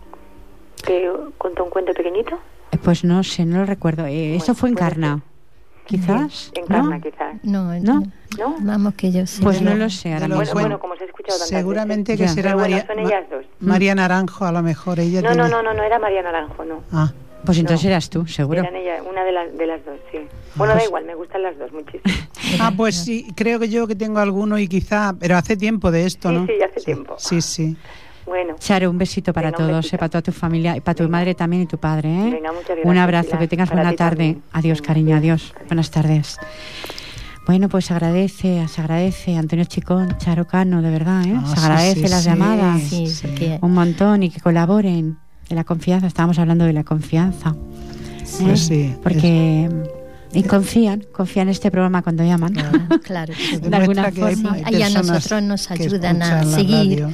que 0.84 1.10
contó 1.38 1.64
un 1.64 1.70
cuento 1.70 1.92
pequeñito. 1.92 2.38
Eh, 2.72 2.78
Pues 2.82 3.04
no 3.04 3.22
sé, 3.24 3.44
no 3.44 3.58
lo 3.58 3.66
recuerdo. 3.66 4.06
Eh, 4.06 4.36
eso 4.36 4.46
Bueno, 4.46 4.54
fue 4.54 4.70
puede 4.70 4.72
Encarna, 4.72 5.22
quizás. 5.86 6.52
Encarna, 6.54 6.96
¿no? 6.96 7.02
quizás. 7.02 7.34
No, 7.44 7.74
¿No? 7.80 8.02
¿No? 8.38 8.54
Vamos 8.60 8.94
que 8.94 9.10
yo 9.10 9.26
sé. 9.26 9.42
Pues 9.42 9.60
no 9.60 9.74
lo- 9.74 9.90
sé 9.90 10.14
ahora 10.14 10.28
Bueno, 10.28 10.52
bueno, 10.52 10.78
como 10.80 10.94
se 10.96 11.02
ha 11.04 11.06
escuchado 11.06 11.38
tantas 11.38 11.48
Seguramente 11.48 12.12
veces. 12.12 12.28
que 12.28 12.34
será 12.42 12.54
bueno, 12.54 12.76
María, 12.76 12.86
son 12.86 12.98
ellas 13.00 13.24
dos. 13.30 13.44
María 13.58 13.94
Naranjo, 13.94 14.44
a 14.44 14.52
lo 14.52 14.62
mejor. 14.62 15.00
Ella 15.00 15.20
No, 15.22 15.30
no, 15.30 15.34
tiene- 15.34 15.50
no, 15.50 15.62
no, 15.62 15.74
no 15.74 15.82
era 15.82 15.98
María 15.98 16.22
Naranjo, 16.22 16.64
no. 16.64 16.82
Ah, 16.92 17.12
Pues 17.44 17.58
entonces 17.58 17.84
No. 17.86 17.90
eras 17.92 18.10
tú, 18.10 18.26
seguro. 18.26 18.60
Eran 18.60 18.76
ella, 18.76 19.02
una 19.02 19.24
de, 19.24 19.32
las 19.32 19.56
de 19.56 19.66
las 19.66 19.84
dos, 19.84 19.96
sí. 20.12 20.18
Bueno, 20.60 20.74
Pues- 20.74 20.84
da 20.84 20.88
igual, 20.88 21.04
me 21.06 21.14
gustan 21.16 21.42
las 21.42 21.58
dos 21.58 21.72
muchísimo. 21.72 22.02
Ah, 22.60 22.72
pues 22.76 22.96
sí, 22.96 23.26
creo 23.36 23.58
que 23.60 23.68
yo 23.68 23.86
que 23.86 23.94
tengo 23.94 24.18
alguno 24.18 24.58
y 24.58 24.66
quizá, 24.66 25.14
pero 25.18 25.36
hace 25.36 25.56
tiempo 25.56 25.90
de 25.90 26.04
esto, 26.06 26.28
Sí, 26.30 26.34
¿no? 26.34 26.46
sí, 26.46 26.52
hace 26.68 26.80
tiempo. 26.84 27.14
Sí, 27.18 27.40
sí. 27.40 27.76
Bueno, 28.26 28.54
Charo, 28.58 28.90
un 28.90 28.98
besito 28.98 29.32
para 29.32 29.48
Venga, 29.50 29.58
todos, 29.58 29.76
besito. 29.76 29.96
eh, 29.96 29.98
para 29.98 30.08
toda 30.08 30.22
tu 30.22 30.32
familia 30.32 30.76
y 30.76 30.80
para 30.80 30.94
tu 30.94 31.02
Venga. 31.04 31.18
madre 31.18 31.34
también 31.34 31.62
y 31.62 31.66
tu 31.66 31.78
padre. 31.78 32.08
¿eh? 32.08 32.30
Venga, 32.30 32.52
muchas 32.52 32.70
Un 32.70 32.76
gracias, 32.82 32.98
abrazo, 33.02 33.26
Pilar. 33.28 33.38
que 33.40 33.48
tengas 33.48 33.68
Para 33.70 33.82
buena 33.82 33.96
tarde. 33.96 34.16
también. 34.16 34.42
Adiós, 34.52 34.78
Venga, 34.80 34.86
cariño, 34.86 35.16
adiós. 35.16 35.54
Buenas 35.68 35.90
tardes. 35.90 36.38
Bueno, 37.46 37.68
pues 37.68 37.86
se 37.86 37.94
agradece, 37.94 38.66
se 38.68 38.80
agradece 38.80 39.36
Antonio 39.36 39.64
Chicón, 39.64 40.16
Charo 40.18 40.46
Cano, 40.46 40.82
de 40.82 40.90
verdad, 40.90 41.24
¿eh? 41.26 41.34
Ah, 41.36 41.54
se 41.54 41.60
agradece 41.60 42.02
sí, 42.06 42.08
las 42.08 42.22
sí. 42.22 42.28
llamadas. 42.30 42.82
Sí, 42.82 43.06
Sí. 43.06 43.26
porque 43.26 43.58
Un 43.62 43.72
montón 43.72 44.22
y 44.22 44.30
que 44.30 44.40
colaboren 44.40 45.18
de 45.48 45.54
la 45.56 45.64
confianza. 45.64 46.06
Estábamos 46.06 46.38
hablando 46.38 46.64
de 46.64 46.72
la 46.72 46.84
confianza. 46.84 47.50
¿eh? 47.56 48.42
Pues 48.44 48.60
sí, 48.66 48.94
Porque 49.02 49.68
y 50.32 50.42
confían, 50.44 51.04
confían 51.12 51.48
en 51.48 51.52
este 51.52 51.70
programa 51.70 52.02
cuando 52.02 52.24
llaman. 52.24 52.54
claro, 53.02 53.32
Eso 53.32 53.60
de 53.70 53.76
alguna 53.76 54.06
hay- 54.06 54.12
forma. 54.12 54.52
hay 54.64 54.74
Ahí 54.76 54.82
a 54.82 54.90
nosotros 54.90 55.42
nos 55.42 55.70
ayudan 55.70 56.22
a 56.22 56.44
seguir 56.44 57.06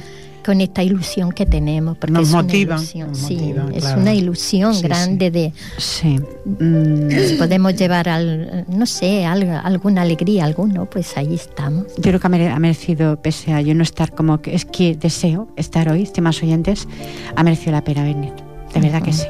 con 0.45 0.61
esta 0.61 0.81
ilusión 0.81 1.33
que 1.33 1.45
tenemos, 1.45 1.97
porque 1.97 2.13
Nos 2.13 2.29
es 2.29 2.33
motivan, 2.33 2.77
una 2.77 2.83
ilusión, 2.85 3.07
nos 3.09 3.17
sí, 3.17 3.35
motivan, 3.35 3.73
es 3.73 3.81
claro. 3.83 4.01
una 4.01 4.13
ilusión 4.13 4.73
Sí, 4.75 4.81
grande 4.83 5.29
de 5.29 5.53
Sí. 5.77 6.19
Mm, 6.45 7.09
si 7.27 7.35
podemos 7.35 7.75
llevar 7.75 8.07
al, 8.07 8.63
no 8.69 8.85
sé, 8.85 9.25
algo- 9.25 9.59
alguna 9.61 10.03
alegría 10.03 10.45
alguno, 10.45 10.85
pues 10.89 11.17
ahí 11.17 11.35
estamos. 11.35 11.87
Yo 11.97 12.01
creo 12.03 12.19
que 12.21 12.27
ha 12.27 12.29
mere- 12.29 12.47
ha 12.49 12.59
merecido, 12.59 13.21
pese 13.21 13.51
a 13.51 13.59
yo 13.59 13.75
no 13.75 13.83
estar 13.83 14.13
como 14.15 14.41
que 14.41 14.55
es 14.55 14.63
que 14.63 14.95
deseo 14.95 15.49
estar 15.57 15.89
hoy, 15.91 16.03
estimados 16.03 16.41
oyentes, 16.41 16.87
ha 17.35 17.43
merecido 17.43 17.73
la 17.73 17.83
pena 17.83 18.03
venir. 18.03 18.31
De 18.73 18.79
verdad 18.79 19.01
que 19.01 19.11
sí. 19.11 19.25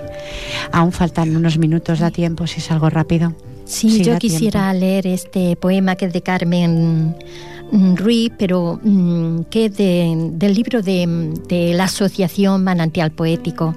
Aún 0.72 0.92
faltan 0.92 1.36
unos 1.36 1.58
minutos, 1.58 1.98
da 2.00 2.12
tiempo 2.12 2.46
si 2.46 2.60
es 2.60 2.70
algo 2.70 2.90
rápido. 2.92 3.34
Sí, 3.68 3.90
Sí, 3.90 4.04
yo 4.04 4.18
quisiera 4.18 4.74
leer 4.74 5.08
este 5.08 5.56
poema 5.58 5.96
que 5.96 6.06
es 6.06 6.14
de 6.14 6.22
Carmen 6.22 7.16
mm, 7.72 7.96
Ruiz, 7.96 8.32
pero 8.38 8.80
mm, 8.82 9.42
que 9.50 9.66
es 9.66 9.76
de- 9.78 10.30
del 10.34 10.54
libro 10.54 10.82
de, 10.82 11.34
de 11.50 11.74
la 11.74 11.84
Asociación 11.86 12.64
Manantial 12.64 13.12
Poético, 13.12 13.76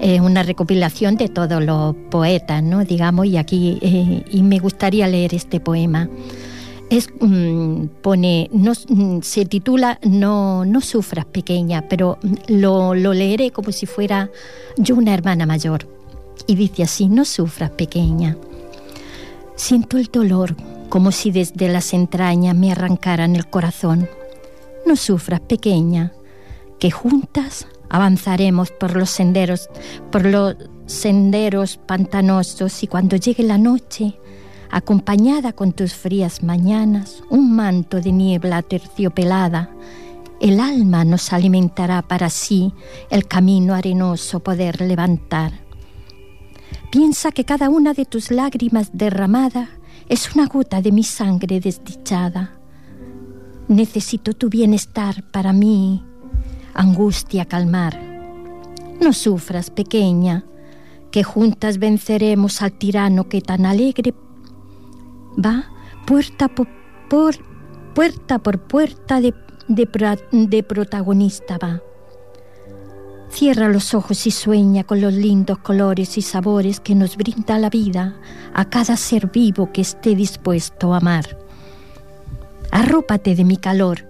eh, 0.00 0.20
una 0.20 0.42
recopilación 0.42 1.16
de 1.16 1.28
todos 1.28 1.62
los 1.62 1.94
poetas, 2.10 2.62
¿no? 2.64 2.84
Digamos, 2.84 3.26
y 3.26 3.36
aquí, 3.36 3.78
eh, 3.80 4.24
y 4.30 4.42
me 4.42 4.58
gustaría 4.58 5.06
leer 5.06 5.34
este 5.34 5.60
poema. 5.60 6.08
Es, 6.90 7.08
mm, 7.20 7.84
pone, 8.02 8.48
no, 8.52 8.72
mm, 8.88 9.18
se 9.22 9.44
titula 9.44 9.98
No, 10.02 10.64
no 10.64 10.80
sufras 10.80 11.26
pequeña, 11.26 11.82
pero 11.88 12.18
mm, 12.22 12.34
lo, 12.60 12.94
lo 12.94 13.12
leeré 13.14 13.50
como 13.52 13.70
si 13.70 13.86
fuera 13.86 14.30
yo 14.78 14.96
una 14.96 15.14
hermana 15.14 15.46
mayor. 15.46 15.86
Y 16.46 16.54
dice 16.54 16.82
así, 16.84 17.08
no 17.08 17.24
sufras 17.24 17.70
pequeña. 17.70 18.36
Siento 19.58 19.98
el 19.98 20.06
dolor 20.06 20.54
como 20.88 21.10
si 21.10 21.32
desde 21.32 21.68
las 21.68 21.92
entrañas 21.92 22.54
me 22.54 22.70
arrancaran 22.70 23.34
el 23.34 23.48
corazón. 23.48 24.08
No 24.86 24.94
sufras, 24.94 25.40
pequeña, 25.40 26.12
que 26.78 26.92
juntas 26.92 27.66
avanzaremos 27.90 28.70
por 28.70 28.96
los 28.96 29.10
senderos, 29.10 29.68
por 30.12 30.24
los 30.24 30.54
senderos 30.86 31.76
pantanosos 31.76 32.84
y 32.84 32.86
cuando 32.86 33.16
llegue 33.16 33.42
la 33.42 33.58
noche, 33.58 34.16
acompañada 34.70 35.52
con 35.52 35.72
tus 35.72 35.92
frías 35.92 36.44
mañanas, 36.44 37.24
un 37.28 37.56
manto 37.56 38.00
de 38.00 38.12
niebla 38.12 38.62
terciopelada, 38.62 39.70
el 40.40 40.60
alma 40.60 41.04
nos 41.04 41.32
alimentará 41.32 42.02
para 42.02 42.30
sí 42.30 42.72
el 43.10 43.26
camino 43.26 43.74
arenoso 43.74 44.38
poder 44.38 44.80
levantar. 44.80 45.67
Piensa 46.90 47.32
que 47.32 47.44
cada 47.44 47.68
una 47.68 47.92
de 47.92 48.04
tus 48.04 48.30
lágrimas 48.30 48.90
derramada 48.92 49.68
es 50.08 50.34
una 50.34 50.46
gota 50.46 50.80
de 50.80 50.92
mi 50.92 51.04
sangre 51.04 51.60
desdichada. 51.60 52.52
Necesito 53.68 54.32
tu 54.32 54.48
bienestar 54.48 55.22
para 55.30 55.52
mí, 55.52 56.02
angustia 56.74 57.44
calmar. 57.44 58.00
No 59.00 59.12
sufras, 59.12 59.70
pequeña, 59.70 60.44
que 61.10 61.22
juntas 61.22 61.78
venceremos 61.78 62.62
al 62.62 62.72
tirano 62.72 63.28
que 63.28 63.40
tan 63.40 63.66
alegre 63.66 64.14
va 65.36 65.70
puerta 66.06 66.48
por, 66.48 66.66
puerta, 67.94 68.38
por 68.38 68.58
puerta 68.60 69.20
de 69.20 70.62
protagonista 70.62 71.58
va. 71.58 71.82
Cierra 73.30 73.68
los 73.68 73.94
ojos 73.94 74.26
y 74.26 74.30
sueña 74.30 74.84
con 74.84 75.00
los 75.00 75.12
lindos 75.12 75.58
colores 75.58 76.18
y 76.18 76.22
sabores 76.22 76.80
que 76.80 76.94
nos 76.94 77.16
brinda 77.16 77.58
la 77.58 77.70
vida 77.70 78.16
a 78.54 78.64
cada 78.64 78.96
ser 78.96 79.30
vivo 79.30 79.70
que 79.72 79.82
esté 79.82 80.14
dispuesto 80.14 80.94
a 80.94 80.96
amar. 80.96 81.38
Arrópate 82.70 83.34
de 83.34 83.44
mi 83.44 83.56
calor 83.56 84.06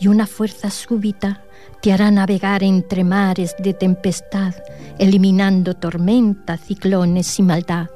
y 0.00 0.08
una 0.08 0.26
fuerza 0.26 0.70
súbita 0.70 1.42
te 1.80 1.92
hará 1.92 2.10
navegar 2.10 2.62
entre 2.62 3.04
mares 3.04 3.54
de 3.58 3.74
tempestad, 3.74 4.54
eliminando 4.98 5.74
tormentas, 5.74 6.60
ciclones 6.60 7.38
y 7.38 7.42
maldad. 7.42 7.88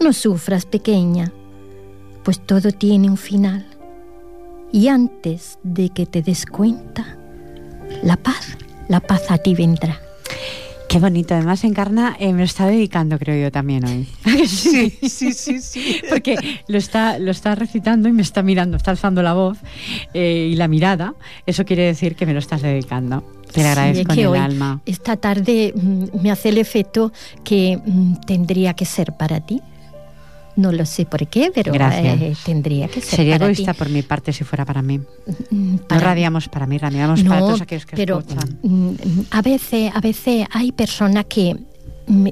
No 0.00 0.12
sufras, 0.12 0.66
pequeña, 0.66 1.32
pues 2.24 2.44
todo 2.44 2.72
tiene 2.72 3.08
un 3.08 3.16
final. 3.16 3.64
Y 4.72 4.88
antes 4.88 5.58
de 5.62 5.90
que 5.90 6.04
te 6.06 6.20
des 6.20 6.46
cuenta, 6.46 7.16
la 8.02 8.16
paz, 8.16 8.56
la 8.88 9.00
paz 9.00 9.30
a 9.30 9.38
ti 9.38 9.54
vendrá. 9.54 10.00
Qué 10.88 11.00
bonito. 11.00 11.34
Además, 11.34 11.64
Encarna 11.64 12.16
eh, 12.20 12.32
me 12.32 12.38
lo 12.38 12.44
está 12.44 12.66
dedicando, 12.66 13.18
creo 13.18 13.42
yo, 13.42 13.50
también 13.50 13.84
hoy. 13.84 14.06
Sí, 14.46 14.90
sí, 15.08 15.32
sí, 15.32 15.60
sí. 15.60 16.00
Porque 16.08 16.36
lo 16.68 16.78
está, 16.78 17.18
lo 17.18 17.32
está 17.32 17.54
recitando 17.56 18.08
y 18.08 18.12
me 18.12 18.22
está 18.22 18.42
mirando, 18.42 18.76
está 18.76 18.92
alzando 18.92 19.20
la 19.22 19.32
voz 19.32 19.58
eh, 20.12 20.50
y 20.52 20.54
la 20.54 20.68
mirada. 20.68 21.14
Eso 21.46 21.64
quiere 21.64 21.82
decir 21.84 22.14
que 22.14 22.26
me 22.26 22.32
lo 22.32 22.38
estás 22.38 22.62
dedicando. 22.62 23.24
Te 23.52 23.60
lo 23.60 23.66
Sí, 23.66 23.70
agradezco 23.70 24.12
es 24.12 24.14
que 24.16 24.20
en 24.22 24.26
el 24.28 24.32
hoy, 24.32 24.38
alma. 24.38 24.80
Esta 24.86 25.16
tarde 25.16 25.72
mm, 25.74 26.04
me 26.22 26.30
hace 26.30 26.50
el 26.50 26.58
efecto 26.58 27.12
que 27.42 27.78
mm, 27.84 28.16
tendría 28.26 28.74
que 28.74 28.84
ser 28.84 29.14
para 29.16 29.40
ti. 29.40 29.62
No 30.56 30.72
lo 30.72 30.86
sé 30.86 31.04
por 31.04 31.26
qué, 31.26 31.50
pero 31.52 31.72
eh, 31.74 32.34
tendría 32.44 32.88
que 32.88 33.00
ser. 33.00 33.16
Sería 33.16 33.36
egoísta 33.36 33.74
por 33.74 33.88
mi 33.88 34.02
parte 34.02 34.32
si 34.32 34.44
fuera 34.44 34.64
para 34.64 34.82
mí. 34.82 35.00
Mm, 35.50 35.76
no 35.90 35.98
radiamos 35.98 36.48
para 36.48 36.66
mí, 36.66 36.78
radiamos 36.78 37.22
para 37.24 37.40
todos 37.40 37.60
aquellos 37.60 37.86
que 37.86 37.96
pero, 37.96 38.20
escuchan. 38.20 38.58
Mm, 38.62 38.94
a 39.30 39.42
veces, 39.42 39.92
a 39.94 40.00
veces 40.00 40.46
hay 40.52 40.72
personas 40.72 41.24
que 41.26 41.56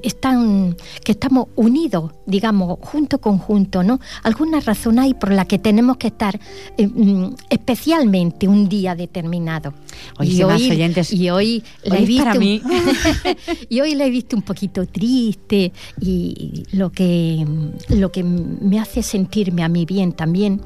están, 0.03 0.77
que 1.05 1.13
estamos 1.13 1.49
unidos, 1.57 2.13
digamos, 2.27 2.79
junto 2.81 3.21
con 3.21 3.39
junto, 3.39 3.83
¿no? 3.83 4.01
Alguna 4.23 4.61
razón 4.61 4.99
hay 4.99 5.15
por 5.15 5.33
la 5.33 5.45
que 5.45 5.59
tenemos 5.59 5.97
que 5.97 6.09
estar 6.09 6.39
eh, 6.77 6.87
mm, 6.87 7.35
especialmente 7.51 8.49
un 8.49 8.69
día 8.69 8.95
determinado. 8.95 9.75
y, 10.21 10.43
hoy, 10.43 10.71
oyentes, 10.71 11.13
y 11.13 11.31
hoy 11.31 11.63
la 11.85 11.99
he 11.99 12.05
visto 12.05 12.41
y 13.69 13.81
hoy 13.81 13.95
la 13.95 14.07
he 14.07 14.11
visto 14.11 14.37
un 14.37 14.43
poquito 14.43 14.87
triste 14.87 15.73
y 16.01 16.65
lo 16.73 16.91
que 16.91 17.47
lo 17.89 18.11
que 18.13 18.23
me 18.23 18.79
hace 18.79 19.03
sentirme 19.03 19.63
a 19.63 19.69
mí 19.69 19.85
bien 19.85 20.13
también 20.13 20.61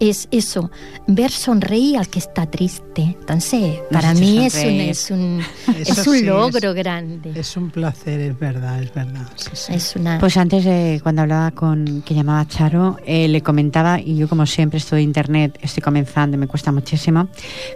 es 0.00 0.28
eso, 0.30 0.70
ver 1.06 1.30
sonreír 1.30 1.98
al 1.98 2.08
que 2.08 2.18
está 2.18 2.46
triste. 2.46 3.16
Entonces, 3.20 3.80
para 3.90 4.14
mí 4.14 4.46
es 4.46 4.54
un, 4.54 4.80
es 4.80 5.10
un, 5.10 5.42
es 5.78 6.06
un 6.06 6.26
logro 6.26 6.72
grande. 6.74 7.32
Es 7.38 7.56
un 7.56 7.70
placer, 7.70 8.18
es 8.20 8.38
verdad, 8.38 8.82
es 8.82 8.92
verdad. 8.92 9.28
Es 9.68 9.94
una... 9.96 10.18
Pues 10.18 10.36
antes, 10.36 10.64
de 10.64 11.00
cuando 11.02 11.22
hablaba 11.22 11.50
con 11.50 12.02
que 12.02 12.14
llamaba 12.14 12.48
Charo, 12.48 12.98
eh, 13.04 13.28
le 13.28 13.42
comentaba, 13.42 14.00
y 14.00 14.16
yo 14.16 14.28
como 14.28 14.46
siempre 14.46 14.78
estoy 14.78 15.02
en 15.02 15.10
internet, 15.10 15.58
estoy 15.60 15.82
comenzando 15.82 16.36
y 16.36 16.40
me 16.40 16.46
cuesta 16.46 16.72
muchísimo, 16.72 17.28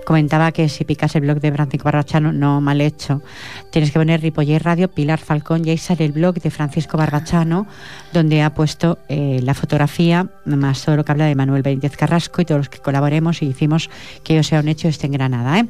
comentaba 0.06 0.50
que 0.50 0.68
si 0.68 0.84
picas 0.84 1.14
el 1.16 1.22
blog 1.22 1.40
de 1.40 1.52
Francisco 1.52 1.84
Barbachano, 1.84 2.32
no 2.32 2.60
mal 2.60 2.80
hecho. 2.80 3.22
Tienes 3.70 3.90
que 3.90 3.98
poner 3.98 4.22
Ripoller 4.22 4.64
Radio, 4.64 4.90
Pilar 4.90 5.18
Falcón, 5.18 5.66
y 5.66 5.70
ahí 5.70 5.78
sale 5.78 6.06
el 6.06 6.12
blog 6.12 6.36
de 6.40 6.50
Francisco 6.50 6.96
Barbachano, 6.96 7.66
donde 8.14 8.40
ha 8.40 8.54
puesto 8.54 8.98
eh, 9.08 9.40
la 9.42 9.52
fotografía, 9.52 10.30
más 10.46 10.82
todo 10.82 10.96
lo 10.96 11.04
que 11.04 11.12
habla 11.12 11.26
de 11.26 11.34
Manuel 11.34 11.62
Benítez 11.62 11.96
Carrasco 11.96 12.40
y 12.40 12.46
todos 12.46 12.60
los 12.60 12.68
que 12.70 12.78
colaboremos 12.78 13.42
y 13.42 13.46
hicimos 13.46 13.90
que 14.22 14.32
ello 14.32 14.42
sea 14.42 14.60
un 14.60 14.68
hecho 14.68 14.88
esté 14.88 15.06
en 15.06 15.12
Granada. 15.12 15.58
¿eh? 15.58 15.66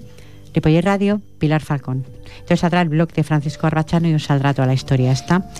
Ripoller 0.55 0.85
Radio, 0.85 1.21
Pilar 1.39 1.63
Falcón. 1.63 2.05
Entonces 2.35 2.61
saldrá 2.61 2.83
el 2.83 2.91
blog 2.91 3.13
de 3.13 3.25
Francisco 3.25 3.67
Arbachano 3.67 4.09
y 4.09 4.15
os 4.15 4.25
saldrá 4.25 4.55
toda 4.55 4.69
la 4.69 4.75
historia 4.75 5.11
esta. 5.11 5.45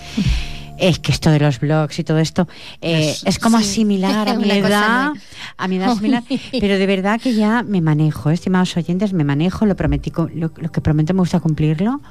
Es 0.77 0.99
que 0.99 1.13
esto 1.13 1.31
de 1.31 1.39
los 1.39 1.61
blogs 1.61 1.99
y 1.99 2.03
todo 2.03 2.19
esto 2.19 2.49
eh, 2.81 3.15
es, 3.23 3.39
como 3.39 3.55
asimilar 3.55 4.27
a 4.27 4.33
mi 4.37 4.51
edad, 4.51 5.13
a 5.55 5.67
mi 5.69 5.77
edad 5.77 5.95
similar, 5.95 6.21
pero 6.51 6.77
de 6.77 6.85
verdad 6.85 7.21
que 7.21 7.33
ya 7.33 7.63
me 7.63 7.79
manejo, 7.79 8.29
estimados 8.29 8.75
oyentes, 8.75 9.13
me 9.13 9.23
manejo, 9.23 9.65
lo 9.65 9.77
prometí, 9.77 10.11
lo, 10.33 10.51
que 10.51 10.81
prometo 10.81 11.13
me 11.13 11.21
gusta 11.21 11.39
cumplirlo 11.39 12.01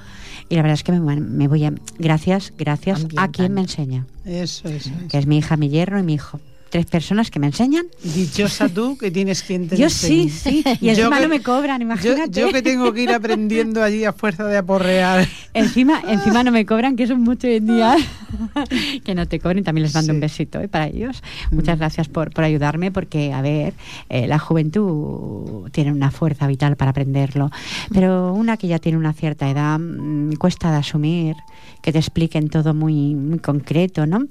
y 0.49 0.57
la 0.57 0.63
verdad 0.63 0.75
es 0.75 0.85
que 0.85 0.93
me, 0.93 1.49
voy 1.49 1.65
a 1.65 1.73
gracias, 1.99 2.53
gracias 2.57 3.07
a 3.17 3.29
quien 3.29 3.55
me 3.55 3.63
enseña. 3.63 4.07
Eso, 4.25 4.69
eso, 4.69 4.91
Que 5.09 5.19
es 5.19 5.27
mi 5.27 5.39
hija, 5.39 5.57
mi 5.57 5.69
yerno 5.69 5.99
y 5.99 6.03
mi 6.03 6.15
hijo 6.15 6.41
tres 6.75 6.87
personas 6.87 7.31
que 7.31 7.39
me 7.39 7.47
enseñan. 7.47 7.87
Dichosa 8.03 8.69
tú 8.69 8.99
que 8.99 9.13
tienes 9.13 9.45
quien 9.45 9.69
te 9.69 9.77
Yo 9.79 9.89
sí, 9.89 10.29
sí. 10.29 10.65
Y 10.81 10.89
encima 10.89 11.21
no 11.21 11.29
me 11.29 11.41
cobran, 11.41 11.81
imagínate. 11.81 12.41
Yo, 12.41 12.51
que 12.51 12.63
tengo 12.63 12.93
que 12.93 13.03
ir 13.03 13.13
aprendiendo 13.13 13.81
allí 13.81 14.05
a 14.05 14.13
fuerza 14.13 14.45
de 14.47 14.57
aporrear. 14.57 15.25
Encima, 15.55 16.03
encima 16.09 16.43
no 16.43 16.51
me 16.51 16.67
cobran, 16.67 16.97
que 16.97 17.05
eso 17.05 17.13
es 17.13 17.19
mucho 17.21 17.47
hoy 17.47 17.55
en 17.55 17.67
día. 17.69 17.97
que 19.05 19.15
no 19.15 19.29
te 19.29 19.39
cobren, 19.39 19.63
también 19.63 19.85
les 19.85 19.95
mando 19.95 20.13
un 20.13 20.19
besito 20.19 20.61
¿eh? 20.61 20.67
para 20.67 20.89
ellos. 20.89 21.23
Muchas 21.53 21.77
mm. 21.77 21.79
gracias 21.79 22.09
por, 22.09 22.33
por 22.33 22.43
ayudarme, 22.43 22.91
porque, 22.91 23.33
a 23.33 23.41
ver, 23.41 23.75
eh, 24.09 24.27
la 24.27 24.41
juventud 24.41 25.71
tiene 25.71 25.93
una 25.93 26.11
fuerza 26.11 26.49
vital 26.49 26.75
para 26.75 26.91
aprenderlo. 26.91 27.53
Pero 27.93 28.35
una 28.35 28.57
que 28.57 28.67
ya 28.67 28.81
tiene 28.81 28.99
una 28.99 29.13
cierta 29.13 29.49
edad, 29.49 29.79
mm, 29.79 30.33
cuesta 30.39 30.73
de 30.73 30.79
asumir 30.79 31.37
que 31.85 31.93
te 31.93 31.99
expliquen 31.99 32.49
todo 32.49 32.73
muy, 32.73 33.15
muy 33.15 33.39
concreto, 33.39 34.07
¿no? 34.07 34.27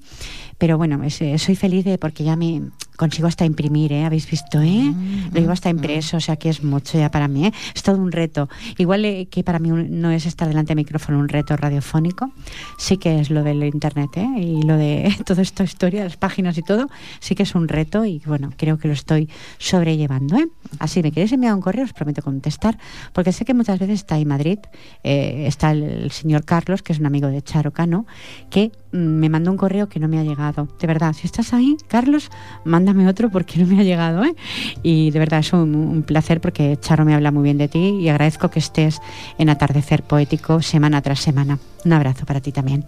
Pero 0.57 0.77
bueno, 0.77 0.99
eh, 1.03 1.37
soy 1.37 1.55
feliz 1.55 1.85
de 1.85 1.97
porque 1.97 2.23
ya 2.23 2.32
me 2.35 2.71
consigo 2.95 3.27
hasta 3.27 3.45
imprimir, 3.45 3.91
¿eh? 3.93 4.05
¿Habéis 4.05 4.29
visto, 4.29 4.61
eh? 4.61 4.91
Mm, 4.93 5.33
Lo 5.33 5.39
llevo 5.39 5.51
hasta 5.51 5.69
mm, 5.69 5.75
impreso, 5.77 6.17
o 6.17 6.19
sea 6.19 6.35
que 6.35 6.49
es 6.49 6.63
mucho 6.63 6.97
ya 6.97 7.09
para 7.09 7.27
mí, 7.27 7.47
¿eh? 7.47 7.53
Es 7.75 7.83
todo 7.83 7.97
un 7.97 8.11
reto. 8.11 8.49
Igual 8.77 9.05
eh, 9.05 9.27
que 9.29 9.43
para 9.43 9.59
mí 9.59 9.69
no 9.69 10.11
es 10.11 10.25
estar 10.25 10.47
delante 10.47 10.69
del 10.69 10.77
micrófono 10.77 11.19
un 11.19 11.29
reto 11.29 11.55
radiofónico, 11.57 12.31
sí 12.77 12.97
que 12.97 13.19
es 13.19 13.29
lo 13.29 13.43
del 13.43 13.63
internet, 13.63 14.09
¿eh? 14.15 14.27
Y 14.37 14.61
lo 14.63 14.77
de 14.77 15.15
toda 15.25 15.41
esta 15.41 15.63
historia, 15.63 16.03
las 16.03 16.17
páginas 16.17 16.57
y 16.57 16.61
todo, 16.61 16.87
sí 17.19 17.35
que 17.35 17.43
es 17.43 17.55
un 17.55 17.67
reto 17.67 18.05
y 18.05 18.21
bueno, 18.25 18.51
creo 18.57 18.77
que 18.77 18.87
lo 18.87 18.93
estoy 18.93 19.29
sobrellevando, 19.57 20.37
¿eh? 20.37 20.47
Así, 20.79 21.01
me 21.01 21.11
queréis 21.11 21.31
enviar 21.31 21.53
un 21.53 21.61
correo, 21.61 21.85
os 21.85 21.93
prometo 21.93 22.21
contestar, 22.21 22.77
porque 23.13 23.31
sé 23.31 23.45
que 23.45 23.53
muchas 23.53 23.79
veces 23.79 23.99
está 23.99 24.17
en 24.17 24.27
Madrid, 24.27 24.59
eh, 25.03 25.45
está 25.47 25.71
el, 25.71 26.11
señor 26.11 26.45
Carlos, 26.45 26.81
que 26.81 26.93
es 26.93 26.99
un 26.99 27.05
amigo 27.05 27.27
de 27.27 27.41
Charo 27.41 27.71
Cano, 27.71 28.05
que 28.49 28.71
mm, 28.91 28.97
me 28.97 29.29
mandó 29.29 29.51
un 29.51 29.57
correo 29.57 29.89
que 29.89 29.99
no 29.99 30.07
me 30.07 30.19
ha 30.19 30.23
llegado. 30.23 30.67
De 30.79 30.87
verdad, 30.87 31.13
si 31.13 31.27
estás 31.27 31.53
ahí, 31.53 31.77
Carlos, 31.87 32.29
manda 32.65 32.82
otro 33.07 33.29
porque 33.29 33.59
no 33.59 33.67
me 33.67 33.79
ha 33.79 33.83
llegado. 33.83 34.23
¿eh? 34.23 34.35
Y 34.81 35.11
de 35.11 35.19
verdad 35.19 35.39
es 35.39 35.53
un, 35.53 36.03
placer 36.05 36.41
porque 36.41 36.77
Charo 36.79 37.05
me 37.05 37.13
habla 37.13 37.31
muy 37.31 37.43
bien 37.43 37.57
de 37.57 37.67
ti 37.67 37.79
y 38.01 38.09
agradezco 38.09 38.49
que 38.49 38.59
estés 38.59 38.99
en 39.37 39.49
Atardecer 39.49 40.03
Poético 40.03 40.61
semana 40.61 41.01
tras 41.01 41.19
semana. 41.19 41.59
Un 41.85 41.93
abrazo 41.93 42.25
para 42.25 42.41
ti 42.41 42.51
también. 42.51 42.85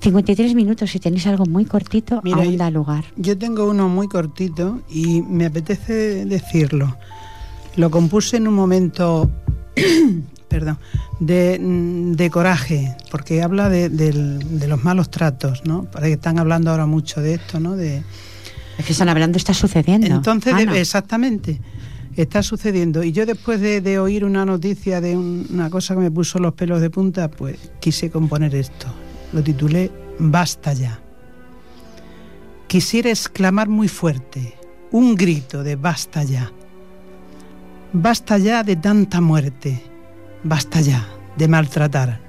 53 0.00 0.54
minutos, 0.54 0.90
si 0.90 0.98
tenéis 0.98 1.26
algo 1.26 1.44
muy 1.44 1.66
cortito, 1.66 2.20
Mira, 2.24 2.38
aún 2.38 2.56
da 2.56 2.70
lugar. 2.70 3.04
Yo 3.16 3.36
tengo 3.36 3.68
uno 3.68 3.88
muy 3.88 4.08
cortito 4.08 4.80
y 4.88 5.20
me 5.22 5.46
apetece 5.46 6.24
decirlo. 6.24 6.96
Lo 7.76 7.90
compuse 7.90 8.38
en 8.38 8.48
un 8.48 8.54
momento, 8.54 9.30
perdón, 10.48 10.78
de, 11.20 12.30
coraje, 12.32 12.96
porque 13.10 13.42
habla 13.42 13.68
de, 13.68 13.90
de, 13.90 14.68
los 14.68 14.82
malos 14.82 15.10
tratos, 15.10 15.62
¿no? 15.66 15.84
Para 15.84 16.06
que 16.06 16.14
están 16.14 16.38
hablando 16.38 16.70
ahora 16.70 16.86
mucho 16.86 17.20
de 17.20 17.34
esto, 17.34 17.60
¿no? 17.60 17.76
De, 17.76 18.02
es 18.80 18.86
que 18.86 18.92
están 18.92 19.08
hablando, 19.08 19.36
está 19.36 19.54
sucediendo. 19.54 20.06
Entonces, 20.06 20.54
exactamente, 20.74 21.60
está 22.16 22.42
sucediendo. 22.42 23.02
Y 23.02 23.12
yo 23.12 23.26
después 23.26 23.60
de, 23.60 23.98
oír 23.98 24.24
una 24.24 24.44
noticia 24.44 25.00
de 25.00 25.16
una 25.16 25.70
cosa 25.70 25.94
que 25.94 26.00
me 26.00 26.10
puso 26.10 26.38
los 26.38 26.54
pelos 26.54 26.80
de 26.80 26.90
punta, 26.90 27.30
pues 27.30 27.58
quise 27.80 28.10
componer 28.10 28.54
esto. 28.54 28.86
Lo 29.32 29.42
titulé 29.42 29.90
Basta 30.18 30.72
ya. 30.72 31.00
Quisiera 32.66 33.10
exclamar 33.10 33.68
muy 33.68 33.88
fuerte, 33.88 34.54
un 34.92 35.14
grito 35.14 35.62
de 35.62 35.76
basta 35.76 36.22
ya. 36.24 36.52
Basta 37.92 38.38
ya 38.38 38.62
de 38.62 38.76
tanta 38.76 39.20
muerte, 39.20 39.82
basta 40.44 40.80
ya 40.80 41.06
de 41.36 41.48
maltratar. 41.48 42.20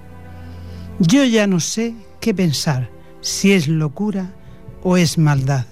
Yo 1.00 1.24
ya 1.26 1.48
no 1.48 1.60
sé 1.60 1.94
qué 2.20 2.34
pensar, 2.34 2.90
si 3.22 3.52
es 3.52 3.68
locura 3.68 4.34
o 4.84 4.98
es 4.98 5.18
maldad. 5.18 5.66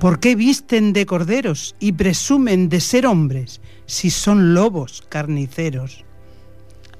¿Por 0.00 0.20
qué 0.20 0.36
visten 0.36 0.92
de 0.92 1.06
corderos 1.06 1.74
y 1.80 1.92
presumen 1.92 2.68
de 2.68 2.80
ser 2.80 3.04
hombres 3.04 3.60
si 3.86 4.10
son 4.10 4.54
lobos 4.54 5.02
carniceros? 5.08 6.04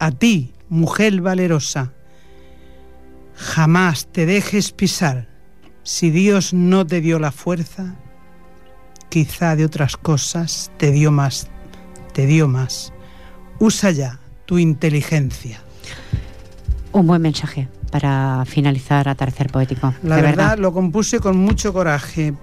A 0.01 0.11
ti, 0.11 0.53
mujer 0.69 1.21
valerosa, 1.21 1.93
jamás 3.37 4.09
te 4.11 4.27
dejes 4.27 4.73
pisar. 4.73 5.29
Si 5.85 6.11
Dios 6.11 6.53
no 6.53 6.85
te 6.87 7.01
dio 7.01 7.21
la 7.21 7.31
fuerza, 7.31 7.95
quizá 9.09 9.55
de 9.55 9.65
otras 9.65 9.97
cosas 9.97 10.73
te 10.77 10.91
dio 10.91 11.13
más, 11.13 11.49
te 12.13 12.27
dio 12.27 12.49
más. 12.49 12.93
Usa 13.61 13.93
ya 13.93 14.19
tu 14.45 14.59
inteligencia. 14.59 15.63
Un 16.91 17.07
buen 17.07 17.23
mensaje 17.23 17.69
para 17.93 18.45
finalizar 18.45 19.09
a 19.09 19.15
tercer 19.15 19.51
poético. 19.53 19.95
La 20.03 20.17
verdad, 20.17 20.59
lo 20.59 20.73
compuse 20.73 21.21
con 21.21 21.37
mucho 21.37 21.73
coraje, 21.73 22.35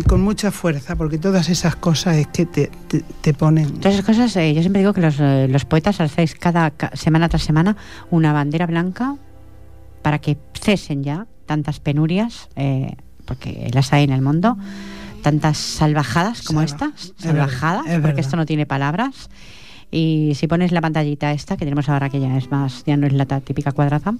con 0.00 0.22
mucha 0.22 0.50
fuerza, 0.50 0.96
porque 0.96 1.18
todas 1.18 1.50
esas 1.50 1.76
cosas 1.76 2.16
es 2.16 2.26
que 2.28 2.46
te, 2.46 2.70
te, 3.20 3.34
ponen... 3.34 3.74
Todas 3.74 3.94
esas 3.94 4.06
cosas, 4.06 4.34
eh, 4.36 4.54
yo 4.54 4.62
siempre 4.62 4.80
digo 4.80 4.94
que 4.94 5.02
los, 5.02 5.20
eh, 5.20 5.48
los 5.48 5.66
poetas 5.66 6.00
hacéis 6.00 6.34
cada 6.34 6.72
semana 6.94 7.28
tras 7.28 7.42
semana 7.42 7.76
una 8.10 8.32
bandera 8.32 8.66
blanca 8.66 9.16
para 10.00 10.18
que 10.18 10.38
cesen 10.58 11.04
ya 11.04 11.26
tantas 11.44 11.80
penurias, 11.80 12.48
eh, 12.56 12.96
porque 13.26 13.70
las 13.74 13.92
hay 13.92 14.04
en 14.04 14.10
el 14.10 14.22
mundo, 14.22 14.56
tantas 15.22 15.58
salvajadas 15.58 16.42
como 16.42 16.62
estas, 16.62 17.12
salvajadas, 17.18 17.84
porque 18.00 18.22
esto 18.22 18.36
no 18.36 18.46
tiene 18.46 18.64
palabras. 18.64 19.28
Y 19.90 20.32
si 20.36 20.46
pones 20.46 20.72
la 20.72 20.80
pantallita 20.80 21.32
esta, 21.32 21.58
que 21.58 21.66
tenemos 21.66 21.90
ahora 21.90 22.08
que 22.08 22.18
ya 22.18 22.38
es 22.38 22.50
más, 22.50 22.82
ya 22.86 22.96
no 22.96 23.06
es 23.06 23.12
la 23.12 23.26
típica 23.26 23.72
cuadrada, 23.72 24.14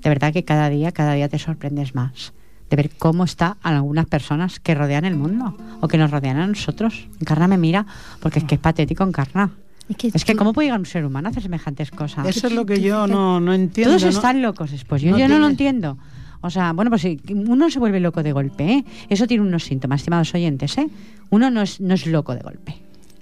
de 0.00 0.08
verdad 0.08 0.32
que 0.32 0.44
cada 0.44 0.70
día, 0.70 0.92
cada 0.92 1.14
día 1.14 1.28
te 1.28 1.40
sorprendes 1.40 1.96
más 1.96 2.32
de 2.70 2.76
ver 2.76 2.90
cómo 2.98 3.24
está 3.24 3.56
algunas 3.62 4.06
personas 4.06 4.60
que 4.60 4.74
rodean 4.74 5.04
el 5.04 5.16
mundo 5.16 5.56
o 5.80 5.88
que 5.88 5.98
nos 5.98 6.10
rodean 6.10 6.38
a 6.38 6.46
nosotros. 6.46 7.08
Encarna 7.20 7.48
me 7.48 7.58
mira 7.58 7.86
porque 8.20 8.40
es 8.40 8.44
que 8.44 8.56
es 8.56 8.60
patético 8.60 9.04
Encarna. 9.04 9.50
Es 9.88 10.24
que, 10.24 10.36
¿cómo 10.36 10.52
puede 10.52 10.66
llegar 10.66 10.80
un 10.80 10.86
ser 10.86 11.04
humano 11.06 11.28
a 11.28 11.30
hacer 11.30 11.42
semejantes 11.42 11.90
cosas? 11.90 12.26
Eso 12.26 12.48
es 12.48 12.52
lo 12.52 12.66
que 12.66 12.80
yo 12.82 13.06
no, 13.06 13.40
no 13.40 13.54
entiendo. 13.54 13.96
Todos 13.96 14.14
están 14.14 14.42
locos 14.42 14.70
después. 14.70 15.00
Yo 15.00 15.28
no, 15.28 15.38
lo 15.38 15.46
entiendo. 15.48 15.96
O 16.40 16.50
sea, 16.50 16.72
bueno, 16.72 16.90
pues 16.90 17.06
uno 17.30 17.70
se 17.70 17.78
vuelve 17.78 17.98
loco 17.98 18.22
de 18.22 18.32
golpe, 18.32 18.70
¿eh? 18.70 18.84
Eso 19.08 19.26
tiene 19.26 19.42
unos 19.42 19.64
síntomas, 19.64 20.00
estimados 20.00 20.32
oyentes, 20.34 20.76
¿eh? 20.78 20.88
Uno 21.30 21.50
no 21.50 21.62
es, 21.62 21.80
no 21.80 21.94
es 21.94 22.06
loco 22.06 22.34
de 22.34 22.40
golpe. 22.40 22.76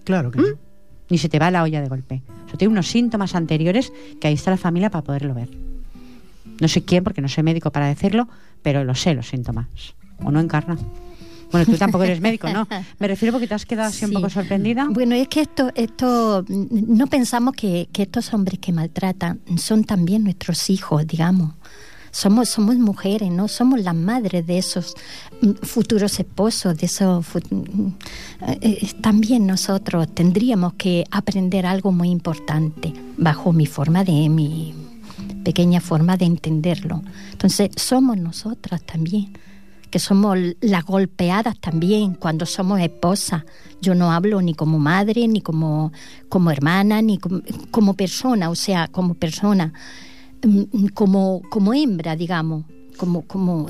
Claro 0.04 0.30
que 0.30 0.40
¿Mm? 0.40 0.42
no. 0.42 0.48
Ni 1.08 1.18
se 1.18 1.28
te 1.28 1.38
va 1.38 1.50
la 1.50 1.62
olla 1.62 1.80
de 1.80 1.88
golpe. 1.88 2.22
Eso 2.48 2.56
tiene 2.56 2.72
unos 2.72 2.88
síntomas 2.88 3.34
anteriores 3.34 3.92
que 4.20 4.26
ahí 4.26 4.34
está 4.34 4.50
la 4.50 4.56
familia 4.56 4.90
para 4.90 5.04
poderlo 5.04 5.34
ver. 5.34 5.48
No 6.60 6.68
sé 6.68 6.84
quién, 6.84 7.04
porque 7.04 7.20
no 7.20 7.28
soy 7.28 7.44
médico 7.44 7.70
para 7.70 7.86
decirlo, 7.86 8.28
pero 8.62 8.84
lo 8.84 8.94
sé 8.94 9.14
los 9.14 9.28
síntomas. 9.28 9.66
o 10.22 10.30
no 10.30 10.40
encarna. 10.40 10.76
Bueno, 11.52 11.66
tú 11.66 11.76
tampoco 11.78 12.04
eres 12.04 12.20
médico, 12.20 12.48
¿no? 12.48 12.66
Me 12.98 13.06
refiero 13.06 13.32
porque 13.32 13.46
te 13.46 13.54
has 13.54 13.64
quedado 13.64 13.88
así 13.88 14.04
un 14.04 14.12
poco 14.12 14.28
sorprendida. 14.28 14.88
Bueno, 14.90 15.14
es 15.14 15.28
que 15.28 15.42
esto, 15.42 15.70
esto 15.74 16.44
no 16.48 17.06
pensamos 17.06 17.54
que, 17.54 17.88
que 17.92 18.02
estos 18.02 18.34
hombres 18.34 18.58
que 18.58 18.72
maltratan 18.72 19.40
son 19.56 19.84
también 19.84 20.24
nuestros 20.24 20.70
hijos, 20.70 21.06
digamos 21.06 21.52
somos, 22.16 22.48
somos 22.48 22.76
mujeres, 22.76 23.30
¿no? 23.30 23.46
Somos 23.46 23.80
las 23.82 23.94
madres 23.94 24.46
de 24.46 24.56
esos 24.56 24.94
mm, 25.42 25.50
futuros 25.62 26.18
esposos, 26.18 26.76
de 26.78 26.86
esos... 26.86 27.26
Mm, 27.50 27.88
eh, 28.48 28.58
eh, 28.62 28.92
también 29.02 29.46
nosotros 29.46 30.08
tendríamos 30.14 30.74
que 30.74 31.04
aprender 31.10 31.66
algo 31.66 31.92
muy 31.92 32.08
importante 32.08 32.94
bajo 33.18 33.52
mi 33.52 33.66
forma 33.66 34.02
de, 34.02 34.30
mi 34.30 34.74
pequeña 35.46 35.80
forma 35.80 36.16
de 36.16 36.24
entenderlo. 36.24 37.02
Entonces, 37.30 37.70
somos 37.76 38.16
nosotras 38.16 38.82
también 38.82 39.28
que 39.92 40.00
somos 40.00 40.36
las 40.60 40.84
golpeadas 40.84 41.56
también 41.60 42.14
cuando 42.14 42.46
somos 42.46 42.80
esposas. 42.80 43.44
Yo 43.80 43.94
no 43.94 44.10
hablo 44.10 44.42
ni 44.42 44.54
como 44.54 44.80
madre, 44.80 45.28
ni 45.28 45.40
como, 45.40 45.92
como 46.28 46.50
hermana, 46.50 47.00
ni 47.00 47.18
como, 47.18 47.42
como 47.70 47.94
persona, 47.94 48.50
o 48.50 48.56
sea, 48.56 48.88
como 48.88 49.14
persona. 49.14 49.72
Mm, 50.44 50.88
como, 50.94 51.42
como 51.48 51.72
hembra, 51.72 52.16
digamos, 52.16 52.64
como, 52.96 53.22
como 53.22 53.68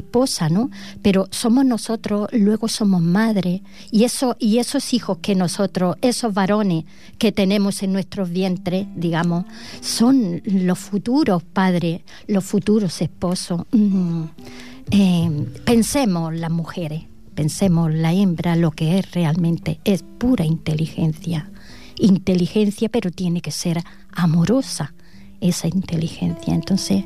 esposa, 0.00 0.48
¿no? 0.48 0.70
Pero 1.02 1.28
somos 1.30 1.64
nosotros, 1.64 2.28
luego 2.32 2.68
somos 2.68 3.02
madres, 3.02 3.62
y, 3.90 4.04
eso, 4.04 4.36
y 4.38 4.58
esos 4.58 4.92
hijos 4.92 5.18
que 5.22 5.34
nosotros, 5.34 5.96
esos 6.02 6.34
varones 6.34 6.84
que 7.18 7.32
tenemos 7.32 7.82
en 7.82 7.92
nuestros 7.92 8.30
vientres, 8.30 8.86
digamos, 8.96 9.44
son 9.80 10.42
los 10.44 10.78
futuros 10.78 11.42
padres, 11.42 12.02
los 12.26 12.44
futuros 12.44 13.00
esposos. 13.00 13.62
Eh, 14.90 15.46
pensemos 15.64 16.34
las 16.34 16.50
mujeres, 16.50 17.04
pensemos 17.34 17.92
la 17.92 18.12
hembra, 18.12 18.56
lo 18.56 18.70
que 18.70 18.98
es 18.98 19.12
realmente, 19.12 19.80
es 19.84 20.02
pura 20.02 20.44
inteligencia. 20.44 21.50
Inteligencia, 21.96 22.88
pero 22.88 23.10
tiene 23.10 23.40
que 23.40 23.52
ser 23.52 23.82
amorosa 24.12 24.94
esa 25.40 25.68
inteligencia. 25.68 26.54
Entonces, 26.54 27.04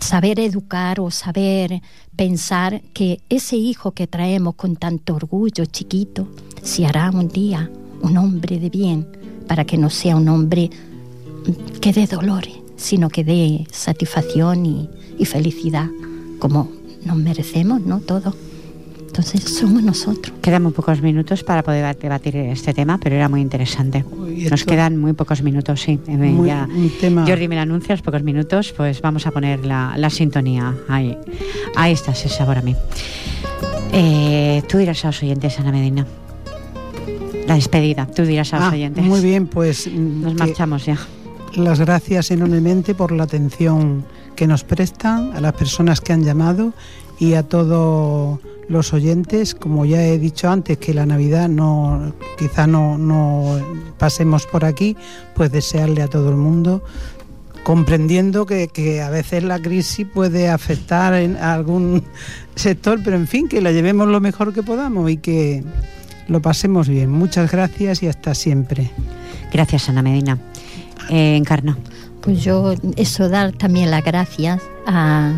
saber 0.00 0.40
educar 0.40 1.00
o 1.00 1.10
saber 1.10 1.82
pensar 2.16 2.82
que 2.92 3.20
ese 3.28 3.56
hijo 3.56 3.92
que 3.92 4.06
traemos 4.06 4.54
con 4.54 4.76
tanto 4.76 5.14
orgullo 5.14 5.64
chiquito 5.66 6.28
se 6.62 6.86
hará 6.86 7.10
un 7.10 7.28
día 7.28 7.70
un 8.00 8.16
hombre 8.16 8.58
de 8.58 8.70
bien 8.70 9.06
para 9.46 9.64
que 9.64 9.78
no 9.78 9.90
sea 9.90 10.16
un 10.16 10.28
hombre 10.28 10.70
que 11.80 11.92
dé 11.92 12.06
dolores, 12.06 12.54
sino 12.76 13.08
que 13.08 13.24
dé 13.24 13.66
satisfacción 13.70 14.66
y, 14.66 14.88
y 15.18 15.24
felicidad 15.24 15.88
como 16.38 16.70
nos 17.04 17.16
merecemos, 17.16 17.80
¿no? 17.80 18.00
Todo. 18.00 18.34
Entonces 19.14 19.42
somos 19.58 19.82
nosotros. 19.82 20.34
Quedan 20.40 20.62
muy 20.62 20.72
pocos 20.72 21.02
minutos 21.02 21.44
para 21.44 21.62
poder 21.62 21.94
debatir 21.98 22.34
este 22.34 22.72
tema, 22.72 22.96
pero 22.96 23.14
era 23.14 23.28
muy 23.28 23.42
interesante. 23.42 24.06
Nos 24.50 24.64
quedan 24.64 24.96
muy 24.96 25.12
pocos 25.12 25.42
minutos, 25.42 25.82
sí. 25.82 26.00
Eh, 26.06 26.16
muy, 26.16 26.48
ya, 26.48 26.66
Jordi 27.26 27.46
me 27.46 27.56
lo 27.56 27.60
anuncia, 27.60 27.94
los 27.94 28.00
pocos 28.00 28.22
minutos, 28.22 28.72
pues 28.74 29.02
vamos 29.02 29.26
a 29.26 29.30
poner 29.30 29.66
la, 29.66 30.08
sintonía. 30.08 30.74
Ahí, 30.88 31.14
ahí 31.76 31.92
está, 31.92 32.12
ese 32.12 32.30
sabor 32.30 32.56
a 32.56 32.62
mí. 32.62 32.74
Eh, 33.92 34.62
tú 34.66 34.78
dirás 34.78 35.04
a 35.04 35.08
los 35.08 35.22
oyentes, 35.22 35.60
Ana 35.60 35.72
Medina. 35.72 36.06
La 37.46 37.56
despedida, 37.56 38.06
tú 38.06 38.22
dirás 38.24 38.54
a 38.54 38.60
los 38.60 38.68
ah, 38.68 38.72
oyentes. 38.72 39.04
Muy 39.04 39.20
bien, 39.20 39.46
pues... 39.46 39.88
Mm, 39.88 40.22
nos 40.22 40.34
marchamos 40.36 40.86
ya. 40.86 40.96
Las 41.54 41.80
gracias 41.80 42.30
enormemente 42.30 42.94
por 42.94 43.12
la 43.12 43.24
atención 43.24 44.06
que 44.34 44.46
nos 44.46 44.64
prestan, 44.64 45.32
a 45.34 45.40
las 45.40 45.52
personas 45.54 46.00
que 46.00 46.12
han 46.12 46.24
llamado 46.24 46.72
y 47.18 47.34
a 47.34 47.42
todo 47.42 48.40
los 48.68 48.92
oyentes, 48.92 49.54
como 49.54 49.84
ya 49.84 50.02
he 50.04 50.18
dicho 50.18 50.48
antes, 50.48 50.78
que 50.78 50.94
la 50.94 51.06
Navidad 51.06 51.48
no, 51.48 52.12
quizá 52.38 52.66
no, 52.66 52.98
no 52.98 53.58
pasemos 53.98 54.46
por 54.46 54.64
aquí, 54.64 54.96
pues 55.34 55.52
desearle 55.52 56.02
a 56.02 56.08
todo 56.08 56.30
el 56.30 56.36
mundo, 56.36 56.82
comprendiendo 57.64 58.46
que, 58.46 58.68
que, 58.68 59.02
a 59.02 59.10
veces 59.10 59.44
la 59.44 59.60
crisis 59.60 60.06
puede 60.06 60.48
afectar 60.48 61.14
en 61.14 61.36
algún 61.36 62.02
sector, 62.56 63.00
pero 63.04 63.16
en 63.16 63.26
fin, 63.26 63.48
que 63.48 63.60
la 63.60 63.72
llevemos 63.72 64.08
lo 64.08 64.20
mejor 64.20 64.52
que 64.52 64.62
podamos 64.62 65.10
y 65.10 65.18
que 65.18 65.62
lo 66.28 66.40
pasemos 66.40 66.88
bien. 66.88 67.10
Muchas 67.10 67.50
gracias 67.50 68.02
y 68.02 68.08
hasta 68.08 68.34
siempre. 68.34 68.90
Gracias, 69.52 69.88
Ana 69.88 70.02
Medina. 70.02 70.38
Eh, 71.10 71.36
Encarna. 71.36 71.76
Pues 72.22 72.42
yo, 72.42 72.74
eso, 72.96 73.28
dar 73.28 73.52
también 73.52 73.90
las 73.90 74.04
gracias 74.04 74.62
a 74.86 75.32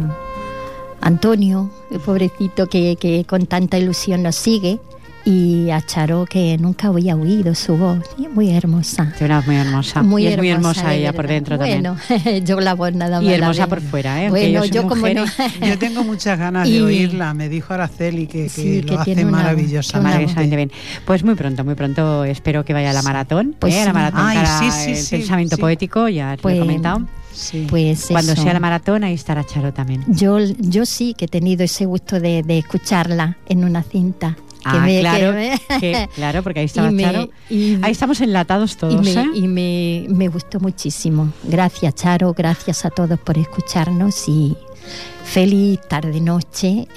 Antonio, 1.00 1.70
el 1.90 2.00
pobrecito 2.00 2.66
que, 2.68 2.96
que 2.96 3.24
con 3.24 3.46
tanta 3.46 3.78
ilusión 3.78 4.22
nos 4.22 4.36
sigue, 4.36 4.78
y 5.24 5.70
a 5.70 5.80
Charo 5.80 6.26
que 6.26 6.56
nunca 6.58 6.88
había 6.88 7.16
oído 7.16 7.54
su 7.54 7.76
voz. 7.76 7.98
Muy 8.34 8.50
hermosa. 8.50 9.12
Muy 9.46 9.56
hermosa. 9.56 10.02
Muy 10.02 10.26
es 10.26 10.36
muy 10.36 10.50
hermosa 10.50 10.94
ella 10.94 11.12
por 11.12 11.26
dentro 11.26 11.56
bueno, 11.56 11.96
también 12.08 12.44
yo 12.46 12.60
la 12.60 12.74
voz 12.74 12.92
nada 12.94 13.20
más 13.20 13.28
y 13.28 13.32
hermosa 13.32 13.66
por 13.66 13.80
fuera 13.80 14.24
¿eh? 14.24 14.30
bueno 14.30 14.64
yo, 14.64 14.86
como 14.86 15.08
no 15.08 15.24
yo 15.66 15.78
tengo 15.78 16.04
muchas 16.04 16.38
ganas 16.38 16.68
de 16.68 16.82
oírla. 16.82 17.34
Me 17.34 17.48
dijo 17.48 17.74
Araceli 17.74 18.26
que, 18.26 18.48
que 18.54 18.82
lo 18.82 19.00
hace 19.00 19.24
maravillosamente. 19.24 20.56
bien. 20.56 20.70
Pues 21.04 21.24
muy 21.24 21.34
pronto 21.34 21.64
muy 21.64 21.74
pronto. 21.74 22.24
Espero 22.24 22.64
que 22.64 22.72
vaya 22.72 22.90
a 22.90 22.92
la 22.92 23.02
maratón 23.02 23.54
pues 23.58 23.74
¿eh? 23.74 23.84
la 23.84 23.92
maratón 23.92 24.20
Ay, 24.22 24.38
sí, 24.58 24.70
sí, 24.70 24.90
el 25.14 25.20
pensamiento 25.20 25.56
poético 25.58 26.08
ya 26.08 26.36
pues, 26.40 26.56
lo 26.56 26.62
he 26.62 26.66
comentado. 26.66 27.06
pues 27.68 28.06
Cuando 28.08 28.34
sea 28.36 28.52
la 28.52 28.60
maratón, 28.60 29.04
ahí 29.04 29.14
estará 29.14 29.44
Charo 29.44 29.72
también. 29.72 30.04
Yo, 30.08 30.38
yo 30.38 30.86
sí 30.86 31.14
que 31.14 31.26
he 31.26 31.28
tenido 31.28 31.64
ese 31.64 31.86
gusto 31.86 32.20
de, 32.20 32.44
escucharla 32.48 33.36
en 33.48 33.64
una 33.64 33.82
cinta. 33.82 34.36
Ah, 34.64 34.86
claro, 35.00 35.34
claro, 36.14 36.42
porque 36.42 36.60
ahí 36.60 36.66
estaba 36.66 36.90
Charo. 36.96 37.30
ahí 37.50 37.92
estamos 37.92 38.20
enlatados 38.20 38.76
todos. 38.76 39.06
Y, 39.06 39.14
me, 39.14 39.22
¿eh? 39.22 40.06
y 40.06 40.08
me, 40.08 40.28
gustó 40.28 40.60
muchísimo. 40.60 41.32
Gracias, 41.44 41.94
Charo, 41.94 42.32
gracias 42.32 42.84
a 42.84 42.90
todos 42.90 43.18
por 43.18 43.38
escucharnos 43.38 44.28
y 44.28 44.56
feliz 45.24 45.80
tarde-noche. 45.88 46.68
Eh, 46.68 46.88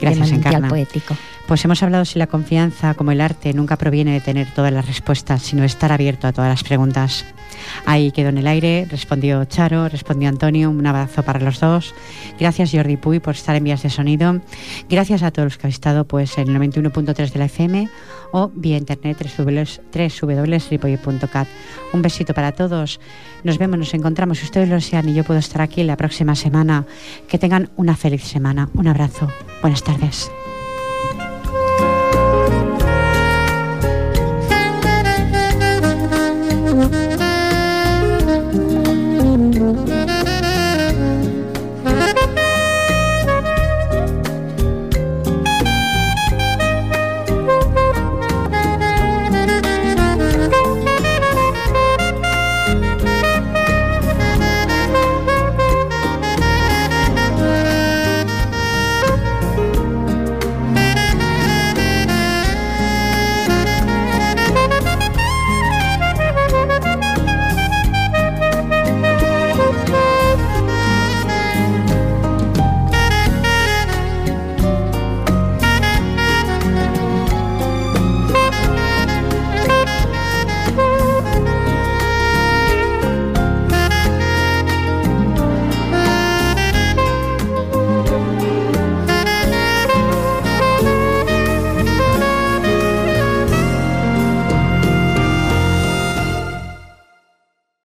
gracias, 0.00 0.32
Encarna. 0.32 0.68
Poético. 0.68 1.16
Pues 1.52 1.66
hemos 1.66 1.82
hablado 1.82 2.06
si 2.06 2.18
la 2.18 2.28
confianza, 2.28 2.94
como 2.94 3.12
el 3.12 3.20
arte, 3.20 3.52
nunca 3.52 3.76
proviene 3.76 4.14
de 4.14 4.22
tener 4.22 4.48
todas 4.54 4.72
las 4.72 4.86
respuestas, 4.86 5.42
sino 5.42 5.64
estar 5.64 5.92
abierto 5.92 6.26
a 6.26 6.32
todas 6.32 6.48
las 6.48 6.64
preguntas. 6.64 7.26
Ahí 7.84 8.10
quedó 8.10 8.30
en 8.30 8.38
el 8.38 8.46
aire, 8.46 8.86
respondió 8.90 9.44
Charo, 9.44 9.90
respondió 9.90 10.30
Antonio, 10.30 10.70
un 10.70 10.86
abrazo 10.86 11.22
para 11.22 11.40
los 11.40 11.60
dos. 11.60 11.94
Gracias 12.40 12.70
Jordi 12.72 12.96
Puy 12.96 13.20
por 13.20 13.34
estar 13.34 13.54
en 13.54 13.64
vías 13.64 13.82
de 13.82 13.90
sonido. 13.90 14.40
Gracias 14.88 15.22
a 15.22 15.30
todos 15.30 15.44
los 15.44 15.58
que 15.58 15.66
habéis 15.66 15.74
estado 15.74 16.06
pues, 16.06 16.38
en 16.38 16.48
el 16.48 16.58
91.3 16.58 17.30
de 17.30 17.38
la 17.38 17.44
FM 17.44 17.86
o 18.32 18.50
vía 18.54 18.78
internet 18.78 19.18
www.ripoy.cat. 19.36 21.48
Un 21.92 22.00
besito 22.00 22.32
para 22.32 22.52
todos. 22.52 22.98
Nos 23.44 23.58
vemos, 23.58 23.78
nos 23.78 23.92
encontramos. 23.92 24.38
Si 24.38 24.46
ustedes 24.46 24.70
lo 24.70 24.76
desean 24.76 25.06
y 25.10 25.12
yo 25.12 25.22
puedo 25.22 25.40
estar 25.40 25.60
aquí 25.60 25.82
la 25.82 25.98
próxima 25.98 26.34
semana. 26.34 26.86
Que 27.28 27.36
tengan 27.36 27.68
una 27.76 27.94
feliz 27.94 28.24
semana. 28.24 28.70
Un 28.72 28.88
abrazo. 28.88 29.28
Buenas 29.60 29.84
tardes. 29.84 30.30